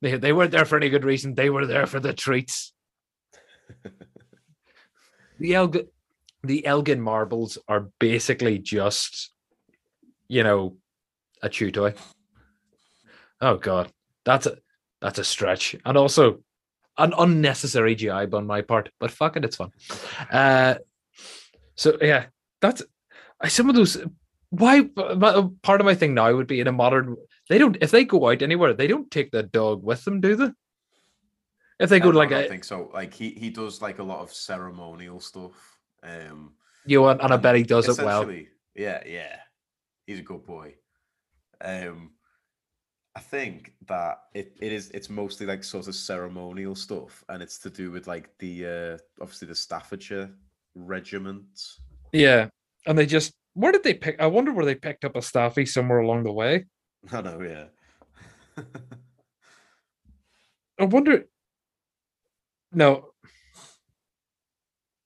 They, 0.00 0.16
they 0.16 0.32
weren't 0.32 0.50
there 0.50 0.64
for 0.64 0.76
any 0.76 0.88
good 0.88 1.04
reason. 1.04 1.34
They 1.34 1.50
were 1.50 1.66
there 1.66 1.86
for 1.86 2.00
the 2.00 2.12
treats. 2.12 2.72
The 5.40 5.54
Elgin, 5.54 5.88
the 6.42 6.66
Elgin 6.66 7.00
marbles 7.00 7.56
are 7.66 7.88
basically 7.98 8.58
just, 8.58 9.32
you 10.28 10.42
know, 10.42 10.76
a 11.42 11.48
chew 11.48 11.70
toy. 11.70 11.94
Oh 13.40 13.56
god, 13.56 13.90
that's 14.26 14.46
a 14.46 14.58
that's 15.00 15.18
a 15.18 15.24
stretch, 15.24 15.74
and 15.86 15.96
also 15.96 16.40
an 16.98 17.14
unnecessary 17.16 17.94
jibe 17.94 18.34
on 18.34 18.46
my 18.46 18.60
part. 18.60 18.90
But 19.00 19.10
fuck 19.10 19.38
it, 19.38 19.44
it's 19.46 19.56
fun. 19.56 19.72
Uh, 20.30 20.74
so 21.74 21.96
yeah, 22.02 22.26
that's 22.60 22.82
some 23.48 23.70
of 23.70 23.74
those. 23.74 23.96
Why 24.50 24.82
part 24.82 25.80
of 25.80 25.84
my 25.84 25.94
thing 25.94 26.14
now 26.14 26.34
would 26.34 26.48
be 26.48 26.60
in 26.60 26.66
a 26.66 26.72
modern. 26.72 27.16
They 27.48 27.58
don't 27.58 27.76
if 27.80 27.90
they 27.90 28.04
go 28.04 28.28
out 28.28 28.42
anywhere, 28.42 28.74
they 28.74 28.86
don't 28.86 29.10
take 29.10 29.30
the 29.30 29.44
dog 29.44 29.82
with 29.82 30.04
them, 30.04 30.20
do 30.20 30.36
they? 30.36 30.50
If 31.78 31.88
they 31.88 32.00
go 32.00 32.12
to 32.12 32.18
like 32.18 32.32
I 32.32 32.48
think 32.48 32.64
so. 32.64 32.90
Like 32.92 33.14
he 33.14 33.30
he 33.30 33.50
does 33.50 33.80
like 33.80 34.00
a 34.00 34.04
lot 34.04 34.20
of 34.20 34.32
ceremonial 34.32 35.20
stuff. 35.20 35.78
Um, 36.02 36.54
you 36.84 37.00
know, 37.00 37.08
and 37.08 37.32
I 37.32 37.36
bet 37.36 37.56
he 37.56 37.62
does 37.62 37.88
it 37.88 38.04
well. 38.04 38.30
Yeah, 38.74 39.02
yeah, 39.06 39.36
he's 40.06 40.18
a 40.18 40.22
good 40.22 40.44
boy. 40.44 40.74
Um, 41.60 42.12
I 43.14 43.20
think 43.20 43.74
that 43.86 44.18
it, 44.34 44.56
it 44.60 44.72
is 44.72 44.90
it's 44.90 45.10
mostly 45.10 45.46
like 45.46 45.64
sort 45.64 45.88
of 45.88 45.94
ceremonial 45.94 46.74
stuff, 46.74 47.24
and 47.28 47.42
it's 47.42 47.58
to 47.60 47.70
do 47.70 47.90
with 47.90 48.06
like 48.06 48.30
the 48.38 48.66
uh 48.66 48.98
obviously 49.20 49.48
the 49.48 49.54
Staffordshire 49.54 50.30
regiment. 50.74 51.78
Yeah, 52.12 52.48
and 52.86 52.96
they 52.96 53.06
just 53.06 53.32
where 53.60 53.72
did 53.72 53.84
they 53.84 53.94
pick? 53.94 54.20
I 54.20 54.26
wonder 54.26 54.52
where 54.52 54.64
they 54.64 54.74
picked 54.74 55.04
up 55.04 55.16
a 55.16 55.22
staffy 55.22 55.66
somewhere 55.66 55.98
along 55.98 56.24
the 56.24 56.32
way. 56.32 56.64
I 57.12 57.20
know, 57.20 57.40
yeah. 57.40 57.64
I 60.78 60.84
wonder. 60.84 61.26
No. 62.72 63.06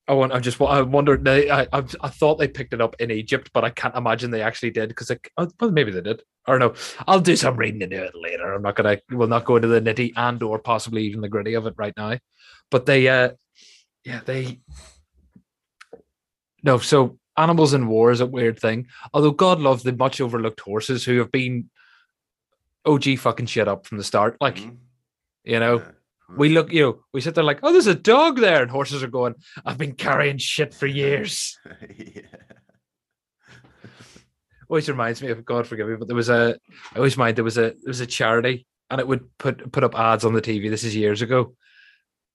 I 0.07 0.13
want. 0.13 0.33
I 0.33 0.39
just. 0.39 0.61
I 0.61 0.83
wonder. 0.83 1.17
They. 1.17 1.51
I. 1.51 1.63
I, 1.73 1.83
I 2.01 2.09
thought 2.09 2.37
they 2.39 2.47
picked 2.47 2.75
it 2.75 2.81
up 2.81 2.95
in 3.01 3.11
Egypt, 3.11 3.51
but 3.53 3.65
I 3.65 3.71
can't 3.71 3.97
imagine 3.97 4.31
they 4.31 4.43
actually 4.43 4.71
did 4.71 4.91
because. 4.91 5.11
Oh, 5.37 5.49
well, 5.61 5.71
maybe 5.71 5.91
they 5.91 6.03
did. 6.03 6.23
Or 6.47 6.59
no. 6.59 6.75
I'll 7.09 7.21
do 7.21 7.37
some 7.37 7.57
reading 7.57 7.83
into 7.83 8.05
it 8.05 8.15
later. 8.15 8.53
I'm 8.53 8.63
not 8.63 8.77
gonna. 8.77 8.99
We'll 9.11 9.29
not 9.29 9.47
go 9.47 9.57
into 9.57 9.69
the 9.69 9.81
nitty 9.81 10.13
and 10.15 10.43
or 10.43 10.59
possibly 10.59 11.05
even 11.05 11.23
the 11.23 11.29
gritty 11.29 11.55
of 11.55 11.67
it 11.67 11.75
right 11.77 11.95
now. 11.97 12.19
But 12.71 12.87
they. 12.87 13.09
uh 13.09 13.31
Yeah. 14.05 14.21
They. 14.25 14.61
No. 16.63 16.79
So 16.79 17.19
animals 17.37 17.75
in 17.75 17.87
war 17.89 18.11
is 18.11 18.21
a 18.21 18.27
weird 18.27 18.59
thing. 18.59 18.87
Although 19.13 19.33
God 19.33 19.61
love 19.61 19.83
the 19.83 19.93
much 19.93 20.21
overlooked 20.21 20.61
horses 20.61 21.05
who 21.05 21.19
have 21.19 21.31
been. 21.33 21.71
OG 22.87 23.17
fucking 23.19 23.47
shit 23.47 23.67
up 23.67 23.87
from 23.87 23.97
the 23.97 24.05
start. 24.05 24.37
Like 24.43 24.57
Mhm, 24.57 24.77
you 25.45 25.59
know. 25.59 25.79
yeah. 25.79 25.91
We 26.37 26.51
look, 26.51 26.71
you 26.73 26.83
know, 26.83 27.05
we 27.15 27.21
sit 27.23 27.35
there 27.35 27.43
like, 27.45 27.61
oh, 27.63 27.73
there's 27.73 27.87
a 27.87 27.95
dog 27.95 28.39
there, 28.41 28.61
and 28.63 28.71
horses 28.71 29.03
are 29.03 29.09
going. 29.09 29.35
I've 29.65 29.79
been 29.79 29.95
carrying 29.95 30.37
shit 30.37 30.75
for 30.75 30.87
years. 31.03 31.59
yeah. 31.99 32.23
Always 34.69 34.89
reminds 34.89 35.23
me 35.23 35.29
of 35.31 35.45
God 35.45 35.67
forgive 35.67 35.89
me, 35.89 35.97
but 35.97 36.09
there 36.09 36.17
was 36.17 36.31
a. 36.31 36.57
I 36.95 36.97
always 36.97 37.17
mind 37.17 37.37
there 37.37 37.45
was 37.45 37.59
a 37.59 37.63
there 37.73 37.75
was 37.87 38.01
a 38.01 38.07
charity, 38.07 38.67
and 38.91 39.01
it 39.01 39.07
would 39.07 39.29
put 39.39 39.71
put 39.73 39.85
up 39.85 39.99
ads 39.99 40.25
on 40.25 40.33
the 40.33 40.41
TV. 40.43 40.71
This 40.71 40.85
is 40.85 40.97
years 40.97 41.21
ago, 41.23 41.55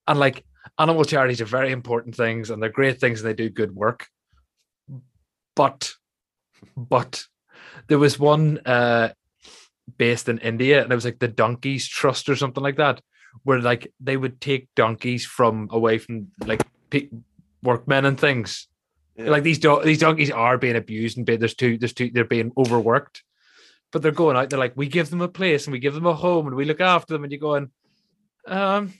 and 0.06 0.18
like 0.18 0.44
animal 0.78 1.04
charities 1.04 1.40
are 1.40 1.44
very 1.46 1.72
important 1.72 2.14
things, 2.14 2.50
and 2.50 2.62
they're 2.62 2.70
great 2.70 3.00
things, 3.00 3.20
and 3.20 3.28
they 3.28 3.34
do 3.34 3.50
good 3.50 3.74
work. 3.74 4.06
But, 5.54 5.94
but 6.76 7.24
there 7.88 7.98
was 7.98 8.18
one 8.18 8.58
uh 8.64 9.10
based 9.98 10.28
in 10.28 10.38
India, 10.38 10.82
and 10.82 10.92
it 10.92 10.94
was 10.94 11.04
like 11.04 11.18
the 11.18 11.28
Donkeys 11.28 11.86
Trust 11.86 12.28
or 12.28 12.36
something 12.36 12.62
like 12.62 12.76
that, 12.76 13.00
where 13.44 13.60
like 13.60 13.92
they 14.00 14.16
would 14.16 14.40
take 14.40 14.68
donkeys 14.74 15.26
from 15.26 15.68
away 15.70 15.98
from 15.98 16.28
like 16.46 16.62
pe- 16.90 17.08
workmen 17.62 18.04
and 18.04 18.18
things. 18.18 18.68
Yeah. 19.16 19.30
Like 19.30 19.42
these 19.42 19.58
do- 19.58 19.82
these 19.84 19.98
donkeys 19.98 20.30
are 20.30 20.58
being 20.58 20.76
abused 20.76 21.16
and 21.16 21.26
be- 21.26 21.36
there's 21.36 21.54
two 21.54 21.78
there's 21.78 21.92
two 21.92 22.10
they're 22.12 22.24
being 22.24 22.52
overworked, 22.56 23.22
but 23.92 24.02
they're 24.02 24.12
going 24.12 24.36
out. 24.36 24.50
They're 24.50 24.58
like 24.58 24.76
we 24.76 24.86
give 24.86 25.10
them 25.10 25.20
a 25.20 25.28
place 25.28 25.66
and 25.66 25.72
we 25.72 25.78
give 25.78 25.94
them 25.94 26.06
a 26.06 26.14
home 26.14 26.46
and 26.46 26.56
we 26.56 26.64
look 26.64 26.80
after 26.80 27.14
them. 27.14 27.24
And 27.24 27.32
you're 27.32 27.40
going, 27.40 27.70
um, 28.46 28.92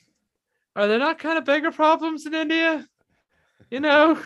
are 0.77 0.87
there 0.89 0.99
not 0.99 1.19
kind 1.19 1.39
of 1.39 1.45
bigger 1.45 1.71
problems 1.71 2.27
in 2.27 2.35
India? 2.35 2.87
You 3.71 3.81
know, 3.81 4.19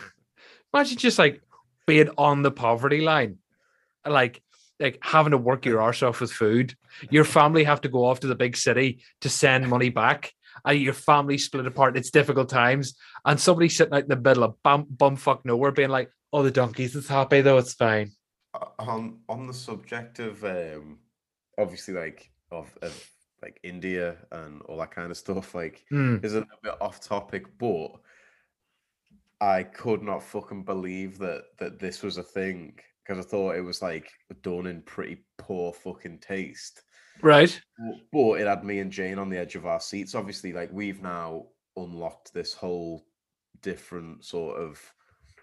imagine 0.73 0.97
just 0.97 1.19
like 1.19 1.41
being 1.85 2.09
on 2.17 2.41
the 2.41 2.51
poverty 2.51 3.01
line, 3.01 3.37
like 4.05 4.41
like 4.79 4.99
having 5.01 5.31
to 5.31 5.37
work 5.37 5.65
your 5.65 5.81
arse 5.81 6.03
off 6.03 6.19
with 6.19 6.31
food. 6.31 6.75
Your 7.09 7.23
family 7.23 7.63
have 7.63 7.81
to 7.81 7.89
go 7.89 8.05
off 8.05 8.19
to 8.21 8.27
the 8.27 8.35
big 8.35 8.57
city 8.57 8.99
to 9.21 9.29
send 9.29 9.69
money 9.69 9.89
back. 9.89 10.33
And 10.65 10.79
your 10.79 10.93
family 10.93 11.37
split 11.37 11.65
apart. 11.67 11.97
It's 11.97 12.11
difficult 12.11 12.49
times. 12.49 12.95
And 13.25 13.39
somebody 13.39 13.69
sitting 13.69 13.93
out 13.93 14.03
in 14.03 14.09
the 14.09 14.15
middle 14.15 14.43
of 14.43 14.61
bum, 14.63 14.85
bumfuck 14.85 15.41
nowhere 15.45 15.71
being 15.71 15.89
like, 15.89 16.09
oh, 16.33 16.43
the 16.43 16.51
donkeys, 16.51 16.95
it's 16.95 17.07
happy 17.07 17.41
though, 17.41 17.57
it's 17.57 17.73
fine. 17.73 18.11
Uh, 18.53 18.67
on 18.79 19.19
on 19.29 19.47
the 19.47 19.53
subject 19.53 20.19
of 20.19 20.43
um 20.43 20.99
obviously 21.57 21.93
like 21.93 22.29
of, 22.51 22.77
of 22.81 23.11
like 23.41 23.59
India 23.63 24.15
and 24.31 24.61
all 24.63 24.77
that 24.77 24.91
kind 24.91 25.11
of 25.11 25.17
stuff, 25.17 25.53
like 25.55 25.85
Hmm. 25.89 26.17
is 26.23 26.33
a 26.33 26.39
little 26.39 26.59
bit 26.63 26.81
off 26.81 26.99
topic, 26.99 27.45
but 27.57 27.91
I 29.41 29.63
could 29.63 30.01
not 30.01 30.23
fucking 30.23 30.63
believe 30.63 31.17
that 31.19 31.43
that 31.59 31.79
this 31.79 32.01
was 32.01 32.17
a 32.17 32.23
thing 32.23 32.79
because 33.03 33.23
I 33.23 33.27
thought 33.27 33.55
it 33.55 33.61
was 33.61 33.81
like 33.81 34.09
done 34.41 34.67
in 34.67 34.81
pretty 34.81 35.25
poor 35.37 35.73
fucking 35.73 36.19
taste. 36.19 36.81
Right. 37.21 37.59
But- 38.11 38.39
it 38.41 38.47
had 38.47 38.63
me 38.63 38.79
and 38.79 38.91
Jane 38.91 39.19
on 39.19 39.29
the 39.29 39.37
edge 39.37 39.55
of 39.55 39.65
our 39.65 39.79
seats. 39.79 40.15
Obviously, 40.15 40.53
like 40.53 40.71
we've 40.71 41.01
now 41.01 41.47
unlocked 41.77 42.33
this 42.33 42.53
whole 42.53 43.05
different 43.61 44.23
sort 44.23 44.57
of 44.57 44.79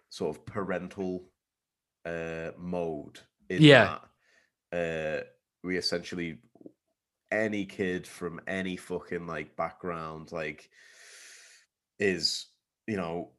sort 0.09 0.37
of 0.37 0.47
parental 0.47 1.31
uh 2.05 2.51
mode. 2.59 3.21
In 3.49 3.63
Yeah. 3.63 3.99
That, 4.71 5.21
uh 5.21 5.25
we 5.63 5.77
essentially 5.77 6.39
any 7.31 7.65
kid 7.65 8.07
from 8.07 8.41
any 8.47 8.77
fucking 8.77 9.27
like 9.27 9.57
background 9.57 10.33
like 10.33 10.69
is 11.99 12.47
you 12.87 12.97
know 12.97 13.31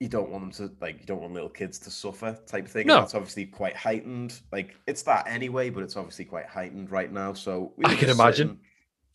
you 0.00 0.08
don't 0.08 0.30
want 0.30 0.44
them 0.44 0.68
to 0.68 0.74
like 0.80 1.00
you 1.00 1.06
don't 1.06 1.20
want 1.20 1.32
little 1.34 1.48
kids 1.48 1.78
to 1.80 1.90
suffer 1.90 2.38
type 2.46 2.68
thing. 2.68 2.82
and 2.82 2.88
No. 2.88 3.00
that's 3.00 3.14
obviously 3.14 3.46
quite 3.46 3.74
heightened. 3.76 4.40
Like 4.52 4.76
it's 4.86 5.02
that 5.02 5.26
anyway, 5.26 5.70
but 5.70 5.82
it's 5.82 5.96
obviously 5.96 6.24
quite 6.24 6.46
heightened 6.46 6.90
right 6.90 7.12
now. 7.12 7.32
So 7.32 7.72
we 7.76 7.84
I 7.86 7.94
can 7.96 8.08
imagine. 8.10 8.48
sitting- 8.48 8.60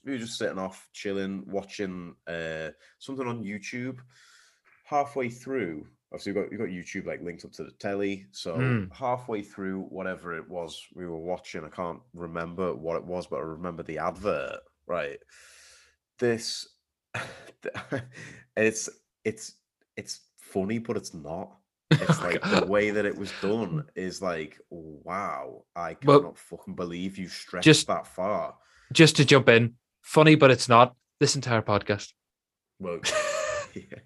we 0.05 0.11
were 0.11 0.17
just 0.17 0.38
sitting 0.38 0.59
off, 0.59 0.89
chilling, 0.91 1.43
watching 1.47 2.15
uh 2.27 2.69
something 2.99 3.25
on 3.27 3.43
YouTube. 3.43 3.99
Halfway 4.86 5.29
through, 5.29 5.88
obviously 6.11 6.34
you've 6.34 6.43
got, 6.43 6.49
we've 6.51 6.59
got 6.59 6.67
YouTube 6.67 7.05
like 7.07 7.21
linked 7.21 7.45
up 7.45 7.53
to 7.53 7.63
the 7.63 7.71
telly. 7.71 8.25
So 8.31 8.57
Mm. 8.57 8.91
halfway 8.93 9.41
through 9.41 9.84
whatever 9.84 10.36
it 10.38 10.47
was 10.49 10.86
we 10.93 11.07
were 11.07 11.17
watching, 11.17 11.63
I 11.63 11.69
can't 11.69 12.01
remember 12.13 12.75
what 12.75 12.97
it 12.97 13.05
was, 13.05 13.25
but 13.27 13.38
I 13.38 13.43
remember 13.43 13.84
the 13.84 13.99
advert. 13.99 14.59
Right. 14.86 15.19
This 16.19 16.67
it's 18.57 18.89
it's 19.23 19.53
it's 19.95 20.21
funny, 20.54 20.78
but 20.80 20.97
it's 20.97 21.14
not. 21.14 21.51
It's 21.91 22.22
like 22.22 22.41
the 22.41 22.66
way 22.66 22.89
that 22.91 23.06
it 23.06 23.16
was 23.16 23.32
done 23.41 23.86
is 23.95 24.20
like, 24.22 24.60
wow, 24.70 25.64
I 25.76 25.95
Well, 26.04 26.20
cannot 26.22 26.38
fucking 26.39 26.76
believe 26.76 27.18
you 27.20 27.28
stretched 27.28 27.66
just- 27.66 27.88
that 27.88 28.08
far. 28.08 28.56
Just 28.91 29.16
to 29.18 29.26
jump 29.26 29.47
in, 29.49 29.76
funny, 30.01 30.36
but 30.36 30.49
it's 30.51 30.68
not 30.70 30.95
this 31.20 31.36
entire 31.36 31.62
podcast. 31.62 32.14
Well, 32.80 32.99
yeah, 33.76 33.99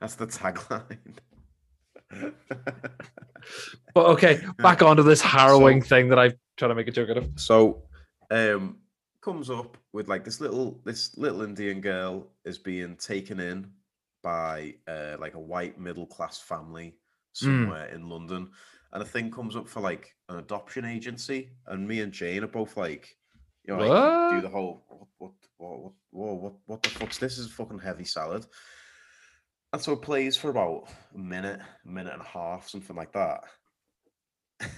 that's 0.00 0.16
the 0.16 0.26
tagline. 0.26 0.98
But 3.94 4.06
okay, 4.06 4.40
back 4.58 4.82
onto 4.82 5.02
this 5.02 5.20
harrowing 5.22 5.82
So- 5.82 5.88
thing 5.88 6.08
that 6.10 6.18
I'm 6.18 6.32
trying 6.56 6.70
to 6.70 6.74
make 6.74 6.88
a 6.88 6.92
joke 6.92 7.10
out 7.10 7.16
of. 7.18 7.28
so, 7.36 7.84
um, 8.30 8.78
comes 9.22 9.50
up 9.50 9.76
with 9.92 10.08
like 10.08 10.24
this 10.24 10.40
little 10.40 10.80
this 10.84 11.16
little 11.16 11.42
Indian 11.42 11.80
girl 11.80 12.28
is 12.44 12.58
being 12.58 12.96
taken 12.96 13.40
in 13.40 13.70
by 14.22 14.74
uh 14.88 15.16
like 15.18 15.34
a 15.34 15.40
white 15.40 15.78
middle 15.78 16.06
class 16.06 16.38
family 16.38 16.96
somewhere 17.32 17.86
in 17.94 18.08
London, 18.08 18.50
and 18.92 19.02
a 19.02 19.06
thing 19.06 19.30
comes 19.30 19.56
up 19.56 19.68
for 19.68 19.80
like 19.80 20.14
an 20.28 20.38
adoption 20.38 20.84
agency, 20.84 21.50
and 21.66 21.86
me 21.86 22.00
and 22.00 22.12
Jane 22.12 22.44
are 22.44 22.48
both 22.48 22.76
like, 22.76 23.16
you 23.64 23.76
know, 23.76 23.86
like, 23.86 24.34
do 24.34 24.40
the 24.40 24.48
whole 24.48 24.84
what 24.88 25.08
what 25.18 25.32
what 25.58 25.92
what 26.10 26.40
what 26.40 26.52
what, 26.66 26.82
the 26.82 26.88
fuck's 26.90 27.18
this? 27.18 27.38
Is 27.38 27.46
a 27.46 27.50
fucking 27.50 27.78
heavy 27.78 28.04
salad. 28.04 28.46
And 29.72 29.80
so 29.80 29.92
it 29.92 30.02
plays 30.02 30.36
for 30.36 30.50
about 30.50 30.88
a 31.14 31.18
minute, 31.18 31.60
a 31.84 31.88
minute 31.88 32.12
and 32.12 32.22
a 32.22 32.24
half, 32.24 32.68
something 32.68 32.96
like 32.96 33.12
that. 33.12 33.44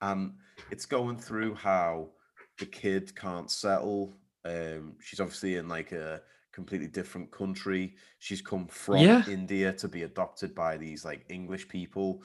and 0.00 0.34
it's 0.70 0.86
going 0.86 1.18
through 1.18 1.54
how 1.56 2.10
the 2.58 2.66
kid 2.66 3.14
can't 3.16 3.50
settle. 3.50 4.16
Um, 4.44 4.94
she's 5.00 5.18
obviously 5.18 5.56
in 5.56 5.68
like 5.68 5.90
a 5.90 6.20
completely 6.58 6.88
different 6.88 7.30
country. 7.30 7.94
She's 8.18 8.42
come 8.42 8.66
from 8.66 8.96
Yeah. 8.96 9.22
India 9.28 9.72
to 9.74 9.86
be 9.86 10.02
adopted 10.02 10.56
by 10.56 10.76
these 10.76 11.04
like 11.04 11.24
English 11.28 11.68
people, 11.68 12.24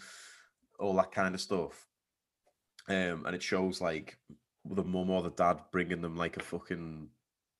all 0.80 0.96
that 0.96 1.12
kind 1.12 1.36
of 1.36 1.42
stuff. 1.42 1.86
Um, 2.90 3.26
and 3.28 3.36
it 3.36 3.44
shows 3.44 3.80
like 3.80 4.18
the 4.66 4.84
mum 4.84 5.12
or 5.12 5.22
the 5.22 5.30
dad 5.44 5.60
bringing 5.72 6.02
them 6.02 6.16
like 6.18 6.36
a 6.38 6.44
fucking 6.44 7.10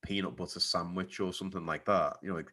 peanut 0.04 0.36
butter 0.36 0.60
sandwich 0.60 1.20
or 1.20 1.32
something 1.32 1.66
like 1.66 1.86
that. 1.86 2.18
You 2.24 2.30
know, 2.30 2.38
like 2.38 2.52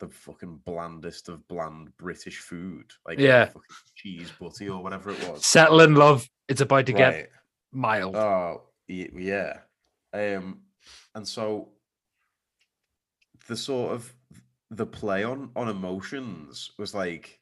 the 0.00 0.08
fucking 0.08 0.62
blandest 0.64 1.28
of 1.28 1.46
bland 1.46 1.96
British 1.96 2.38
food, 2.40 2.86
like 3.06 3.20
Yeah. 3.20 3.44
fucking 3.46 3.62
cheese 3.94 4.32
butty 4.40 4.68
or 4.68 4.82
whatever 4.82 5.10
it 5.10 5.28
was. 5.28 5.46
Settle 5.46 5.80
in 5.82 5.94
love. 5.94 6.28
It's 6.48 6.60
about 6.60 6.86
to 6.86 6.92
get 6.92 7.30
mild. 7.70 8.16
Oh, 8.16 8.62
yeah. 8.88 9.60
Um, 10.12 10.62
and 11.14 11.28
so 11.28 11.68
the 13.46 13.56
sort 13.56 13.92
of 13.92 14.12
the 14.70 14.86
play 14.86 15.24
on 15.24 15.50
on 15.56 15.68
emotions 15.68 16.70
was 16.78 16.94
like 16.94 17.40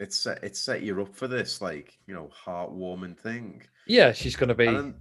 it 0.00 0.12
set 0.12 0.42
it 0.42 0.56
set 0.56 0.82
you 0.82 1.00
up 1.00 1.14
for 1.14 1.28
this 1.28 1.60
like 1.60 1.98
you 2.06 2.14
know 2.14 2.30
heartwarming 2.44 3.18
thing. 3.18 3.62
yeah, 3.86 4.12
she's 4.12 4.36
gonna 4.36 4.54
be. 4.54 4.66
Then, 4.66 4.94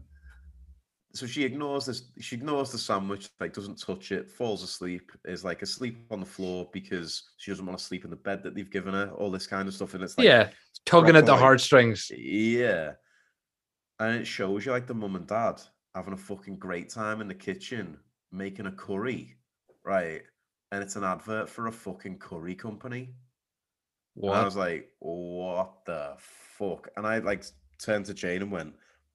so 1.13 1.25
she 1.25 1.43
ignores 1.43 1.85
this. 1.85 2.03
She 2.19 2.35
ignores 2.35 2.71
the 2.71 2.77
sandwich, 2.77 3.29
like 3.39 3.53
doesn't 3.53 3.81
touch 3.81 4.11
it, 4.11 4.29
falls 4.29 4.63
asleep, 4.63 5.11
is 5.25 5.43
like 5.43 5.61
asleep 5.61 6.05
on 6.11 6.19
the 6.19 6.25
floor 6.25 6.69
because 6.71 7.31
she 7.37 7.51
doesn't 7.51 7.65
want 7.65 7.77
to 7.77 7.83
sleep 7.83 8.05
in 8.05 8.09
the 8.11 8.15
bed 8.15 8.43
that 8.43 8.55
they've 8.55 8.69
given 8.69 8.93
her. 8.93 9.11
All 9.17 9.31
this 9.31 9.47
kind 9.47 9.67
of 9.67 9.73
stuff, 9.73 9.93
and 9.93 10.03
it's 10.03 10.17
like 10.17 10.25
yeah, 10.25 10.49
tugging 10.85 11.15
at 11.15 11.25
the 11.25 11.35
heartstrings. 11.35 12.11
yeah. 12.15 12.93
And 13.99 14.19
it 14.19 14.25
shows 14.25 14.65
you 14.65 14.71
like 14.71 14.87
the 14.87 14.95
mum 14.95 15.15
and 15.15 15.27
dad 15.27 15.61
having 15.93 16.13
a 16.13 16.17
fucking 16.17 16.57
great 16.57 16.89
time 16.89 17.21
in 17.21 17.27
the 17.27 17.35
kitchen 17.35 17.97
making 18.31 18.65
a 18.65 18.71
curry, 18.71 19.35
right? 19.85 20.21
And 20.71 20.81
it's 20.81 20.95
an 20.95 21.03
advert 21.03 21.49
for 21.49 21.67
a 21.67 21.71
fucking 21.71 22.19
curry 22.19 22.55
company. 22.55 23.09
And 24.21 24.31
I 24.31 24.43
was 24.43 24.55
like, 24.55 24.89
what 24.99 25.85
the 25.85 26.13
fuck? 26.17 26.89
And 26.97 27.05
I 27.07 27.19
like 27.19 27.45
turned 27.81 28.05
to 28.05 28.13
Jane 28.13 28.41
and 28.41 28.51
went, 28.51 28.73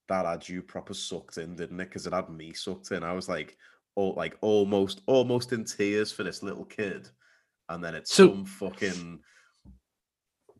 that 0.08 0.24
had 0.26 0.48
you 0.48 0.62
proper 0.62 0.94
sucked 0.94 1.38
in, 1.38 1.56
didn't 1.56 1.80
it? 1.80 1.84
Because 1.88 2.06
it 2.06 2.12
had 2.12 2.28
me 2.30 2.52
sucked 2.52 2.92
in. 2.92 3.02
I 3.02 3.12
was 3.12 3.28
like, 3.28 3.56
oh, 3.96 4.08
like 4.10 4.36
almost, 4.40 5.02
almost 5.06 5.52
in 5.52 5.64
tears 5.64 6.12
for 6.12 6.22
this 6.22 6.42
little 6.42 6.64
kid. 6.64 7.08
And 7.68 7.82
then 7.82 7.94
it's 7.94 8.14
So- 8.14 8.28
some 8.28 8.44
fucking, 8.44 9.20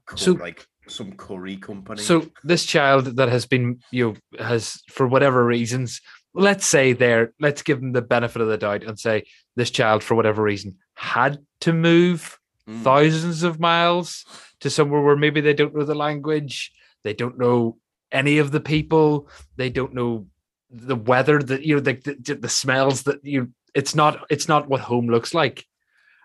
cur- 0.07 0.17
So- 0.17 0.33
like 0.33 0.67
some 0.89 1.13
curry 1.13 1.57
company. 1.57 2.01
So 2.03 2.27
this 2.45 2.65
child 2.65 3.17
that 3.17 3.29
has 3.29 3.47
been, 3.47 3.81
you 3.91 4.17
know, 4.33 4.45
has 4.45 4.83
for 4.91 5.07
whatever 5.07 5.45
reasons, 5.45 6.01
let's 6.35 6.67
say 6.67 6.93
there, 6.93 7.33
let's 7.41 7.63
give 7.63 7.81
them 7.81 7.93
the 7.93 8.03
benefit 8.03 8.41
of 8.43 8.49
the 8.49 8.59
doubt 8.59 8.85
and 8.85 8.99
say 8.99 9.25
this 9.57 9.71
child, 9.71 10.05
for 10.05 10.15
whatever 10.15 10.43
reason, 10.43 10.77
had 10.97 11.39
to 11.61 11.73
move 11.73 12.39
Mm. 12.69 12.83
thousands 12.83 13.45
of 13.45 13.61
miles 13.61 14.25
to 14.59 14.69
somewhere 14.71 15.01
where 15.01 15.15
maybe 15.15 15.41
they 15.41 15.55
don't 15.55 15.73
know 15.73 15.85
the 15.85 15.95
language, 15.95 16.73
they 17.05 17.15
don't 17.15 17.39
know 17.39 17.79
any 18.11 18.39
of 18.39 18.51
the 18.51 18.59
people, 18.59 19.29
they 19.55 19.71
don't 19.71 19.95
know 19.95 20.27
the 20.69 20.97
weather 20.97 21.39
that 21.41 21.63
you 21.63 21.77
know, 21.77 21.81
the 21.81 21.93
the, 22.27 22.35
the 22.35 22.49
smells 22.49 23.05
that 23.05 23.25
you. 23.25 23.53
It's 23.73 23.95
not. 23.95 24.27
It's 24.31 24.49
not 24.49 24.69
what 24.69 24.81
home 24.81 25.07
looks 25.07 25.33
like, 25.33 25.65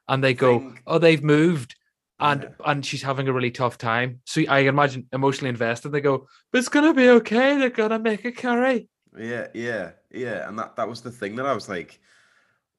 and 0.07 0.24
they 0.24 0.34
go, 0.34 0.57
Think- 0.59 0.82
"Oh, 0.88 0.97
they've 0.97 1.24
moved." 1.24 1.76
And 2.19 2.41
Yeah. 2.43 2.49
and 2.72 2.84
she's 2.84 3.03
having 3.03 3.28
a 3.28 3.34
really 3.34 3.51
tough 3.51 3.78
time. 3.78 4.22
So 4.26 4.41
I 4.49 4.59
imagine 4.61 5.07
emotionally 5.13 5.49
invested. 5.49 5.89
They 5.91 6.01
go, 6.01 6.28
but 6.51 6.57
it's 6.59 6.69
gonna 6.69 6.93
be 6.95 7.09
okay. 7.09 7.59
They're 7.59 7.69
gonna 7.69 7.99
make 7.99 8.26
a 8.26 8.32
curry. 8.32 8.88
Yeah, 9.15 9.47
yeah, 9.53 9.91
yeah. 10.09 10.47
And 10.47 10.57
that 10.57 10.76
that 10.78 10.89
was 10.89 11.01
the 11.01 11.11
thing 11.11 11.36
that 11.36 11.45
I 11.45 11.53
was 11.53 11.69
like, 11.69 11.99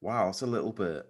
wow, 0.00 0.30
it's 0.30 0.42
a 0.42 0.46
little 0.48 0.72
bit 0.72 1.06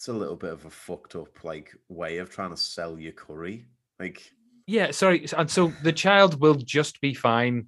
it's 0.00 0.08
a 0.08 0.12
little 0.14 0.34
bit 0.34 0.50
of 0.50 0.64
a 0.64 0.70
fucked 0.70 1.14
up 1.14 1.44
like 1.44 1.76
way 1.90 2.16
of 2.16 2.30
trying 2.30 2.48
to 2.48 2.56
sell 2.56 2.98
your 2.98 3.12
curry. 3.12 3.66
Like 3.98 4.32
Yeah, 4.66 4.92
sorry. 4.92 5.26
And 5.36 5.50
so 5.50 5.74
the 5.82 5.92
child 5.92 6.40
will 6.40 6.54
just 6.54 7.02
be 7.02 7.12
fine. 7.12 7.66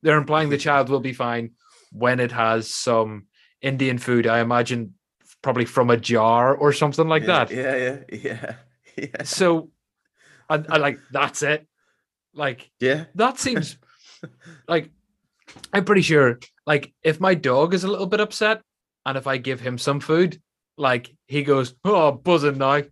They're 0.00 0.16
implying 0.16 0.48
the 0.48 0.58
child 0.58 0.88
will 0.88 1.00
be 1.00 1.12
fine 1.12 1.54
when 1.90 2.20
it 2.20 2.30
has 2.30 2.72
some 2.72 3.26
Indian 3.60 3.98
food. 3.98 4.28
I 4.28 4.38
imagine 4.38 4.94
probably 5.42 5.64
from 5.64 5.90
a 5.90 5.96
jar 5.96 6.54
or 6.54 6.72
something 6.72 7.08
like 7.08 7.24
yeah, 7.24 7.44
that. 7.46 7.50
Yeah, 7.50 7.76
yeah, 7.76 8.18
yeah. 8.22 8.54
Yeah. 8.96 9.24
So, 9.24 9.70
and 10.48 10.66
I 10.68 10.76
like 10.76 11.00
that's 11.10 11.42
it. 11.42 11.66
Like 12.32 12.70
Yeah. 12.78 13.06
that 13.16 13.40
seems 13.40 13.76
like 14.68 14.88
I'm 15.72 15.84
pretty 15.84 16.02
sure. 16.02 16.38
Like 16.64 16.94
if 17.02 17.18
my 17.18 17.34
dog 17.34 17.74
is 17.74 17.82
a 17.82 17.88
little 17.88 18.06
bit 18.06 18.20
upset, 18.20 18.62
and 19.04 19.18
if 19.18 19.26
I 19.26 19.38
give 19.38 19.58
him 19.60 19.78
some 19.78 19.98
food, 19.98 20.40
like 20.82 21.14
he 21.26 21.42
goes, 21.42 21.74
"Oh, 21.84 22.12
buzzing 22.12 22.58
now." 22.58 22.82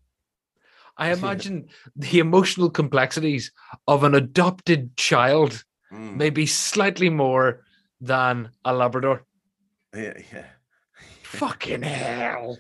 I 0.97 1.13
imagine 1.13 1.69
the 1.97 2.19
emotional 2.19 2.71
complexities 2.71 3.53
of 3.87 4.05
an 4.05 4.15
adopted 4.15 4.97
child 4.97 5.65
Mm, 5.93 6.15
may 6.17 6.31
be 6.31 6.47
slightly 6.47 7.11
more 7.11 7.65
than 8.01 8.51
a 8.65 8.73
Labrador. 8.73 9.25
yeah, 9.93 10.13
yeah. 10.33 10.47
Fucking 11.25 11.83
hell. 11.83 12.57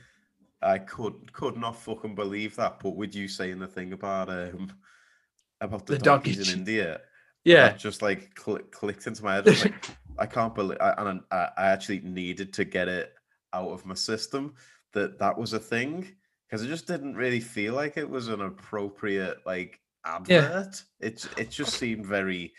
I 0.61 0.78
could 0.78 1.33
could 1.33 1.57
not 1.57 1.76
fucking 1.76 2.16
believe 2.16 2.57
that. 2.57 2.81
But 2.83 2.97
with 2.97 3.14
you 3.14 3.28
saying 3.28 3.61
the 3.61 3.68
thing 3.68 3.93
about 3.93 4.28
um 4.31 4.72
about 5.61 5.87
the, 5.87 5.93
The 5.95 5.99
donkey 6.01 6.33
donkeys 6.33 6.53
in 6.53 6.59
India, 6.59 7.01
Yeah. 7.45 7.68
that 7.68 7.78
just 7.78 8.03
like 8.03 8.37
cl- 8.37 8.66
clicked 8.72 9.07
into 9.07 9.22
my 9.22 9.35
head. 9.37 9.49
I 9.49 9.53
like, 9.53 9.87
I 10.18 10.26
can't 10.26 10.55
believe, 10.55 10.78
I, 10.81 10.91
and 10.99 11.20
I, 11.31 11.49
I 11.57 11.66
actually 11.68 12.01
needed 12.01 12.53
to 12.55 12.64
get 12.64 12.89
it 12.89 13.14
out 13.53 13.70
of 13.70 13.87
my 13.87 13.95
system 13.95 14.55
that 14.93 15.18
that 15.18 15.36
was 15.36 15.53
a 15.53 15.59
thing 15.59 16.11
because 16.49 16.64
it 16.64 16.68
just 16.68 16.86
didn't 16.86 17.14
really 17.14 17.41
feel 17.41 17.74
like 17.74 17.97
it 17.97 18.09
was 18.09 18.28
an 18.28 18.41
appropriate 18.41 19.38
like 19.47 19.80
advert. 20.05 20.82
It 21.01 21.26
it 21.36 21.51
just 21.51 21.74
seemed 21.78 22.07
very 22.07 22.53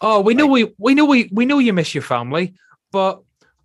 Oh, 0.00 0.20
we 0.20 0.34
know 0.34 0.46
we 0.46 0.72
we 0.78 0.94
know 0.94 1.04
we 1.04 1.28
we 1.32 1.46
know 1.46 1.58
you 1.58 1.72
miss 1.72 1.94
your 1.94 2.02
family, 2.02 2.54
but 2.92 3.20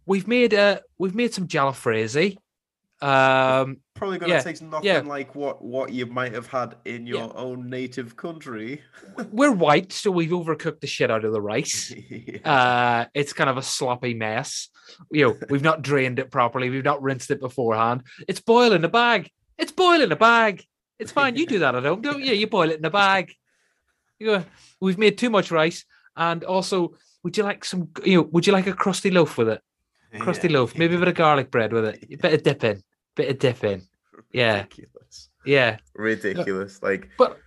we've 0.06 0.28
made 0.28 0.54
uh 0.54 0.80
we've 0.98 1.16
made 1.16 1.34
some 1.34 1.48
jalfrezi. 1.48 2.38
Um 3.04 3.78
probably 3.96 4.18
going 4.18 4.30
to 4.32 4.36
Yeah, 4.38 4.42
taste 4.44 4.62
nothing 4.62 4.86
yeah. 4.86 5.00
like 5.02 5.36
what 5.36 5.62
what 5.64 5.92
you 5.92 6.06
might 6.06 6.34
have 6.34 6.48
had 6.48 6.76
in 6.86 7.06
your 7.06 7.36
own 7.38 7.70
native 7.70 8.16
country. 8.16 8.82
we're 9.32 9.52
white, 9.52 9.92
so 9.92 10.10
we've 10.12 10.30
overcooked 10.32 10.80
the 10.82 10.88
shit 10.88 11.12
out 11.12 11.26
of 11.26 11.34
the 11.34 11.42
rice. 11.42 11.94
Yeah. 12.10 12.50
Uh 12.50 13.06
it's 13.14 13.34
kind 13.34 13.50
of 13.50 13.58
a 13.58 13.62
sloppy 13.62 14.14
mess. 14.14 14.70
You 15.12 15.28
know, 15.28 15.38
we've 15.50 15.62
not 15.64 15.82
drained 15.82 16.20
it 16.20 16.32
properly, 16.32 16.70
we've 16.70 16.84
not 16.84 17.02
rinsed 17.02 17.32
it 17.32 17.40
beforehand. 17.40 18.04
It's 18.28 18.40
boiling 18.40 18.78
in 18.80 18.86
a 18.86 18.90
bag. 18.90 19.30
It's 19.58 19.72
boiling 19.72 20.04
in 20.04 20.12
a 20.12 20.16
bag. 20.16 20.64
It's 21.00 21.12
fine. 21.12 21.36
You 21.36 21.46
do 21.46 21.60
that 21.60 21.76
at 21.76 21.84
home, 21.84 22.02
don't 22.02 22.24
you? 22.24 22.34
You 22.34 22.48
boil 22.48 22.70
it 22.72 22.80
in 22.80 22.86
a 22.86 22.90
bag. 22.90 23.34
You 24.20 24.28
go, 24.28 24.46
we've 24.80 24.98
made 24.98 25.18
too 25.18 25.30
much 25.30 25.52
rice. 25.52 25.84
And 26.16 26.44
also, 26.44 26.94
would 27.24 27.36
you 27.38 27.44
like 27.44 27.66
some 27.66 27.90
you 28.06 28.18
know, 28.18 28.30
would 28.32 28.46
you 28.48 28.54
like 28.54 28.68
a 28.68 28.74
crusty 28.74 29.12
loaf 29.12 29.38
with 29.38 29.50
it? 29.50 29.62
crusty 30.20 30.48
Yeah. 30.48 30.60
loaf, 30.60 30.78
maybe 30.78 30.96
a 30.96 31.00
bit 31.00 31.08
of 31.08 31.16
garlic 31.16 31.50
bread 31.52 31.74
with 31.74 31.86
it. 31.86 32.04
A 32.12 32.16
bit 32.18 32.34
of 32.36 32.44
dip 32.44 32.64
in, 32.64 32.84
bit 33.16 33.30
of 33.30 33.40
dipping. 33.40 33.84
Yeah, 34.32 34.64
ridiculous, 34.64 35.30
yeah. 35.46 35.78
ridiculous. 35.94 36.82
Like 36.82 37.10
But 37.20 37.38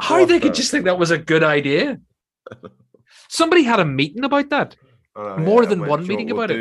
how 0.00 0.24
they 0.24 0.40
could 0.40 0.54
just 0.54 0.72
think 0.72 0.84
that 0.86 0.98
was 0.98 1.12
a 1.12 1.18
good 1.18 1.44
idea? 1.44 2.00
Somebody 3.28 3.62
had 3.62 3.78
a 3.78 3.84
meeting 3.84 4.24
about 4.24 4.50
that. 4.50 4.76
oh, 5.14 5.36
More 5.38 5.62
yeah, 5.62 5.68
than 5.68 5.86
one 5.86 6.06
meeting 6.06 6.26
know 6.28 6.34
what 6.34 6.50
about 6.50 6.56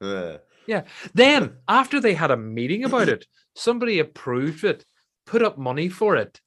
we'll 0.00 0.38
do?" 0.38 0.40
Yeah. 0.66 0.82
Then, 1.14 1.54
after 1.68 2.00
they 2.00 2.14
had 2.14 2.30
a 2.30 2.36
meeting 2.36 2.84
about 2.84 3.08
it, 3.08 3.26
somebody 3.56 3.98
approved 3.98 4.62
it, 4.64 4.84
put 5.26 5.42
up 5.42 5.56
money 5.56 5.88
for 5.88 6.16
it, 6.16 6.40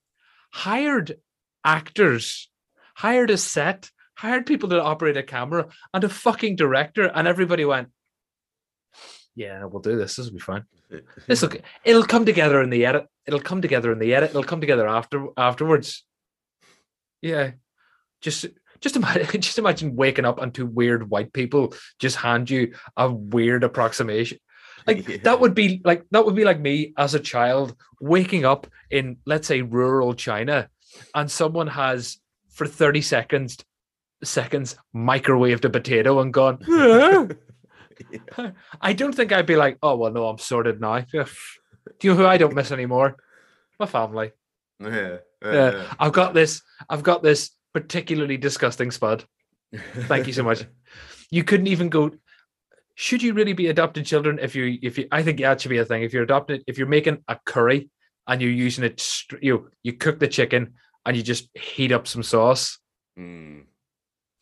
hired 0.51 1.17
actors, 1.65 2.49
hired 2.95 3.31
a 3.31 3.37
set, 3.37 3.89
hired 4.15 4.45
people 4.45 4.69
to 4.69 4.81
operate 4.81 5.17
a 5.17 5.23
camera, 5.23 5.69
and 5.93 6.03
a 6.03 6.09
fucking 6.09 6.55
director, 6.55 7.05
and 7.05 7.27
everybody 7.27 7.65
went, 7.65 7.89
"Yeah, 9.35 9.65
we'll 9.65 9.81
do 9.81 9.97
this. 9.97 10.15
This 10.15 10.27
will 10.27 10.33
be 10.33 10.39
fine." 10.39 10.65
This 11.27 11.41
will 11.41 11.51
it'll 11.83 12.03
come 12.03 12.25
together 12.25 12.61
in 12.61 12.69
the 12.69 12.85
edit. 12.85 13.07
It'll 13.25 13.39
come 13.39 13.61
together 13.61 13.91
in 13.91 13.99
the 13.99 14.13
edit. 14.13 14.31
It'll 14.31 14.43
come 14.43 14.61
together 14.61 14.87
after 14.87 15.27
afterwards. 15.37 16.03
Yeah. 17.21 17.51
Just 18.21 18.45
just 18.81 18.95
imagine 18.95 19.25
just 19.41 19.59
imagine 19.59 19.95
waking 19.95 20.25
up 20.25 20.39
and 20.41 20.53
two 20.53 20.65
weird 20.65 21.09
white 21.09 21.33
people 21.33 21.73
just 21.99 22.17
hand 22.17 22.49
you 22.49 22.73
a 22.97 23.11
weird 23.11 23.63
approximation. 23.63 24.39
Like 24.87 25.07
Yeah. 25.07 25.17
that 25.23 25.39
would 25.39 25.53
be 25.53 25.81
like 25.83 26.05
that 26.11 26.25
would 26.25 26.35
be 26.35 26.45
like 26.45 26.59
me 26.59 26.93
as 26.97 27.13
a 27.13 27.19
child 27.19 27.75
waking 27.99 28.45
up 28.45 28.67
in 28.89 29.17
let's 29.25 29.47
say 29.47 29.61
rural 29.61 30.13
China 30.13 30.69
and 31.15 31.29
someone 31.31 31.67
has 31.67 32.17
for 32.49 32.67
30 32.67 33.01
seconds 33.01 33.57
seconds, 34.23 34.75
microwaved 34.95 35.65
a 35.65 35.69
potato 35.69 36.19
and 36.19 36.31
gone. 36.33 36.59
I 38.81 38.93
don't 38.93 39.13
think 39.13 39.31
I'd 39.31 39.45
be 39.45 39.55
like, 39.55 39.77
oh 39.81 39.95
well, 39.95 40.11
no, 40.11 40.27
I'm 40.27 40.37
sorted 40.37 40.79
now. 40.81 40.99
Do 41.11 41.25
you 42.01 42.11
know 42.11 42.17
who 42.17 42.25
I 42.25 42.37
don't 42.37 42.55
miss 42.55 42.71
anymore? 42.71 43.17
My 43.79 43.85
family. 43.85 44.31
yeah, 44.79 45.17
Yeah, 45.43 45.83
I've 45.99 46.13
got 46.13 46.33
this. 46.33 46.61
I've 46.89 47.03
got 47.03 47.23
this 47.23 47.51
particularly 47.73 48.37
disgusting 48.37 48.91
spud. 48.91 49.25
Thank 50.07 50.27
you 50.27 50.33
so 50.33 50.43
much. 50.43 50.65
You 51.29 51.43
couldn't 51.43 51.67
even 51.67 51.89
go. 51.89 52.11
Should 52.95 53.23
you 53.23 53.33
really 53.33 53.53
be 53.53 53.67
adopting 53.67 54.03
children? 54.03 54.37
If 54.41 54.55
you, 54.55 54.77
if 54.81 54.97
you, 54.97 55.07
I 55.11 55.23
think 55.23 55.39
that 55.39 55.61
should 55.61 55.69
be 55.69 55.77
a 55.77 55.85
thing. 55.85 56.03
If 56.03 56.13
you're 56.13 56.23
adopting, 56.23 56.61
if 56.67 56.77
you're 56.77 56.87
making 56.87 57.23
a 57.27 57.37
curry 57.45 57.89
and 58.27 58.41
you're 58.41 58.51
using 58.51 58.83
it, 58.83 59.03
you 59.41 59.71
you 59.81 59.93
cook 59.93 60.19
the 60.19 60.27
chicken 60.27 60.73
and 61.05 61.17
you 61.17 61.23
just 61.23 61.49
heat 61.57 61.91
up 61.91 62.07
some 62.07 62.21
sauce. 62.21 62.77
Mm, 63.17 63.63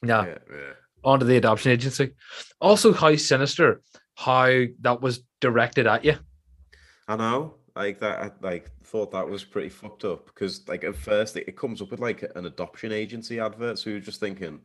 Yeah, 0.05 0.25
yeah, 0.25 0.37
yeah. 0.51 0.73
Onto 1.03 1.25
the 1.25 1.37
adoption 1.37 1.71
agency. 1.71 2.11
Also, 2.59 2.93
how 2.93 3.15
sinister 3.15 3.81
how 4.19 4.65
that 4.81 5.01
was 5.01 5.23
directed 5.39 5.87
at 5.87 6.03
you. 6.03 6.15
I 7.07 7.15
know. 7.15 7.55
Like 7.75 7.99
that, 7.99 8.19
I 8.19 8.31
like 8.41 8.69
thought 8.83 9.11
that 9.11 9.29
was 9.29 9.45
pretty 9.45 9.69
fucked 9.69 10.03
up 10.03 10.25
because, 10.25 10.67
like, 10.67 10.83
at 10.83 10.95
first 10.95 11.37
it, 11.37 11.47
it 11.47 11.55
comes 11.55 11.81
up 11.81 11.91
with 11.91 12.01
like 12.01 12.29
an 12.35 12.45
adoption 12.45 12.91
agency 12.91 13.39
advert, 13.39 13.79
so 13.79 13.89
you're 13.89 14.01
just 14.01 14.19
thinking, 14.19 14.59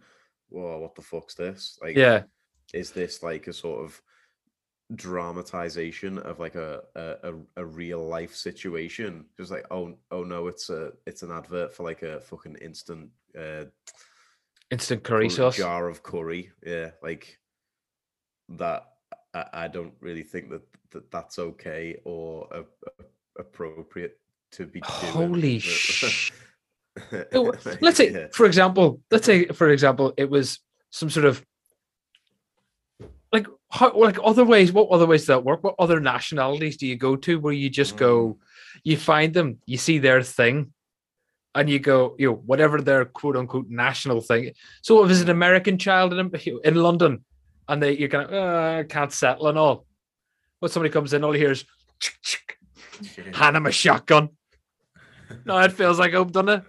"Whoa, 0.48 0.78
what 0.78 0.96
the 0.96 1.02
fuck's 1.02 1.34
this?" 1.34 1.78
Like, 1.80 1.96
Yeah, 1.96 2.24
is 2.72 2.90
this 2.90 3.22
like 3.22 3.46
a 3.46 3.52
sort 3.52 3.84
of 3.84 4.02
dramatization 4.96 6.18
of 6.18 6.40
like 6.40 6.56
a 6.56 6.82
a, 6.96 7.34
a, 7.56 7.64
real 7.64 8.04
life 8.04 8.34
situation? 8.34 9.26
Just 9.38 9.52
like, 9.52 9.66
oh, 9.70 9.96
oh 10.10 10.24
no, 10.24 10.48
it's 10.48 10.70
a 10.70 10.92
it's 11.06 11.22
an 11.22 11.30
advert 11.30 11.72
for 11.72 11.84
like 11.84 12.02
a 12.02 12.20
fucking 12.22 12.56
instant 12.56 13.10
uh, 13.38 13.66
instant 14.70 15.02
curry 15.02 15.30
sauce. 15.30 15.56
jar 15.56 15.88
of 15.88 16.02
curry. 16.02 16.50
Yeah, 16.64 16.90
like 17.02 17.38
that. 18.50 18.84
I, 19.32 19.46
I 19.52 19.68
don't 19.68 19.94
really 20.00 20.22
think 20.22 20.50
that, 20.50 20.62
that 20.92 21.10
that's 21.10 21.38
okay 21.38 21.98
or 22.04 22.48
a, 22.52 22.60
a- 22.60 23.40
appropriate 23.40 24.18
to 24.52 24.66
be 24.66 24.80
doing. 25.00 25.12
Holy 25.12 25.58
sh- 25.58 26.32
let's 27.80 27.96
say 27.96 28.12
Yeah. 28.12 28.26
for 28.32 28.46
example 28.46 29.00
let's 29.10 29.26
say 29.26 29.46
for 29.46 29.70
example 29.70 30.14
it 30.16 30.30
was 30.30 30.60
some 30.90 31.10
sort 31.10 31.26
of 31.26 31.44
like 33.32 33.48
how 33.70 33.92
like 33.98 34.16
other 34.22 34.44
ways 34.44 34.70
what 34.70 34.88
other 34.90 35.06
ways 35.06 35.22
does 35.22 35.26
that 35.26 35.44
work 35.44 35.64
what 35.64 35.74
other 35.80 35.98
nationalities 35.98 36.76
do 36.76 36.86
you 36.86 36.94
go 36.94 37.16
to 37.16 37.40
where 37.40 37.52
you 37.52 37.68
just 37.68 37.96
go 37.96 38.28
mm. 38.28 38.36
you 38.84 38.96
find 38.96 39.34
them 39.34 39.58
you 39.66 39.76
see 39.76 39.98
their 39.98 40.22
thing 40.22 40.72
and 41.54 41.70
you 41.70 41.78
go 41.78 42.16
you 42.18 42.28
know 42.28 42.34
whatever 42.34 42.80
their 42.80 43.04
quote 43.04 43.36
unquote 43.36 43.68
national 43.68 44.20
thing. 44.20 44.52
So 44.82 45.04
if 45.04 45.10
it's 45.10 45.20
an 45.20 45.30
american 45.30 45.78
child 45.78 46.12
in, 46.12 46.30
in 46.64 46.74
london 46.74 47.24
and 47.68 47.82
they 47.82 47.96
you're 47.96 48.08
kind 48.08 48.28
of 48.28 48.32
uh, 48.32 48.84
can't 48.88 49.12
settle 49.12 49.48
and 49.48 49.58
all. 49.58 49.86
But 50.60 50.70
somebody 50.70 50.92
comes 50.92 51.12
in 51.12 51.24
all 51.24 51.32
he 51.32 51.40
hears 51.40 51.64
hand 53.32 53.56
him 53.56 53.66
a 53.66 53.72
shotgun. 53.72 54.30
No 55.46 55.58
it 55.58 55.72
feels 55.72 55.98
like 55.98 56.14
i've 56.14 56.32
done 56.32 56.48
it? 56.48 56.62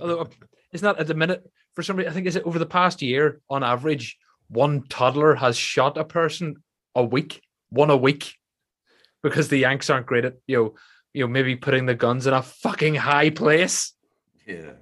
Although 0.00 0.28
it's 0.72 0.82
not 0.82 0.98
at 0.98 1.06
the 1.06 1.14
minute. 1.14 1.48
For 1.74 1.82
somebody. 1.82 2.06
I 2.06 2.12
think 2.12 2.26
is 2.26 2.36
it 2.36 2.44
over 2.44 2.58
the 2.58 2.66
past 2.66 3.00
year, 3.00 3.40
on 3.48 3.64
average, 3.64 4.18
one 4.48 4.82
toddler 4.88 5.34
has 5.34 5.56
shot 5.56 5.96
a 5.96 6.04
person 6.04 6.56
a 6.94 7.02
week, 7.02 7.40
one 7.70 7.88
a 7.88 7.96
week, 7.96 8.34
because 9.22 9.48
the 9.48 9.58
Yanks 9.58 9.88
aren't 9.88 10.06
great 10.06 10.26
at 10.26 10.34
you 10.46 10.56
know, 10.56 10.74
you 11.14 11.24
know, 11.24 11.28
maybe 11.28 11.56
putting 11.56 11.86
the 11.86 11.94
guns 11.94 12.26
in 12.26 12.34
a 12.34 12.42
fucking 12.42 12.94
high 12.94 13.30
place. 13.30 13.92
Yeah. 14.46 14.72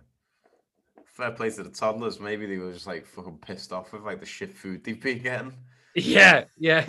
Fair 1.04 1.32
play 1.32 1.50
to 1.50 1.62
the 1.62 1.70
toddlers. 1.70 2.20
Maybe 2.20 2.46
they 2.46 2.58
were 2.58 2.72
just 2.72 2.86
like 2.86 3.06
fucking 3.06 3.38
pissed 3.38 3.72
off 3.72 3.92
with 3.92 4.02
like 4.02 4.20
the 4.20 4.26
shit 4.26 4.54
food 4.54 4.84
they've 4.84 5.00
been 5.00 5.22
getting. 5.22 5.52
Yeah, 5.94 6.44
yeah. 6.56 6.88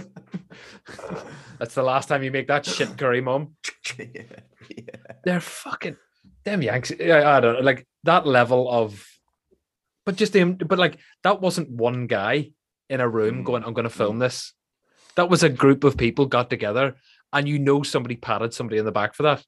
That's 1.59 1.73
the 1.73 1.83
last 1.83 2.07
time 2.07 2.23
you 2.23 2.31
make 2.31 2.47
that 2.47 2.65
shit 2.65 2.97
curry, 2.97 3.21
mom. 3.21 3.55
yeah, 3.97 4.23
yeah. 4.69 5.13
They're 5.23 5.41
fucking 5.41 5.97
them 6.43 6.61
Yanks. 6.61 6.91
I, 6.99 7.37
I 7.37 7.39
don't 7.39 7.55
know, 7.55 7.61
like 7.61 7.87
that 8.03 8.27
level 8.27 8.69
of, 8.71 9.05
but 10.05 10.15
just 10.15 10.33
them. 10.33 10.53
But 10.53 10.79
like 10.79 10.99
that 11.23 11.41
wasn't 11.41 11.69
one 11.69 12.07
guy 12.07 12.51
in 12.89 13.01
a 13.01 13.09
room 13.09 13.41
Mm, 13.41 13.45
going, 13.45 13.63
"I'm 13.63 13.73
going 13.73 13.83
to 13.83 13.89
film 13.89 14.19
this." 14.19 14.53
That 15.15 15.29
was 15.29 15.43
a 15.43 15.49
group 15.49 15.83
of 15.83 15.97
people 15.97 16.25
got 16.25 16.49
together, 16.49 16.95
and 17.33 17.47
you 17.47 17.59
know 17.59 17.83
somebody 17.83 18.15
patted 18.15 18.53
somebody 18.53 18.77
in 18.77 18.85
the 18.85 18.91
back 18.91 19.13
for 19.13 19.23
that. 19.23 19.43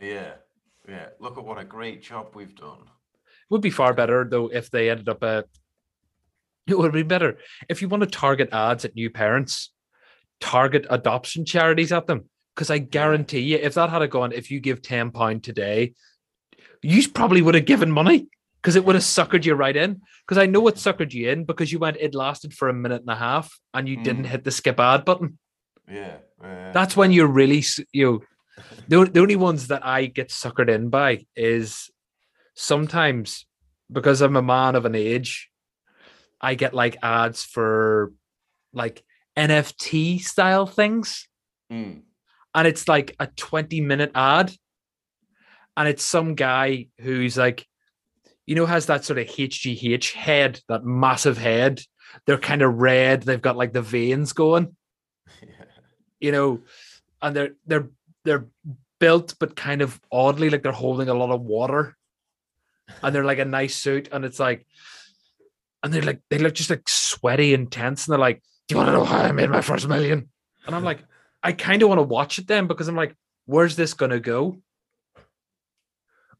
Yeah. 0.00 0.32
Yeah. 0.88 1.06
Look 1.20 1.38
at 1.38 1.44
what 1.44 1.58
a 1.58 1.64
great 1.64 2.02
job 2.02 2.28
we've 2.34 2.54
done. 2.54 2.78
It 2.82 3.50
would 3.50 3.60
be 3.60 3.70
far 3.70 3.94
better 3.94 4.26
though 4.28 4.48
if 4.48 4.70
they 4.70 4.90
ended 4.90 5.08
up 5.08 5.22
a. 5.22 5.44
It 6.66 6.78
would 6.78 6.92
be 6.92 7.02
better 7.02 7.38
if 7.68 7.82
you 7.82 7.88
want 7.88 8.02
to 8.02 8.08
target 8.08 8.50
ads 8.52 8.84
at 8.84 8.94
new 8.94 9.10
parents, 9.10 9.72
target 10.40 10.86
adoption 10.90 11.44
charities 11.44 11.92
at 11.92 12.06
them. 12.06 12.28
Because 12.54 12.70
I 12.70 12.78
guarantee 12.78 13.40
you, 13.40 13.56
if 13.56 13.74
that 13.74 13.90
had 13.90 14.02
a 14.02 14.08
gone, 14.08 14.32
if 14.32 14.50
you 14.50 14.60
give 14.60 14.82
ten 14.82 15.10
pound 15.10 15.42
today, 15.44 15.94
you 16.82 17.08
probably 17.08 17.42
would 17.42 17.54
have 17.54 17.64
given 17.64 17.90
money 17.90 18.28
because 18.60 18.76
it 18.76 18.84
would 18.84 18.94
have 18.94 19.04
suckered 19.04 19.44
you 19.44 19.54
right 19.54 19.76
in. 19.76 20.02
Because 20.26 20.38
I 20.38 20.46
know 20.46 20.66
it 20.68 20.74
suckered 20.76 21.12
you 21.12 21.30
in 21.30 21.44
because 21.44 21.72
you 21.72 21.78
went. 21.78 21.96
It 21.98 22.14
lasted 22.14 22.52
for 22.54 22.68
a 22.68 22.74
minute 22.74 23.00
and 23.00 23.10
a 23.10 23.16
half, 23.16 23.58
and 23.74 23.88
you 23.88 23.96
didn't 23.96 24.24
Mm. 24.24 24.28
hit 24.28 24.44
the 24.44 24.50
skip 24.50 24.78
ad 24.78 25.04
button. 25.04 25.38
Yeah. 25.90 26.18
Yeah. 26.42 26.72
That's 26.72 26.96
when 26.96 27.12
you're 27.12 27.26
really 27.26 27.64
you. 27.92 28.22
know, 28.88 29.04
The, 29.04 29.10
the 29.12 29.20
only 29.20 29.36
ones 29.36 29.68
that 29.68 29.84
I 29.86 30.06
get 30.06 30.28
suckered 30.30 30.68
in 30.68 30.88
by 30.90 31.26
is 31.36 31.90
sometimes 32.54 33.46
because 33.90 34.20
I'm 34.20 34.36
a 34.36 34.42
man 34.42 34.74
of 34.76 34.84
an 34.84 34.94
age, 34.94 35.50
I 36.40 36.54
get 36.54 36.74
like 36.74 36.96
ads 37.02 37.42
for 37.44 38.12
like 38.72 39.02
NFT 39.36 40.20
style 40.20 40.66
things 40.66 41.26
Mm. 41.72 42.02
and 42.52 42.66
it's 42.66 42.88
like 42.88 43.14
a 43.20 43.28
20 43.28 43.80
minute 43.80 44.10
ad 44.14 44.52
and 45.76 45.86
it's 45.86 46.02
some 46.02 46.34
guy 46.34 46.88
who's 46.98 47.36
like 47.36 47.64
you 48.44 48.56
know 48.56 48.66
has 48.66 48.86
that 48.86 49.04
sort 49.04 49.20
of 49.20 49.28
hgh 49.28 50.12
head 50.12 50.60
that 50.68 50.84
massive 50.84 51.38
head 51.38 51.80
they're 52.26 52.38
kind 52.38 52.62
of 52.62 52.74
red 52.74 53.22
they've 53.22 53.40
got 53.40 53.56
like 53.56 53.72
the 53.72 53.82
veins 53.82 54.32
going 54.32 54.74
Yeah. 55.40 55.48
you 56.20 56.32
know 56.32 56.60
and 57.22 57.36
they're 57.36 57.54
they're 57.66 57.88
they're 58.24 58.46
built 59.00 59.34
but 59.40 59.56
kind 59.56 59.82
of 59.82 60.00
oddly 60.12 60.50
like 60.50 60.62
they're 60.62 60.72
holding 60.72 61.08
a 61.08 61.14
lot 61.14 61.30
of 61.30 61.40
water. 61.40 61.96
And 63.02 63.14
they're 63.14 63.24
like 63.24 63.38
a 63.38 63.44
nice 63.44 63.76
suit 63.76 64.08
and 64.12 64.24
it's 64.24 64.40
like 64.40 64.66
and 65.82 65.92
they're 65.92 66.02
like 66.02 66.20
they 66.28 66.38
look 66.38 66.54
just 66.54 66.70
like 66.70 66.88
sweaty 66.88 67.54
and 67.54 67.70
tense 67.70 68.06
and 68.06 68.12
they're 68.12 68.18
like 68.18 68.42
do 68.66 68.74
you 68.74 68.76
want 68.76 68.88
to 68.88 68.92
know 68.92 69.04
how 69.04 69.18
i 69.18 69.32
made 69.32 69.48
my 69.48 69.60
first 69.60 69.88
million? 69.88 70.28
And 70.66 70.74
i'm 70.74 70.84
like 70.84 71.04
i 71.42 71.52
kind 71.52 71.82
of 71.82 71.88
want 71.88 72.00
to 72.00 72.02
watch 72.02 72.38
it 72.38 72.46
then 72.46 72.66
because 72.66 72.88
i'm 72.88 72.96
like 72.96 73.14
where's 73.46 73.76
this 73.76 73.94
gonna 73.94 74.20
go? 74.20 74.58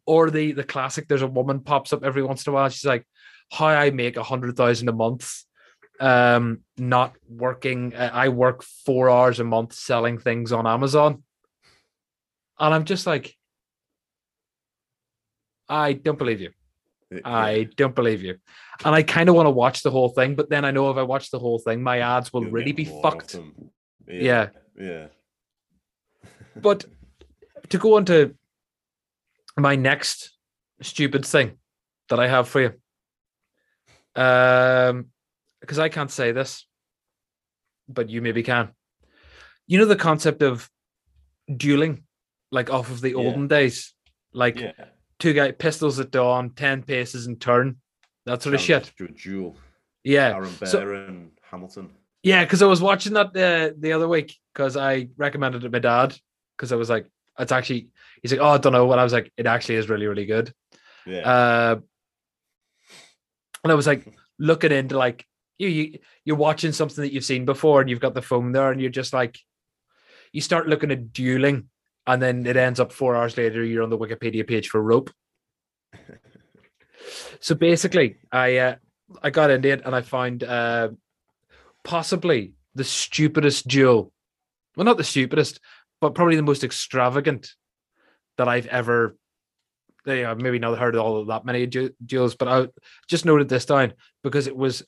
Or 0.06 0.30
the 0.30 0.52
the 0.52 0.64
classic 0.64 1.06
there's 1.06 1.22
a 1.22 1.28
woman 1.28 1.60
pops 1.60 1.92
up 1.92 2.04
every 2.04 2.22
once 2.22 2.46
in 2.46 2.50
a 2.50 2.54
while 2.54 2.68
she's 2.68 2.84
like 2.84 3.06
how 3.52 3.66
i 3.66 3.90
make 3.90 4.16
a 4.16 4.24
hundred 4.24 4.56
thousand 4.56 4.88
a 4.88 4.92
month 4.92 5.44
um 6.00 6.60
not 6.78 7.14
working 7.28 7.94
uh, 7.94 8.10
i 8.12 8.28
work 8.28 8.62
four 8.62 9.10
hours 9.10 9.38
a 9.38 9.44
month 9.44 9.72
selling 9.72 10.18
things 10.18 10.50
on 10.50 10.66
amazon 10.66 11.22
and 12.58 12.74
i'm 12.74 12.84
just 12.84 13.06
like 13.06 13.36
i 15.68 15.92
don't 15.92 16.18
believe 16.18 16.40
you 16.40 16.50
i 17.24 17.68
don't 17.76 17.94
believe 17.94 18.22
you 18.22 18.38
and 18.84 18.94
i 18.94 19.02
kind 19.02 19.28
of 19.28 19.34
want 19.34 19.46
to 19.46 19.50
watch 19.50 19.82
the 19.82 19.90
whole 19.90 20.08
thing 20.08 20.34
but 20.34 20.48
then 20.48 20.64
i 20.64 20.70
know 20.70 20.90
if 20.90 20.96
i 20.96 21.02
watch 21.02 21.30
the 21.30 21.38
whole 21.38 21.58
thing 21.58 21.82
my 21.82 21.98
ads 21.98 22.32
will 22.32 22.42
You'll 22.42 22.52
really 22.52 22.72
be 22.72 22.86
fucked 22.86 23.32
them. 23.32 23.70
Yeah. 24.08 24.48
Yeah. 24.78 25.08
but 26.56 26.84
to 27.68 27.78
go 27.78 27.96
on 27.96 28.04
to 28.06 28.34
my 29.56 29.76
next 29.76 30.36
stupid 30.82 31.24
thing 31.24 31.58
that 32.08 32.18
I 32.18 32.26
have 32.28 32.48
for 32.48 32.60
you, 32.60 32.72
um, 34.20 35.06
because 35.70 35.78
I 35.78 35.88
can't 35.88 36.10
say 36.10 36.32
this, 36.32 36.66
but 37.88 38.10
you 38.10 38.20
maybe 38.20 38.42
can. 38.42 38.70
You 39.68 39.78
know 39.78 39.84
the 39.84 39.94
concept 39.94 40.42
of 40.42 40.68
dueling, 41.48 42.02
like 42.50 42.70
off 42.70 42.90
of 42.90 43.00
the 43.00 43.10
Yeah. 43.10 43.18
olden 43.18 43.46
days, 43.46 43.94
like 44.32 44.58
yeah. 44.58 44.72
two 45.20 45.32
guy 45.32 45.52
pistols 45.52 46.00
at 46.00 46.10
dawn, 46.10 46.50
ten 46.50 46.82
paces 46.82 47.28
in 47.28 47.36
turn, 47.36 47.76
that 48.26 48.42
sort 48.42 48.56
of 48.56 48.60
shit. 48.60 48.90
To 48.98 49.04
a 49.04 49.08
duel. 49.12 49.56
Yeah, 50.02 50.34
Aaron 50.34 50.52
Burr 50.58 50.66
so- 50.66 50.92
and 50.92 51.30
Hamilton. 51.40 51.90
Yeah, 52.24 52.42
because 52.44 52.62
I 52.62 52.66
was 52.66 52.82
watching 52.82 53.12
that 53.12 53.28
uh, 53.28 53.72
the 53.78 53.92
other 53.92 54.08
week 54.08 54.36
because 54.52 54.76
I 54.76 55.06
recommended 55.16 55.58
it 55.62 55.68
to 55.68 55.70
my 55.70 55.78
dad 55.78 56.18
because 56.56 56.72
I 56.72 56.76
was 56.76 56.90
like, 56.90 57.06
it's 57.38 57.52
actually 57.52 57.90
he's 58.22 58.32
like, 58.32 58.40
oh, 58.40 58.48
I 58.48 58.58
don't 58.58 58.72
know. 58.72 58.90
And 58.90 59.00
I 59.00 59.04
was 59.04 59.12
like, 59.12 59.32
it 59.36 59.46
actually 59.46 59.76
is 59.76 59.88
really, 59.88 60.08
really 60.08 60.26
good. 60.26 60.52
Yeah. 61.06 61.20
Uh, 61.20 61.80
and 63.62 63.70
I 63.70 63.76
was 63.76 63.86
like 63.86 64.04
looking 64.40 64.72
into 64.72 64.98
like 64.98 65.24
you, 65.60 65.68
you 65.68 65.98
you're 66.24 66.36
watching 66.36 66.72
something 66.72 67.02
that 67.02 67.12
you've 67.12 67.24
seen 67.24 67.44
before 67.44 67.80
and 67.80 67.90
you've 67.90 68.00
got 68.00 68.14
the 68.14 68.22
phone 68.22 68.52
there 68.52 68.72
and 68.72 68.80
you're 68.80 68.90
just 68.90 69.12
like 69.12 69.38
you 70.32 70.40
start 70.40 70.68
looking 70.68 70.90
at 70.90 71.12
dueling 71.12 71.68
and 72.06 72.22
then 72.22 72.46
it 72.46 72.56
ends 72.56 72.80
up 72.80 72.92
four 72.92 73.14
hours 73.14 73.36
later 73.36 73.62
you're 73.62 73.82
on 73.82 73.90
the 73.90 73.98
Wikipedia 73.98 74.46
page 74.46 74.68
for 74.68 74.82
rope. 74.82 75.10
so 77.40 77.54
basically, 77.54 78.16
I 78.32 78.56
uh, 78.56 78.74
I 79.22 79.30
got 79.30 79.50
into 79.50 79.68
it 79.68 79.82
and 79.84 79.94
I 79.94 80.00
found 80.00 80.42
uh, 80.42 80.88
possibly 81.84 82.54
the 82.74 82.84
stupidest 82.84 83.68
duel. 83.68 84.12
Well, 84.76 84.84
not 84.86 84.96
the 84.96 85.04
stupidest, 85.04 85.60
but 86.00 86.14
probably 86.14 86.36
the 86.36 86.42
most 86.42 86.64
extravagant 86.64 87.52
that 88.38 88.48
I've 88.48 88.66
ever. 88.66 89.16
Have 90.06 90.40
maybe 90.40 90.58
not 90.58 90.78
heard 90.78 90.94
of 90.94 91.02
all 91.02 91.20
of 91.20 91.26
that 91.26 91.44
many 91.44 91.66
du- 91.66 91.94
duels, 92.04 92.34
but 92.34 92.48
I 92.48 92.68
just 93.06 93.26
noted 93.26 93.50
this 93.50 93.66
down 93.66 93.92
because 94.24 94.46
it 94.46 94.56
was 94.56 94.82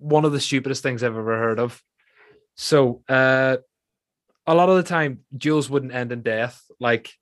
one 0.00 0.24
of 0.24 0.32
the 0.32 0.40
stupidest 0.40 0.82
things 0.82 1.02
I've 1.02 1.16
ever 1.16 1.38
heard 1.38 1.60
of. 1.60 1.80
So, 2.56 3.02
uh, 3.08 3.58
a 4.46 4.54
lot 4.54 4.68
of 4.68 4.76
the 4.76 4.82
time, 4.82 5.20
duels 5.36 5.70
wouldn't 5.70 5.94
end 5.94 6.10
in 6.10 6.22
death. 6.22 6.60
Like 6.80 7.12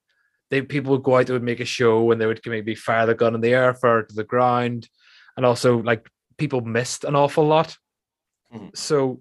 they 0.51 0.63
people 0.63 0.93
would 0.93 1.03
go 1.03 1.17
out, 1.17 1.27
they 1.27 1.33
would 1.33 1.43
make 1.43 1.61
a 1.61 1.67
show, 1.67 2.11
and 2.11 2.21
they 2.21 2.27
would 2.27 2.41
maybe 2.47 2.75
fire 2.75 3.07
the 3.07 3.15
gun 3.15 3.35
in 3.35 3.41
the 3.41 3.53
air, 3.53 3.75
fire 3.75 4.01
it 4.01 4.09
to 4.09 4.15
the 4.15 4.25
ground, 4.25 4.89
and 5.37 5.45
also 5.45 5.79
like 5.79 6.09
people 6.39 6.61
missed 6.63 7.05
an 7.05 7.15
awful 7.15 7.45
lot. 7.45 7.77
Mhm. 8.55 8.77
So, 8.77 9.21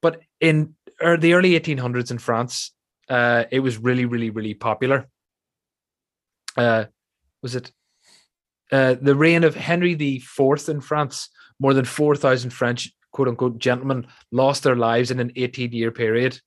but 0.00 0.20
in 0.40 0.76
er, 1.02 1.16
the 1.16 1.34
early 1.34 1.56
1800s 1.56 2.10
in 2.10 2.18
France, 2.18 2.72
uh, 3.08 3.44
it 3.50 3.60
was 3.60 3.78
really, 3.78 4.04
really, 4.04 4.30
really 4.30 4.54
popular. 4.54 5.08
Uh, 6.56 6.84
was 7.42 7.56
it 7.56 7.72
uh, 8.70 8.94
the 9.00 9.16
reign 9.16 9.44
of 9.44 9.54
Henry 9.54 9.94
the 9.94 10.20
Fourth 10.20 10.68
in 10.68 10.80
France? 10.80 11.30
More 11.60 11.74
than 11.74 11.84
four 11.84 12.16
thousand 12.16 12.50
French 12.50 12.90
quote 13.12 13.28
unquote 13.28 13.58
gentlemen 13.58 14.06
lost 14.32 14.62
their 14.64 14.76
lives 14.76 15.10
in 15.10 15.20
an 15.20 15.30
18 15.36 15.72
year 15.72 15.90
period. 15.92 16.40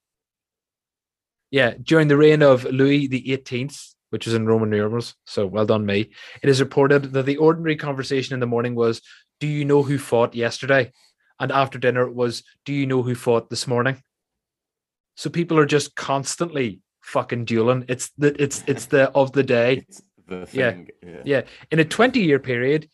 Yeah, 1.52 1.76
during 1.82 2.08
the 2.08 2.18
reign 2.18 2.42
of 2.42 2.66
Louis 2.66 3.08
the 3.08 3.22
18th, 3.38 3.94
which 4.10 4.26
is 4.28 4.34
in 4.34 4.48
Roman 4.48 4.72
numerals. 4.72 5.14
So 5.26 5.46
well 5.46 5.66
done, 5.68 5.86
me. 5.86 6.10
It 6.42 6.50
is 6.50 6.60
reported 6.60 7.14
that 7.14 7.26
the 7.28 7.38
ordinary 7.38 7.76
conversation 7.76 8.34
in 8.34 8.40
the 8.40 8.48
morning 8.48 8.74
was, 8.76 9.02
"Do 9.40 9.48
you 9.48 9.64
know 9.66 9.84
who 9.84 9.98
fought 10.00 10.34
yesterday?" 10.36 10.92
And 11.40 11.52
after 11.52 11.78
dinner 11.78 12.08
it 12.08 12.16
was, 12.16 12.44
"Do 12.66 12.74
you 12.74 12.88
know 12.88 13.04
who 13.04 13.14
fought 13.14 13.50
this 13.50 13.68
morning?" 13.68 14.02
So 15.16 15.30
people 15.30 15.60
are 15.60 15.66
just 15.68 15.96
constantly 15.96 16.80
fucking 17.02 17.46
dueling. 17.46 17.86
It's 17.88 18.10
the 18.18 18.42
it's 18.42 18.64
it's 18.66 18.88
the 18.88 19.12
of 19.12 19.34
the 19.34 19.44
day. 19.44 19.86
It's 19.88 20.02
the 20.28 20.48
Yeah. 20.52 20.72
thing. 20.72 20.90
Yeah. 21.06 21.22
Yeah. 21.26 21.42
In 21.70 21.80
a 21.80 21.86
20 21.86 22.22
year 22.22 22.40
period, 22.40 22.90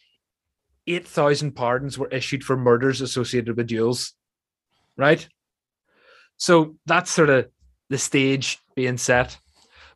8,000 0.89 1.51
pardons 1.51 1.97
were 1.97 2.07
issued 2.09 2.43
for 2.43 2.57
murders 2.57 3.01
associated 3.01 3.55
with 3.55 3.67
duels. 3.67 4.13
Right. 4.97 5.27
So 6.37 6.75
that's 6.85 7.11
sort 7.11 7.29
of 7.29 7.47
the 7.89 7.97
stage 7.97 8.59
being 8.75 8.97
set. 8.97 9.37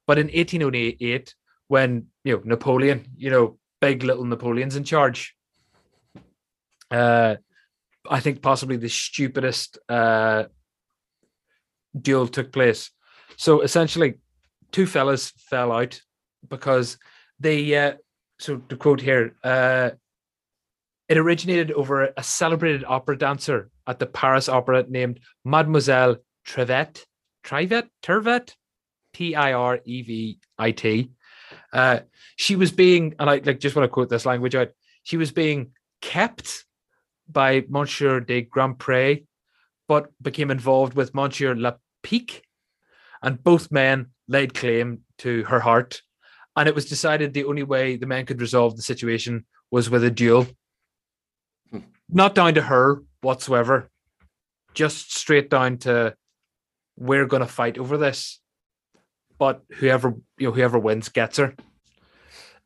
But 0.05 0.17
in 0.17 0.27
1808, 0.27 1.35
when, 1.67 2.07
you 2.23 2.35
know, 2.35 2.41
Napoleon, 2.45 3.05
you 3.15 3.29
know, 3.29 3.57
big 3.81 4.03
little 4.03 4.25
Napoleon's 4.25 4.75
in 4.75 4.83
charge, 4.83 5.35
uh, 6.91 7.35
I 8.09 8.19
think 8.19 8.41
possibly 8.41 8.77
the 8.77 8.89
stupidest 8.89 9.79
uh, 9.89 10.45
duel 11.99 12.27
took 12.27 12.51
place. 12.51 12.91
So 13.37 13.61
essentially, 13.61 14.15
two 14.71 14.85
fellas 14.85 15.31
fell 15.49 15.71
out 15.71 16.01
because 16.49 16.97
they 17.39 17.75
uh, 17.75 17.93
so 18.39 18.57
to 18.57 18.75
quote 18.75 18.99
here 18.99 19.35
uh 19.43 19.91
it 21.09 21.17
originated 21.17 21.71
over 21.71 22.13
a 22.15 22.23
celebrated 22.23 22.83
opera 22.87 23.17
dancer 23.17 23.69
at 23.87 23.99
the 23.99 24.05
paris 24.05 24.49
opera 24.49 24.85
named 24.87 25.19
mademoiselle 25.43 26.17
Trevette, 26.45 27.05
Trivet, 27.43 27.87
Tervet, 28.01 28.53
T-I-R-E-V-I-T. 29.13 31.09
Uh, 31.71 31.99
she 32.35 32.55
was 32.55 32.71
being, 32.71 33.15
and 33.19 33.29
I 33.29 33.41
like 33.45 33.59
just 33.59 33.75
want 33.75 33.85
to 33.85 33.89
quote 33.89 34.09
this 34.09 34.25
language 34.25 34.55
out. 34.55 34.69
She 35.03 35.15
was 35.15 35.31
being 35.31 35.71
kept 36.01 36.65
by 37.29 37.63
Monsieur 37.69 38.19
de 38.19 38.43
Grandpré, 38.43 39.25
but 39.87 40.07
became 40.21 40.51
involved 40.51 40.95
with 40.95 41.15
Monsieur 41.15 41.55
Lapique, 41.55 42.41
and 43.21 43.41
both 43.41 43.71
men 43.71 44.07
laid 44.27 44.53
claim 44.53 45.01
to 45.19 45.43
her 45.45 45.61
heart 45.61 46.01
and 46.55 46.69
it 46.69 46.75
was 46.75 46.85
decided 46.85 47.33
the 47.33 47.45
only 47.45 47.63
way 47.63 47.95
the 47.95 48.05
men 48.05 48.25
could 48.25 48.41
resolve 48.41 48.75
the 48.75 48.81
situation 48.81 49.45
was 49.71 49.89
with 49.89 50.03
a 50.03 50.11
duel. 50.11 50.47
Not 52.09 52.35
down 52.35 52.53
to 52.55 52.61
her 52.61 53.01
whatsoever, 53.21 53.89
just 54.73 55.15
straight 55.15 55.49
down 55.49 55.77
to 55.79 56.15
we're 56.97 57.25
going 57.25 57.41
to 57.41 57.47
fight 57.47 57.77
over 57.77 57.97
this. 57.97 58.39
But 59.39 59.61
whoever 59.77 60.15
you 60.37 60.47
know, 60.47 60.53
whoever 60.53 60.77
wins 60.79 61.09
gets 61.09 61.37
her. 61.37 61.55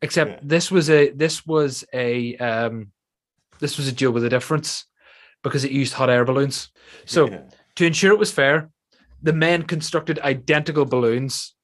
Except 0.01 0.31
Yeah. 0.31 0.39
this 0.43 0.69
was 0.69 0.89
a 0.89 1.09
this 1.11 1.45
was 1.45 1.83
a 1.93 2.35
um, 2.38 2.91
this 3.59 3.77
was 3.77 3.88
a 3.88 3.91
deal 3.91 4.11
with 4.11 4.23
a 4.25 4.29
difference 4.29 4.85
because 5.43 5.63
it 5.63 5.71
used 5.71 5.93
hot 5.93 6.09
air 6.09 6.25
balloons. 6.25 6.69
So 7.05 7.29
Yeah. 7.29 7.43
to 7.75 7.85
ensure 7.85 8.11
it 8.11 8.19
was 8.19 8.31
fair, 8.31 8.69
the 9.21 9.33
men 9.33 9.63
constructed 9.63 10.19
identical 10.19 10.85
balloons. 10.85 11.55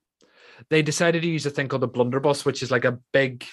They 0.69 0.81
decided 0.81 1.21
to 1.21 1.27
use 1.27 1.45
a 1.45 1.49
thing 1.49 1.67
called 1.67 1.83
a 1.83 1.87
blunderbuss, 1.87 2.45
which 2.45 2.63
is 2.63 2.71
like 2.71 2.85
a 2.85 2.99
big, 3.11 3.45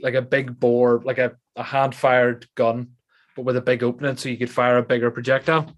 like 0.00 0.14
a 0.14 0.22
big 0.22 0.58
bore, 0.58 1.02
like 1.04 1.18
a, 1.18 1.36
a 1.56 1.62
hand 1.62 1.94
fired 1.94 2.46
gun, 2.54 2.92
but 3.36 3.44
with 3.44 3.56
a 3.56 3.60
big 3.60 3.82
opening 3.82 4.16
so 4.16 4.28
you 4.28 4.38
could 4.38 4.50
fire 4.50 4.78
a 4.78 4.82
bigger 4.82 5.10
projectile. 5.10 5.70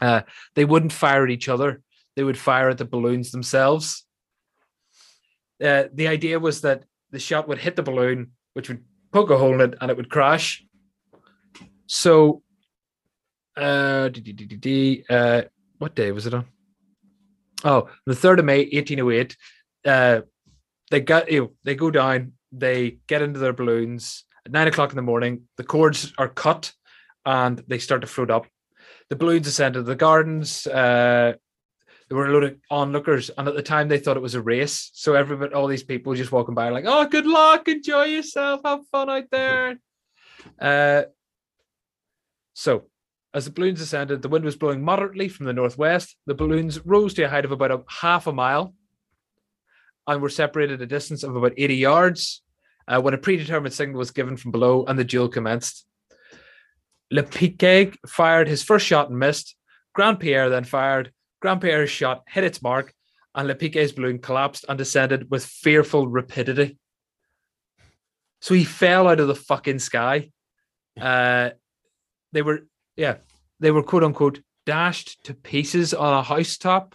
Uh, 0.00 0.20
they 0.54 0.64
wouldn't 0.64 0.92
fire 0.92 1.24
at 1.24 1.30
each 1.30 1.48
other, 1.48 1.80
they 2.14 2.22
would 2.22 2.38
fire 2.38 2.68
at 2.68 2.78
the 2.78 2.84
balloons 2.84 3.32
themselves. 3.32 4.04
Uh, 5.62 5.84
the 5.92 6.08
idea 6.08 6.38
was 6.38 6.60
that 6.60 6.84
the 7.10 7.18
shot 7.18 7.48
would 7.48 7.58
hit 7.58 7.76
the 7.76 7.82
balloon, 7.82 8.32
which 8.52 8.68
would 8.68 8.84
poke 9.12 9.30
a 9.30 9.38
hole 9.38 9.54
in 9.54 9.60
it 9.72 9.78
and 9.80 9.90
it 9.90 9.96
would 9.96 10.10
crash. 10.10 10.64
So, 11.86 12.42
uh, 13.56 14.10
uh, 15.08 15.42
what 15.78 15.94
day 15.94 16.12
was 16.12 16.26
it 16.26 16.34
on? 16.34 16.46
Oh, 17.62 17.88
the 18.04 18.14
third 18.14 18.40
of 18.40 18.44
May, 18.44 18.60
eighteen 18.60 19.00
oh 19.00 19.10
eight. 19.10 19.36
Uh, 19.84 20.22
they 20.90 21.00
got 21.00 21.30
you. 21.30 21.40
know, 21.40 21.52
they 21.62 21.74
go 21.74 21.90
down. 21.90 22.32
They 22.52 22.98
get 23.06 23.22
into 23.22 23.38
their 23.38 23.52
balloons 23.52 24.24
at 24.46 24.52
nine 24.52 24.68
o'clock 24.68 24.90
in 24.90 24.96
the 24.96 25.02
morning. 25.02 25.42
The 25.56 25.64
cords 25.64 26.12
are 26.18 26.28
cut, 26.28 26.72
and 27.24 27.62
they 27.66 27.78
start 27.78 28.02
to 28.02 28.06
float 28.06 28.30
up. 28.30 28.46
The 29.08 29.16
balloons 29.16 29.46
ascend 29.46 29.74
to 29.74 29.82
the 29.82 29.96
gardens. 29.96 30.66
Uh, 30.66 31.34
there 32.08 32.18
were 32.18 32.26
a 32.26 32.32
load 32.32 32.44
of 32.44 32.56
onlookers, 32.70 33.30
and 33.36 33.48
at 33.48 33.54
the 33.54 33.62
time 33.62 33.88
they 33.88 33.98
thought 33.98 34.16
it 34.16 34.22
was 34.22 34.34
a 34.34 34.42
race. 34.42 34.90
So 34.94 35.14
everybody, 35.14 35.54
all 35.54 35.66
these 35.66 35.82
people, 35.82 36.14
just 36.14 36.32
walking 36.32 36.54
by, 36.54 36.68
like, 36.68 36.84
"Oh, 36.86 37.06
good 37.06 37.26
luck, 37.26 37.66
enjoy 37.68 38.04
yourself, 38.04 38.60
have 38.64 38.86
fun 38.88 39.08
out 39.08 39.30
there." 39.30 39.78
Uh, 40.60 41.04
so 42.52 42.88
as 43.34 43.46
the 43.46 43.50
balloons 43.50 43.80
ascended, 43.80 44.22
the 44.22 44.28
wind 44.28 44.44
was 44.44 44.54
blowing 44.54 44.84
moderately 44.84 45.28
from 45.28 45.46
the 45.46 45.52
northwest. 45.52 46.16
The 46.26 46.34
balloons 46.34 46.84
rose 46.86 47.14
to 47.14 47.24
a 47.24 47.28
height 47.28 47.44
of 47.44 47.50
about 47.50 47.72
a 47.72 47.82
half 47.88 48.28
a 48.28 48.32
mile 48.32 48.74
and 50.06 50.22
were 50.22 50.28
separated 50.28 50.80
a 50.80 50.86
distance 50.86 51.24
of 51.24 51.34
about 51.34 51.52
80 51.56 51.74
yards 51.74 52.43
uh, 52.88 53.00
when 53.00 53.14
a 53.14 53.18
predetermined 53.18 53.74
signal 53.74 53.98
was 53.98 54.10
given 54.10 54.36
from 54.36 54.50
below 54.50 54.84
and 54.86 54.98
the 54.98 55.04
duel 55.04 55.28
commenced. 55.28 55.86
Le 57.10 57.22
Pique 57.22 57.96
fired 58.06 58.48
his 58.48 58.62
first 58.62 58.86
shot 58.86 59.10
and 59.10 59.18
missed. 59.18 59.56
Grand 59.94 60.18
Pierre 60.18 60.50
then 60.50 60.64
fired. 60.64 61.12
Grand 61.40 61.60
Pierre's 61.60 61.90
shot 61.90 62.24
hit 62.28 62.44
its 62.44 62.62
mark, 62.62 62.92
and 63.34 63.46
Le 63.46 63.54
Pique's 63.54 63.92
balloon 63.92 64.18
collapsed 64.18 64.64
and 64.68 64.78
descended 64.78 65.30
with 65.30 65.44
fearful 65.44 66.08
rapidity. 66.08 66.78
So 68.40 68.54
he 68.54 68.64
fell 68.64 69.08
out 69.08 69.20
of 69.20 69.28
the 69.28 69.34
fucking 69.34 69.78
sky. 69.78 70.30
Uh, 71.00 71.50
they 72.32 72.42
were 72.42 72.66
yeah, 72.96 73.16
they 73.60 73.70
were 73.70 73.82
quote 73.82 74.04
unquote 74.04 74.40
dashed 74.66 75.22
to 75.24 75.34
pieces 75.34 75.94
on 75.94 76.12
a 76.12 76.22
housetop. 76.22 76.94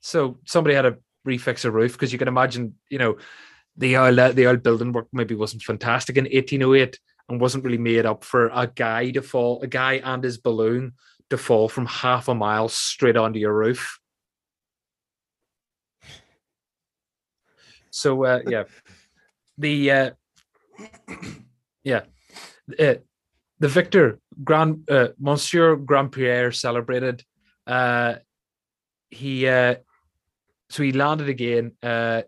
So 0.00 0.38
somebody 0.46 0.74
had 0.74 0.82
to 0.82 0.98
refix 1.26 1.64
a 1.64 1.70
roof 1.70 1.92
because 1.92 2.12
you 2.12 2.18
can 2.18 2.28
imagine, 2.28 2.74
you 2.88 2.98
know, 2.98 3.18
the 3.78 3.96
old 3.96 4.16
the 4.36 4.46
old 4.46 4.62
building 4.62 4.92
work 4.92 5.06
maybe 5.12 5.34
wasn't 5.34 5.62
fantastic 5.62 6.16
in 6.16 6.24
1808 6.24 6.98
and 7.28 7.40
wasn't 7.40 7.64
really 7.64 7.78
made 7.78 8.04
up 8.04 8.24
for 8.24 8.50
a 8.52 8.66
guy 8.66 9.10
to 9.12 9.22
fall, 9.22 9.62
a 9.62 9.66
guy 9.66 10.00
and 10.04 10.24
his 10.24 10.38
balloon 10.38 10.92
to 11.30 11.38
fall 11.38 11.68
from 11.68 11.86
half 11.86 12.28
a 12.28 12.34
mile 12.34 12.68
straight 12.68 13.16
onto 13.16 13.38
your 13.38 13.54
roof. 13.54 14.00
So 17.90 18.24
uh, 18.24 18.40
yeah, 18.48 18.64
the 19.56 19.90
uh, 19.90 20.10
yeah, 21.84 22.02
uh, 22.78 22.94
the 23.60 23.68
victor 23.68 24.18
Grand 24.42 24.90
uh, 24.90 25.08
Monsieur 25.18 25.76
Grand 25.76 26.10
Pierre 26.10 26.50
celebrated. 26.50 27.22
Uh, 27.66 28.16
he 29.10 29.46
uh, 29.46 29.76
so 30.68 30.82
he 30.82 30.92
landed 30.92 31.28
again. 31.28 31.72
Uh, 31.82 32.22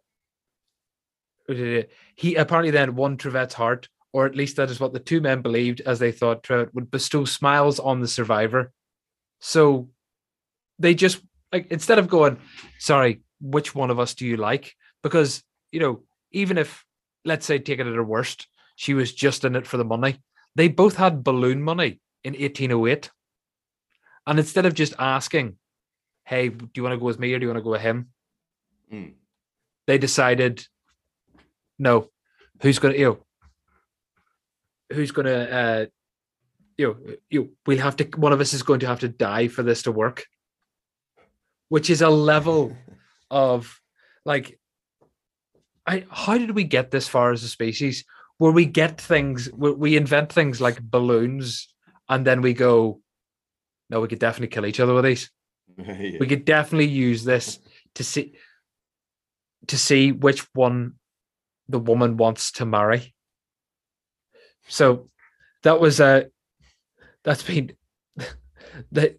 he 1.56 2.34
apparently 2.34 2.70
then 2.70 2.94
won 2.94 3.16
Trevette's 3.16 3.54
heart, 3.54 3.88
or 4.12 4.26
at 4.26 4.36
least 4.36 4.56
that 4.56 4.70
is 4.70 4.80
what 4.80 4.92
the 4.92 4.98
two 4.98 5.20
men 5.20 5.42
believed, 5.42 5.80
as 5.82 5.98
they 5.98 6.12
thought 6.12 6.42
Trevette 6.42 6.74
would 6.74 6.90
bestow 6.90 7.24
smiles 7.24 7.78
on 7.78 8.00
the 8.00 8.08
survivor. 8.08 8.72
So 9.40 9.88
they 10.78 10.94
just 10.94 11.20
like 11.52 11.70
instead 11.70 11.98
of 11.98 12.08
going, 12.08 12.38
sorry, 12.78 13.22
which 13.40 13.74
one 13.74 13.90
of 13.90 13.98
us 13.98 14.14
do 14.14 14.26
you 14.26 14.36
like? 14.36 14.74
Because 15.02 15.42
you 15.72 15.80
know, 15.80 16.02
even 16.32 16.58
if 16.58 16.84
let's 17.24 17.46
say 17.46 17.58
take 17.58 17.78
it 17.78 17.86
at 17.86 17.94
her 17.94 18.04
worst, 18.04 18.46
she 18.76 18.94
was 18.94 19.12
just 19.12 19.44
in 19.44 19.56
it 19.56 19.66
for 19.66 19.76
the 19.76 19.84
money. 19.84 20.22
They 20.56 20.68
both 20.68 20.96
had 20.96 21.24
balloon 21.24 21.62
money 21.62 22.00
in 22.24 22.34
1808. 22.34 23.10
And 24.26 24.38
instead 24.38 24.66
of 24.66 24.74
just 24.74 24.94
asking, 24.98 25.56
hey, 26.24 26.48
do 26.48 26.68
you 26.74 26.82
want 26.82 26.92
to 26.94 26.98
go 26.98 27.06
with 27.06 27.18
me 27.18 27.32
or 27.32 27.38
do 27.38 27.44
you 27.44 27.48
want 27.48 27.58
to 27.58 27.64
go 27.64 27.70
with 27.70 27.80
him? 27.80 28.08
Mm. 28.92 29.12
They 29.86 29.98
decided, 29.98 30.66
no, 31.80 32.10
who's 32.60 32.78
going 32.78 32.94
to, 32.94 33.00
you 33.00 33.06
know, 33.06 33.18
who's 34.92 35.10
going 35.10 35.26
to, 35.26 35.56
uh, 35.56 35.86
you 36.76 36.86
know, 36.86 37.14
you 37.30 37.52
we'll 37.66 37.78
have 37.78 37.96
to, 37.96 38.04
one 38.16 38.32
of 38.32 38.40
us 38.40 38.52
is 38.52 38.62
going 38.62 38.80
to 38.80 38.86
have 38.86 39.00
to 39.00 39.08
die 39.08 39.48
for 39.48 39.62
this 39.62 39.82
to 39.82 39.92
work, 39.92 40.26
which 41.70 41.90
is 41.90 42.02
a 42.02 42.10
level 42.10 42.76
of 43.30 43.80
like, 44.24 44.58
I, 45.86 46.04
how 46.10 46.36
did 46.36 46.54
we 46.54 46.64
get 46.64 46.90
this 46.90 47.08
far 47.08 47.32
as 47.32 47.42
a 47.42 47.48
species 47.48 48.04
where 48.36 48.52
we 48.52 48.66
get 48.66 49.00
things, 49.00 49.46
where 49.46 49.72
we 49.72 49.96
invent 49.96 50.32
things 50.32 50.60
like 50.60 50.82
balloons 50.82 51.72
and 52.08 52.26
then 52.26 52.42
we 52.42 52.52
go, 52.52 53.00
no, 53.88 54.00
we 54.00 54.08
could 54.08 54.18
definitely 54.18 54.48
kill 54.48 54.66
each 54.66 54.80
other 54.80 54.94
with 54.94 55.04
these. 55.04 55.30
Yeah. 55.78 56.18
We 56.20 56.26
could 56.26 56.44
definitely 56.44 56.88
use 56.88 57.24
this 57.24 57.58
to 57.94 58.04
see 58.04 58.34
to 59.68 59.78
see 59.78 60.12
which 60.12 60.46
one 60.52 60.99
the 61.70 61.78
woman 61.78 62.16
wants 62.16 62.52
to 62.52 62.66
marry. 62.66 63.14
So 64.68 65.10
that 65.62 65.80
was 65.80 66.00
a 66.00 66.30
that's 67.24 67.42
been 67.42 67.72
that 68.92 69.18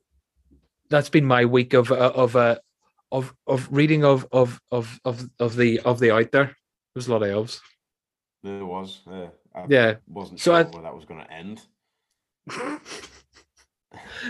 that's 0.89 1.09
been 1.09 1.25
my 1.25 1.45
week 1.45 1.73
of 1.73 1.91
uh, 1.91 2.11
of 2.15 2.35
uh, 2.35 2.57
of 3.11 3.33
of 3.47 3.67
reading 3.71 4.03
of 4.03 4.27
of 4.31 4.59
of 4.71 4.99
of 5.05 5.29
of 5.39 5.55
the 5.55 5.79
of 5.81 5.99
the 5.99 6.11
out 6.11 6.31
there. 6.31 6.55
There's 6.93 7.07
a 7.07 7.11
lot 7.11 7.23
of 7.23 7.29
elves. 7.29 7.61
There 8.43 8.65
was. 8.65 9.01
Yeah. 9.09 9.27
I 9.53 9.65
Yeah. 9.69 9.95
wasn't 10.07 10.39
So 10.39 10.51
sure 10.51 10.59
I- 10.59 10.63
where 10.63 10.83
that 10.83 10.95
was 10.95 11.05
going 11.05 11.23
to 11.25 11.31
end. 11.31 11.61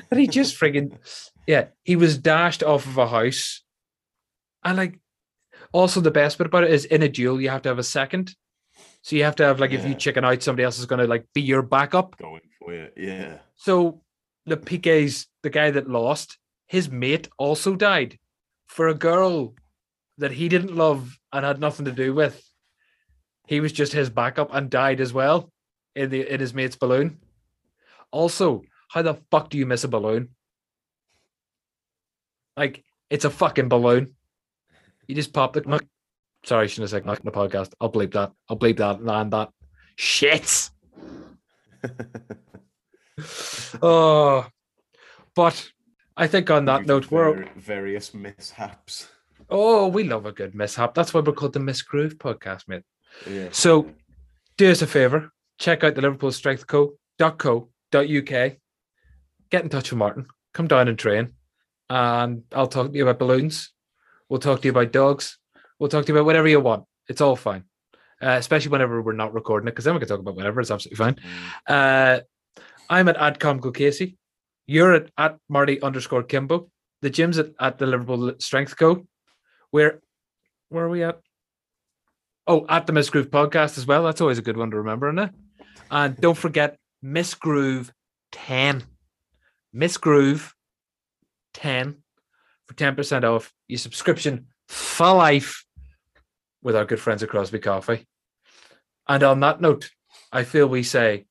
But 0.09 0.17
he 0.17 0.27
just 0.27 0.59
frigging 0.59 0.97
yeah, 1.47 1.67
he 1.83 1.95
was 1.95 2.17
dashed 2.17 2.63
off 2.63 2.85
of 2.87 2.97
a 2.97 3.07
house. 3.07 3.61
And 4.63 4.77
like 4.77 4.99
also 5.71 6.01
the 6.01 6.11
best 6.11 6.37
bit 6.37 6.47
about 6.47 6.63
it 6.63 6.71
is 6.71 6.85
in 6.85 7.01
a 7.03 7.09
duel 7.09 7.39
you 7.41 7.49
have 7.49 7.61
to 7.63 7.69
have 7.69 7.79
a 7.79 7.83
second. 7.83 8.35
So 9.01 9.15
you 9.15 9.23
have 9.23 9.35
to 9.37 9.43
have 9.45 9.59
like 9.59 9.71
if 9.71 9.83
you 9.83 9.91
Yeah. 9.91 9.97
chicken 9.97 10.25
out, 10.25 10.43
somebody 10.43 10.63
else 10.63 10.79
is 10.79 10.85
gonna 10.85 11.07
like 11.07 11.25
be 11.33 11.41
your 11.41 11.61
backup. 11.61 12.17
Going 12.17 12.41
for 12.59 12.73
you. 12.73 12.89
Yeah. 12.95 13.39
So 13.55 14.01
the 14.45 14.57
PK's 14.57 15.27
the 15.43 15.49
guy 15.49 15.71
that 15.71 15.89
lost, 15.89 16.37
his 16.67 16.89
mate 16.89 17.27
also 17.37 17.75
died 17.75 18.19
for 18.67 18.87
a 18.87 18.93
girl 18.93 19.55
that 20.17 20.31
he 20.31 20.49
didn't 20.49 20.75
love 20.75 21.17
and 21.33 21.45
had 21.45 21.59
nothing 21.59 21.85
to 21.85 21.91
do 21.91 22.13
with. 22.13 22.43
He 23.47 23.59
was 23.59 23.71
just 23.71 23.93
his 23.93 24.09
backup 24.09 24.53
and 24.53 24.69
died 24.69 25.01
as 25.01 25.13
well 25.13 25.51
in 25.95 26.09
the 26.09 26.31
in 26.31 26.39
his 26.39 26.53
mate's 26.53 26.75
balloon. 26.75 27.19
Also, 28.11 28.61
how 28.89 29.01
the 29.01 29.15
fuck 29.31 29.49
do 29.49 29.57
you 29.57 29.65
miss 29.65 29.83
a 29.83 29.87
balloon? 29.87 30.29
Like 32.57 32.83
it's 33.09 33.25
a 33.25 33.29
fucking 33.29 33.69
balloon. 33.69 34.15
You 35.11 35.15
just 35.15 35.33
pop 35.33 35.51
the. 35.51 35.81
Sorry, 36.45 36.63
I 36.63 36.67
shouldn't 36.67 36.89
have 36.89 36.91
said 36.91 37.05
knock 37.05 37.19
in 37.19 37.25
the 37.25 37.31
podcast. 37.33 37.73
I'll 37.81 37.91
bleep 37.91 38.13
that. 38.13 38.31
I'll 38.47 38.57
bleep 38.57 38.77
that 38.77 39.01
and 39.01 39.33
that. 39.33 39.49
Shit. 39.97 40.69
Oh, 43.81 44.47
but 45.35 45.69
I 46.17 46.27
think 46.27 46.49
on 46.49 46.65
that 46.65 46.85
note, 46.85 47.11
we're 47.11 47.45
various 47.55 48.13
mishaps. 48.13 49.09
oh, 49.49 49.87
we 49.87 50.03
love 50.05 50.25
a 50.25 50.31
good 50.31 50.55
mishap. 50.55 50.93
That's 50.93 51.13
why 51.13 51.19
we're 51.19 51.33
called 51.33 51.53
the 51.53 51.59
MisGroove 51.59 52.15
podcast, 52.15 52.67
mate. 52.67 52.83
Yeah. 53.29 53.49
So 53.51 53.91
do 54.57 54.71
us 54.71 54.81
a 54.81 54.87
favor, 54.87 55.31
check 55.59 55.83
out 55.83 55.95
the 55.95 56.01
Liverpool 56.01 56.31
Strength 56.31 56.65
Co.co.uk. 56.67 57.57
Get 57.93 58.53
in 59.63 59.69
touch 59.69 59.91
with 59.91 59.99
Martin. 59.99 60.27
Come 60.53 60.67
down 60.67 60.87
and 60.87 60.97
train. 60.97 61.33
And 61.89 62.43
I'll 62.53 62.67
talk 62.67 62.91
to 62.91 62.97
you 62.97 63.03
about 63.03 63.19
balloons. 63.19 63.71
We'll 64.31 64.39
talk 64.39 64.61
to 64.61 64.65
you 64.65 64.71
about 64.71 64.93
dogs. 64.93 65.37
We'll 65.77 65.89
talk 65.89 66.05
to 66.05 66.07
you 66.13 66.17
about 66.17 66.25
whatever 66.25 66.47
you 66.47 66.61
want. 66.61 66.85
It's 67.09 67.19
all 67.19 67.35
fine. 67.35 67.65
Uh, 68.21 68.37
especially 68.39 68.71
whenever 68.71 69.01
we're 69.01 69.11
not 69.11 69.33
recording 69.33 69.67
it, 69.67 69.71
because 69.71 69.83
then 69.83 69.93
we 69.93 69.99
can 69.99 70.07
talk 70.07 70.21
about 70.21 70.37
whatever. 70.37 70.61
It's 70.61 70.71
absolutely 70.71 71.03
fine. 71.03 71.15
Mm. 71.67 72.17
Uh, 72.17 72.21
I'm 72.89 73.09
at 73.09 73.17
Adcom 73.17 73.75
Casey. 73.75 74.17
You're 74.67 74.93
at, 74.93 75.11
at 75.17 75.37
Marty 75.49 75.81
underscore 75.81 76.23
Kimbo. 76.23 76.69
The 77.01 77.09
gym's 77.09 77.39
at, 77.39 77.47
at 77.59 77.77
the 77.77 77.85
Liverpool 77.85 78.31
Strength 78.39 78.77
Co. 78.77 79.05
Where 79.71 79.99
where 80.69 80.85
are 80.85 80.89
we 80.89 81.03
at? 81.03 81.19
Oh, 82.47 82.65
at 82.69 82.87
the 82.87 82.93
MisGroove 82.93 83.31
podcast 83.31 83.77
as 83.77 83.85
well. 83.85 84.05
That's 84.05 84.21
always 84.21 84.37
a 84.37 84.41
good 84.41 84.55
one 84.55 84.71
to 84.71 84.77
remember, 84.77 85.09
isn't 85.09 85.19
it? 85.19 85.31
And 85.91 86.15
don't 86.15 86.37
forget 86.37 86.77
Miss 87.01 87.33
Groove 87.33 87.91
10. 88.31 88.83
Miss 89.73 89.97
Groove 89.97 90.55
10 91.55 92.00
for 92.71 92.77
10% 92.77 93.23
off 93.23 93.51
your 93.67 93.77
subscription 93.77 94.47
for 94.67 95.13
life 95.13 95.65
with 96.63 96.75
our 96.75 96.85
good 96.85 96.99
friends 96.99 97.23
at 97.23 97.29
Crosby 97.29 97.59
Coffee. 97.59 98.05
And 99.07 99.23
on 99.23 99.39
that 99.41 99.59
note, 99.59 99.89
I 100.31 100.43
feel 100.43 100.67
we 100.67 100.83
say 100.83 101.25